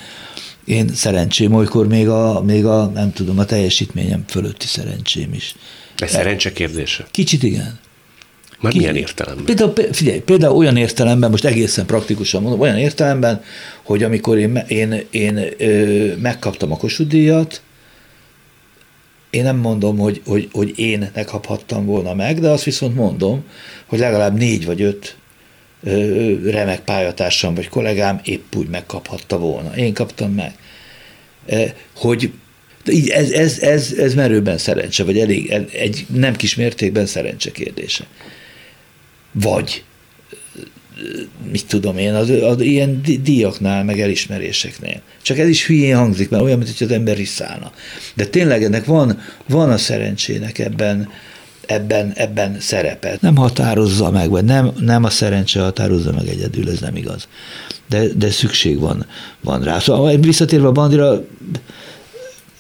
én 0.65 0.89
szerencsém, 0.95 1.55
olykor 1.55 1.87
még 1.87 2.09
a, 2.09 2.43
még 2.43 2.65
a, 2.65 2.87
nem 2.87 3.13
tudom, 3.13 3.39
a 3.39 3.45
teljesítményem 3.45 4.25
fölötti 4.29 4.67
szerencsém 4.67 5.33
is. 5.33 5.55
Ez 5.97 6.11
szerencse 6.11 6.53
kérdése. 6.53 7.07
Kicsit 7.11 7.43
igen. 7.43 7.79
Már 8.61 8.73
Ki- 8.73 8.79
milyen 8.79 8.97
értelemben? 8.97 9.45
Például, 9.45 9.73
figyelj, 9.93 10.19
például 10.19 10.57
olyan 10.57 10.77
értelemben, 10.77 11.31
most 11.31 11.45
egészen 11.45 11.87
praktikusan 11.87 12.43
mondom, 12.43 12.61
olyan 12.61 12.79
értelemben, 12.79 13.43
hogy 13.83 14.03
amikor 14.03 14.39
én, 14.39 14.65
én, 14.69 15.03
én 15.11 15.41
ö, 15.59 16.13
megkaptam 16.17 16.73
a 16.73 16.77
Kossuth 16.77 17.11
díjat, 17.11 17.63
én 19.31 19.43
nem 19.43 19.57
mondom, 19.57 19.99
hogy, 19.99 20.23
hogy, 20.27 20.49
hogy 20.53 20.79
én 20.79 21.11
ne 21.15 21.25
kaphattam 21.25 21.85
volna 21.85 22.15
meg, 22.15 22.41
de 22.41 22.49
azt 22.49 22.65
viszont 22.65 22.95
mondom, 22.95 23.45
hogy 23.87 23.99
legalább 23.99 24.39
négy 24.39 24.67
vagy 24.67 24.83
öt 24.83 25.17
remek 26.45 26.81
pályatársam 26.81 27.55
vagy 27.55 27.69
kollégám 27.69 28.21
épp 28.25 28.55
úgy 28.55 28.69
megkaphatta 28.69 29.39
volna. 29.39 29.77
Én 29.77 29.95
kaptam 29.95 30.33
meg. 30.33 30.55
E, 31.47 31.75
Hogy 31.97 32.33
így 32.91 33.09
ez, 33.09 33.31
ez, 33.31 33.59
ez, 33.59 33.93
ez 33.93 34.15
merőben 34.15 34.59
szerencse, 34.59 35.05
vagy 35.05 35.19
elég, 35.19 35.51
egy 35.73 36.07
nem 36.15 36.37
kis 36.37 36.55
mértékben 36.55 37.07
szerencse 37.07 37.51
kérdése. 37.51 38.05
Vagy 39.33 39.85
mit 41.51 41.67
tudom 41.67 41.99
én, 41.99 42.15
az, 42.15 42.31
az 42.31 42.61
ilyen 42.61 43.03
díjaknál, 43.23 43.85
meg 43.85 44.01
elismeréseknél. 44.01 45.01
Csak 45.23 45.39
ez 45.39 45.49
is 45.49 45.67
hülyén 45.67 45.97
hangzik, 45.97 46.31
mert 46.31 46.43
olyan, 46.43 46.59
mint 46.59 46.79
hogy 46.79 46.87
az 46.87 46.93
ember 46.93 47.17
riszálna. 47.17 47.73
De 48.15 48.27
tényleg 48.27 48.63
ennek 48.63 48.85
van, 48.85 49.21
van 49.49 49.71
a 49.71 49.79
szerencsének 49.79 50.59
ebben, 50.59 51.09
ebben, 51.67 52.13
ebben 52.15 52.57
szerepe. 52.61 53.17
Nem 53.21 53.37
határozza 53.37 54.11
meg, 54.11 54.31
vagy 54.31 54.45
nem, 54.45 54.73
nem 54.81 55.05
a 55.05 55.11
szerencse 55.11 55.61
határozza 55.61 56.13
meg 56.13 56.29
egyedül, 56.29 56.71
ez 56.71 56.81
nem 56.81 56.97
igaz. 56.97 57.29
De, 57.89 58.07
de 58.17 58.31
szükség 58.31 58.79
van, 58.79 59.07
van 59.41 59.63
rá. 59.63 59.79
Szóval 59.79 60.17
visszatérve 60.17 60.67
a 60.67 60.73
bandira, 60.73 61.25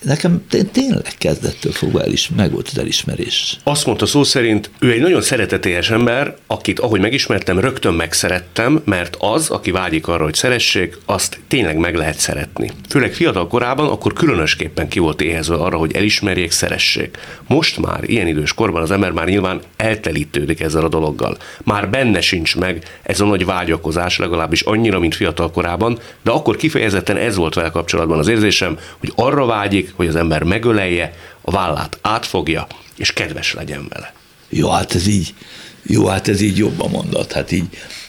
nekem 0.02 0.44
té- 0.48 0.70
tényleg 0.70 1.14
kezdettől 1.18 1.72
fogva 1.72 2.02
el 2.02 2.12
is, 2.12 2.30
meg 2.36 2.52
volt 2.52 2.68
az 2.68 2.78
elismerés. 2.78 3.56
Azt 3.62 3.86
mondta 3.86 4.06
szó 4.06 4.22
szerint, 4.22 4.70
ő 4.78 4.92
egy 4.92 5.00
nagyon 5.00 5.22
szeretetélyes 5.22 5.90
ember, 5.90 6.36
akit 6.46 6.78
ahogy 6.78 7.00
megismertem, 7.00 7.58
rögtön 7.58 7.94
megszerettem, 7.94 8.82
mert 8.84 9.16
az, 9.18 9.50
aki 9.50 9.70
vágyik 9.70 10.08
arra, 10.08 10.24
hogy 10.24 10.34
szeressék, 10.34 10.98
azt 11.04 11.40
tényleg 11.48 11.76
meg 11.76 11.94
lehet 11.94 12.18
szeretni. 12.18 12.70
Főleg 12.88 13.12
fiatal 13.12 13.46
korában, 13.48 13.88
akkor 13.88 14.12
különösképpen 14.12 14.88
ki 14.88 14.98
volt 14.98 15.20
éhezve 15.20 15.54
arra, 15.54 15.76
hogy 15.76 15.96
elismerjék, 15.96 16.50
szeressék. 16.50 17.18
Most 17.46 17.78
már, 17.78 18.04
ilyen 18.04 18.26
idős 18.26 18.52
korban 18.52 18.82
az 18.82 18.90
ember 18.90 19.10
már 19.10 19.26
nyilván 19.26 19.60
eltelítődik 19.76 20.60
ezzel 20.60 20.84
a 20.84 20.88
dologgal. 20.88 21.36
Már 21.64 21.90
benne 21.90 22.20
sincs 22.20 22.56
meg 22.56 22.84
ez 23.02 23.20
a 23.20 23.24
nagy 23.24 23.44
vágyakozás, 23.44 24.18
legalábbis 24.18 24.60
annyira, 24.60 24.98
mint 24.98 25.14
fiatal 25.14 25.50
korában, 25.50 25.98
de 26.22 26.30
akkor 26.30 26.56
kifejezetten 26.56 27.16
ez 27.16 27.36
volt 27.36 27.54
vele 27.54 27.70
kapcsolatban 27.70 28.18
az 28.18 28.28
érzésem, 28.28 28.78
hogy 28.98 29.12
arra 29.14 29.46
vágyik, 29.46 29.87
hogy 29.94 30.06
az 30.06 30.16
ember 30.16 30.42
megölelje, 30.42 31.14
a 31.40 31.50
vállát 31.50 31.98
átfogja, 32.02 32.66
és 32.96 33.12
kedves 33.12 33.54
legyen 33.54 33.88
vele. 33.88 34.12
Jó, 34.48 34.68
hát 34.68 34.94
ez 34.94 35.06
így, 35.06 35.34
jó, 35.82 36.06
hát 36.06 36.28
ez 36.28 36.40
így 36.40 36.56
jobb 36.56 36.80
a 36.80 36.88
mondat, 36.88 37.32
hát 37.32 37.52
így, 37.52 37.68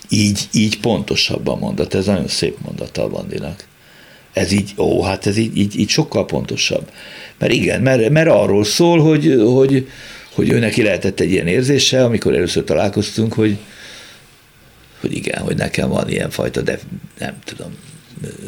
így, 0.10 0.48
így 0.52 0.80
pontosabb 0.80 1.48
a 1.48 1.56
mondat, 1.56 1.94
ez 1.94 2.06
nagyon 2.06 2.28
szép 2.28 2.58
mondat 2.66 2.98
a 2.98 3.08
Bandinak. 3.08 3.68
Ez 4.34 4.52
így, 4.52 4.74
ó, 4.78 5.04
hát 5.04 5.26
ez 5.26 5.38
így, 5.38 5.58
így, 5.58 5.80
így 5.80 5.90
sokkal 5.90 6.26
pontosabb. 6.26 6.92
Mert 7.38 7.52
igen, 7.52 7.82
mert, 7.82 8.10
mert 8.10 8.30
arról 8.30 8.64
szól, 8.64 9.00
hogy, 9.00 9.42
hogy, 9.46 9.88
hogy 10.34 10.50
ő 10.50 10.60
neki 10.60 10.84
lehetett 10.84 11.20
egy 11.20 11.32
ilyen 11.32 11.48
érzése, 11.48 12.04
amikor 12.04 12.34
először 12.34 12.64
találkoztunk, 12.64 13.34
hogy, 13.34 13.58
hogy 15.00 15.14
igen, 15.14 15.42
hogy 15.42 15.56
nekem 15.56 15.90
van 15.90 16.10
ilyen 16.10 16.30
fajta, 16.30 16.62
de 16.62 16.80
nem 17.20 17.38
tudom, 17.44 17.76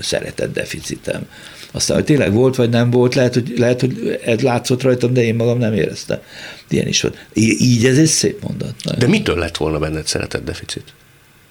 szeretett 0.02 0.54
deficitem. 0.54 1.28
Aztán, 1.72 1.98
hogy 1.98 2.06
tényleg 2.06 2.34
volt, 2.34 2.56
vagy 2.56 2.70
nem 2.70 2.90
volt, 2.90 3.16
lehet, 3.16 3.34
hogy, 3.34 3.54
lehet, 3.58 3.80
hogy 3.82 4.20
ez 4.26 4.40
látszott 4.42 4.82
rajtam, 4.82 5.14
de 5.14 5.24
én 5.24 5.36
magam 5.36 5.58
nem 5.58 5.74
éreztem. 5.74 6.20
Ilyen 6.70 6.88
is 6.88 7.02
volt. 7.02 7.26
Í- 7.34 7.60
Így 7.60 7.86
ez 7.86 7.98
egy 7.98 8.06
szép 8.06 8.42
mondat. 8.44 8.74
Nagyon. 8.84 9.00
De 9.00 9.08
mitől 9.08 9.38
lett 9.38 9.58
volna 9.58 9.80
benned 9.80 10.08
szeretett 10.08 10.46
deficit? 10.46 10.94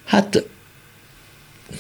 Hát 0.05 0.45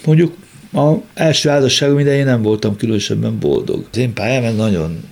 mondjuk 0.04 0.36
a 0.72 0.94
első 1.14 1.48
házasságom 1.48 1.98
idején 1.98 2.24
nem 2.24 2.42
voltam 2.42 2.76
különösebben 2.76 3.38
boldog. 3.38 3.86
Az 3.90 3.98
én 3.98 4.12
pályám 4.12 4.54
nagyon 4.54 5.04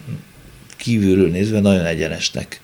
kívülről 0.76 1.30
nézve 1.30 1.60
nagyon 1.60 1.84
egyenesnek. 1.84 2.60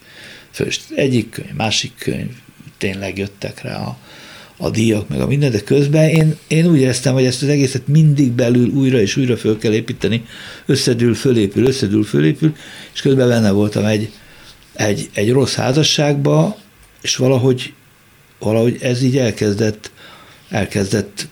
Főst 0.51 0.83
egyik 0.95 1.31
könyv, 1.31 1.55
másik 1.57 1.93
könyv, 1.99 2.31
tényleg 2.79 3.19
jöttek 3.19 3.62
rá 3.62 3.77
a, 3.77 3.99
a 4.65 4.71
díjak, 4.71 5.09
meg 5.09 5.21
a 5.21 5.27
minden, 5.27 5.51
de 5.51 5.61
közben 5.61 6.09
én, 6.09 6.37
én 6.47 6.67
úgy 6.67 6.81
éreztem, 6.81 7.15
hogy 7.15 7.25
ezt 7.25 7.43
az 7.43 7.49
egészet 7.49 7.87
mindig 7.87 8.33
belül 8.33 8.69
újra 8.69 9.01
és 9.01 9.17
újra 9.17 9.37
föl 9.37 9.59
kell 9.59 9.73
építeni, 9.73 10.25
összedül, 10.67 11.15
fölépül, 11.15 11.67
összedül, 11.67 12.05
fölépül, 12.05 12.57
és 12.95 13.01
közben 13.01 13.29
benne 13.29 13.51
voltam 13.51 13.85
egy, 13.85 14.11
egy, 14.73 15.09
egy 15.12 15.33
rossz 15.33 15.55
házasságba, 15.55 16.59
és 17.03 17.17
valahogy, 17.17 17.73
valahogy 18.39 18.77
ez 18.81 19.03
így 19.03 19.19
elkezdett, 19.19 19.91
elkezdett 20.49 21.29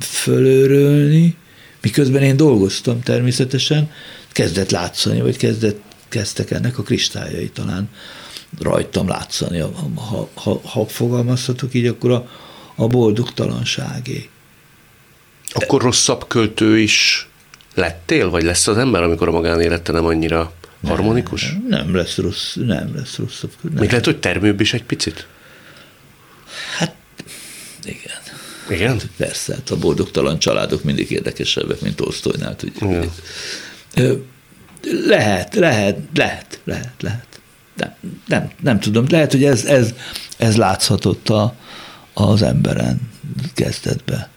fölőrölni, 0.00 1.36
miközben 1.80 2.22
én 2.22 2.36
dolgoztam 2.36 3.00
természetesen, 3.00 3.90
kezdett 4.32 4.70
látszani, 4.70 5.20
vagy 5.20 5.36
kezdett, 5.36 5.80
kezdtek 6.08 6.50
ennek 6.50 6.78
a 6.78 6.82
kristályai 6.82 7.48
talán 7.48 7.88
rajtam 8.58 9.08
látszani, 9.08 9.58
ha, 9.58 10.28
ha, 10.34 10.60
ha 10.64 10.86
fogalmazhatok 10.86 11.74
így, 11.74 11.86
akkor 11.86 12.10
a, 12.10 12.28
a 12.80 12.86
boldogtalanságé. 12.86 14.28
Akkor 15.52 15.82
rosszabb 15.82 16.26
költő 16.28 16.78
is 16.78 17.28
lettél, 17.74 18.30
vagy 18.30 18.42
lesz 18.42 18.66
az 18.66 18.76
ember, 18.76 19.02
amikor 19.02 19.28
a 19.28 19.30
magánélete 19.30 19.92
nem 19.92 20.04
annyira 20.04 20.52
harmonikus? 20.86 21.52
Nem 21.68 21.94
lesz 21.94 22.16
rossz, 22.16 22.54
nem 22.54 22.96
lesz 22.96 23.16
rosszabb. 23.16 23.50
Nem. 23.60 23.72
Még 23.72 23.88
lehet, 23.88 24.04
hogy 24.04 24.20
termőbb 24.20 24.60
is 24.60 24.72
egy 24.72 24.84
picit? 24.84 25.26
Hát 26.76 26.94
igen. 27.84 28.18
Igen? 28.70 29.00
Persze, 29.16 29.54
hát 29.54 29.70
a 29.70 29.76
boldogtalan 29.76 30.38
családok 30.38 30.82
mindig 30.82 31.10
érdekesebbek, 31.10 31.80
mint 31.80 31.96
Tolsztojnál, 31.96 32.56
tudjuk. 32.56 32.90
Igen. 33.94 34.24
Lehet, 35.06 35.54
lehet, 35.54 35.98
lehet, 36.14 36.60
lehet, 36.64 36.92
lehet. 37.00 37.40
Nem, 37.76 37.94
nem, 38.26 38.50
nem 38.60 38.80
tudom, 38.80 39.06
lehet, 39.08 39.32
hogy 39.32 39.44
ez, 39.44 39.64
ez, 39.64 39.94
ez 40.36 40.56
látszhatott 40.56 41.28
a, 41.28 41.54
az 42.14 42.42
emberen 42.42 43.00
kezdetbe. 43.54 44.30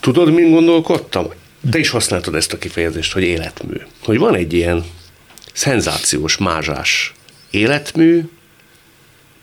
Tudod, 0.00 0.32
min 0.32 0.50
gondolkodtam? 0.50 1.26
Te 1.70 1.78
is 1.78 1.90
használtad 1.90 2.34
ezt 2.34 2.52
a 2.52 2.58
kifejezést, 2.58 3.12
hogy 3.12 3.22
életmű. 3.22 3.76
Hogy 4.02 4.18
van 4.18 4.34
egy 4.34 4.52
ilyen 4.52 4.84
szenzációs, 5.52 6.36
mázsás 6.36 7.14
életmű, 7.50 8.28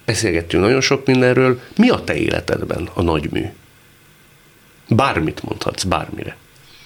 beszélgettünk 0.05 0.63
nagyon 0.63 0.81
sok 0.81 1.05
mindenről. 1.05 1.59
Mi 1.75 1.89
a 1.89 2.03
te 2.03 2.15
életedben 2.15 2.89
a 2.93 3.01
nagymű? 3.01 3.45
Bármit 4.87 5.43
mondhatsz, 5.43 5.83
bármire. 5.83 6.35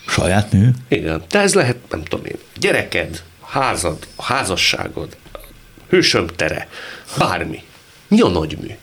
Saját 0.08 0.52
mű? 0.52 0.70
Igen. 0.88 1.24
De 1.30 1.40
ez 1.40 1.54
lehet, 1.54 1.78
nem 1.90 2.04
tudom 2.04 2.26
én, 2.26 2.38
gyereked, 2.60 3.24
házad, 3.42 4.08
házasságod, 4.18 5.18
hősöm 5.90 6.28
tere, 6.28 6.70
bármi. 7.18 7.64
Mi 8.08 8.22
a 8.22 8.28
nagymű? 8.28 8.76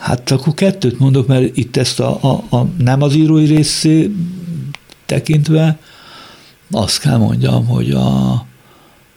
Hát 0.00 0.30
akkor 0.30 0.54
kettőt 0.54 0.98
mondok, 0.98 1.26
mert 1.26 1.56
itt 1.56 1.76
ezt 1.76 2.00
a, 2.00 2.18
a, 2.22 2.56
a 2.56 2.64
nem 2.78 3.02
az 3.02 3.14
írói 3.14 3.44
részé 3.44 4.10
tekintve 5.06 5.78
azt 6.70 6.98
kell 6.98 7.16
mondjam, 7.16 7.66
hogy, 7.66 7.90
a, 7.90 8.44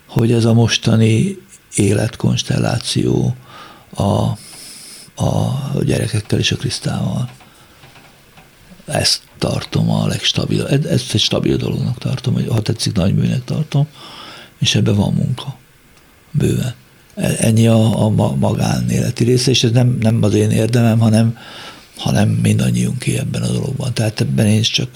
hogy 0.07 0.31
ez 0.31 0.45
a 0.45 0.53
mostani 0.53 1.37
életkonstelláció 1.75 3.35
a, 3.95 4.03
a 5.23 5.59
gyerekekkel 5.83 6.39
és 6.39 6.51
a 6.51 6.55
Krisztával. 6.55 7.29
Ezt 8.85 9.21
tartom 9.37 9.89
a 9.89 10.07
legstabil, 10.07 10.67
ezt 10.67 11.13
egy 11.13 11.19
stabil 11.19 11.57
dolognak 11.57 11.97
tartom, 11.97 12.33
hogy 12.33 12.47
ha 12.47 12.61
tetszik, 12.61 12.93
nagyműnek 12.93 13.43
tartom, 13.43 13.87
és 14.59 14.75
ebben 14.75 14.95
van 14.95 15.13
munka. 15.13 15.57
Bőven. 16.31 16.73
Ennyi 17.19 17.67
a, 17.67 18.05
a 18.05 18.09
magánéleti 18.35 19.23
része, 19.23 19.51
és 19.51 19.63
ez 19.63 19.71
nem, 19.71 19.97
nem 20.01 20.23
az 20.23 20.33
én 20.33 20.51
érdemem, 20.51 20.99
hanem, 20.99 21.37
hanem 21.97 22.29
mindannyiunk 22.29 22.99
ki 22.99 23.17
ebben 23.17 23.41
a 23.41 23.51
dologban. 23.51 23.93
Tehát 23.93 24.21
ebben 24.21 24.45
én 24.45 24.59
is 24.59 24.69
csak 24.69 24.89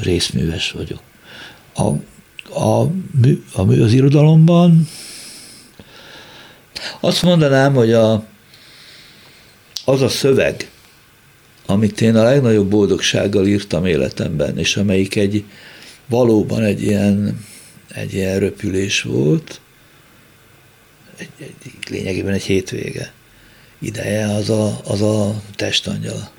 részműves 0.00 0.70
vagyok. 0.70 1.00
A, 1.74 1.86
a, 2.60 2.82
a, 3.52 3.72
az 3.80 3.92
irodalomban 3.92 4.88
azt 7.00 7.22
mondanám, 7.22 7.74
hogy 7.74 7.92
a, 7.92 8.24
az 9.84 10.02
a 10.02 10.08
szöveg, 10.08 10.70
amit 11.66 12.00
én 12.00 12.16
a 12.16 12.22
legnagyobb 12.22 12.68
boldogsággal 12.68 13.46
írtam 13.46 13.86
életemben, 13.86 14.58
és 14.58 14.76
amelyik 14.76 15.16
egy 15.16 15.44
valóban 16.06 16.62
egy 16.62 16.82
ilyen, 16.82 17.44
egy 17.94 18.14
ilyen 18.14 18.38
röpülés 18.38 19.02
volt, 19.02 19.60
egy, 21.18 21.28
egy, 21.38 21.72
lényegében 21.90 22.32
egy 22.32 22.42
hétvége 22.42 23.12
ideje, 23.78 24.26
az 24.34 24.50
a, 24.50 24.80
az 24.84 25.02
a 25.02 25.42
testangyala. 25.54 26.30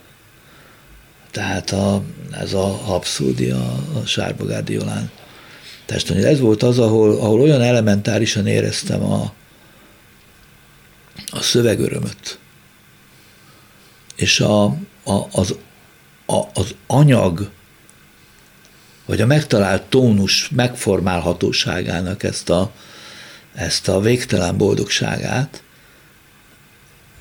Tehát 1.32 1.72
a, 1.72 2.04
ez 2.32 2.54
a 2.54 2.96
abszurdi, 2.96 3.50
a, 3.50 3.84
Sárbogárdi 4.06 4.74
Jolán 4.74 5.12
testangyala. 5.86 6.28
Ez 6.28 6.40
volt 6.40 6.64
az, 6.64 6.80
ahol, 6.80 7.20
ahol 7.20 7.42
olyan 7.42 7.62
elementárisan 7.62 8.48
éreztem 8.48 9.04
a, 9.04 9.34
a 11.30 11.42
szövegörömöt. 11.42 12.40
És 14.16 14.40
a, 14.40 14.64
a, 15.04 15.28
az, 15.32 15.56
a, 16.26 16.42
az 16.54 16.76
anyag, 16.88 17.50
vagy 19.06 19.22
a 19.22 19.26
megtalált 19.26 19.84
tónus 19.84 20.50
megformálhatóságának 20.50 22.24
ezt 22.24 22.50
a, 22.50 22.72
ezt 23.56 23.88
a 23.88 24.00
végtelen 24.00 24.58
boldogságát, 24.58 25.64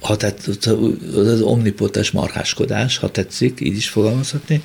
ha 0.00 0.16
tett, 0.16 0.66
az 1.14 1.40
omnipotens 1.40 2.10
marháskodás, 2.10 2.96
ha 2.96 3.10
tetszik, 3.10 3.60
így 3.60 3.76
is 3.76 3.88
fogalmazhatni, 3.88 4.62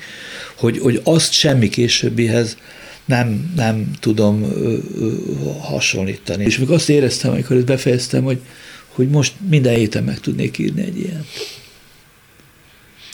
hogy, 0.54 0.78
hogy 0.78 1.00
azt 1.04 1.32
semmi 1.32 1.68
későbbihez 1.68 2.56
nem, 3.04 3.52
nem 3.56 3.90
tudom 4.00 4.42
ö, 4.42 4.76
ö, 4.98 5.14
hasonlítani. 5.60 6.44
És 6.44 6.58
még 6.58 6.70
azt 6.70 6.88
éreztem, 6.88 7.30
amikor 7.30 7.56
ezt 7.56 7.66
befejeztem, 7.66 8.22
hogy, 8.22 8.40
hogy 8.88 9.08
most 9.08 9.32
minden 9.48 9.74
héten 9.74 10.04
meg 10.04 10.20
tudnék 10.20 10.58
írni 10.58 10.82
egy 10.82 10.98
ilyen. 10.98 11.26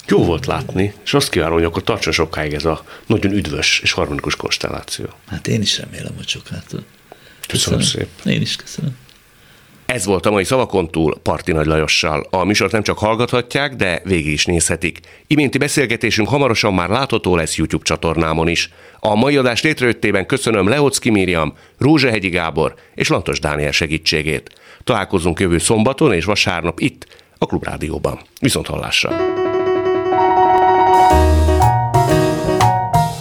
Jó 0.09 0.25
volt 0.25 0.47
látni, 0.47 0.95
és 1.05 1.15
azt 1.15 1.31
kívánom, 1.31 1.55
hogy 1.55 1.65
akkor 1.65 1.85
tartson 1.85 2.13
sokáig 2.13 2.53
ez 2.53 2.65
a 2.65 2.85
nagyon 3.07 3.33
üdvös 3.33 3.81
és 3.83 3.93
harmonikus 3.93 4.37
konstelláció. 4.37 5.07
Hát 5.27 5.49
én 5.49 5.61
is 5.61 5.79
remélem, 5.79 6.13
hogy. 6.17 6.43
Köszönöm, 6.43 6.85
köszönöm 7.51 7.81
szépen. 7.81 8.33
Én 8.33 8.41
is 8.41 8.57
köszönöm. 8.57 8.97
Ez 9.87 10.05
volt 10.05 10.27
a 10.27 10.31
mai 10.31 10.45
Szavakon 10.45 10.91
túl 10.91 11.19
Parti 11.23 11.53
Nagy 11.53 11.67
Lajossal. 11.67 12.27
A 12.31 12.45
műsort 12.45 12.73
nem 12.73 12.83
csak 12.83 12.99
hallgathatják, 12.99 13.75
de 13.75 14.01
végig 14.05 14.33
is 14.33 14.45
nézhetik. 14.45 15.01
Iménti 15.27 15.59
beszélgetésünk 15.59 16.29
hamarosan 16.29 16.75
már 16.75 16.89
látható 16.89 17.37
lesz 17.37 17.57
YouTube 17.57 17.85
csatornámon 17.85 18.49
is. 18.49 18.71
A 18.99 19.15
mai 19.15 19.37
adás 19.37 19.63
létrejöttében 19.63 20.27
köszönöm 20.27 20.69
Leocki 20.69 21.11
Miriam, 21.11 21.55
Rózsehegyi 21.79 22.29
Gábor 22.29 22.75
és 22.95 23.09
Lantos 23.09 23.41
Dániel 23.41 23.71
segítségét. 23.71 24.61
Találkozunk 24.85 25.41
jövő 25.41 25.59
szombaton 25.59 26.13
és 26.13 26.25
vasárnap 26.25 26.81
itt, 26.81 27.07
a 27.39 27.47
Klubrádióban. 27.47 28.21
Viszont 28.41 28.67
hallásra! 28.67 29.11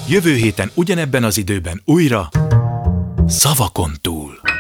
Jövő 0.10 0.36
héten 0.36 0.72
ugyanebben 0.74 1.24
az 1.24 1.38
időben 1.38 1.82
újra 1.86 2.30
Szavakon 3.30 3.92
túl. 4.02 4.59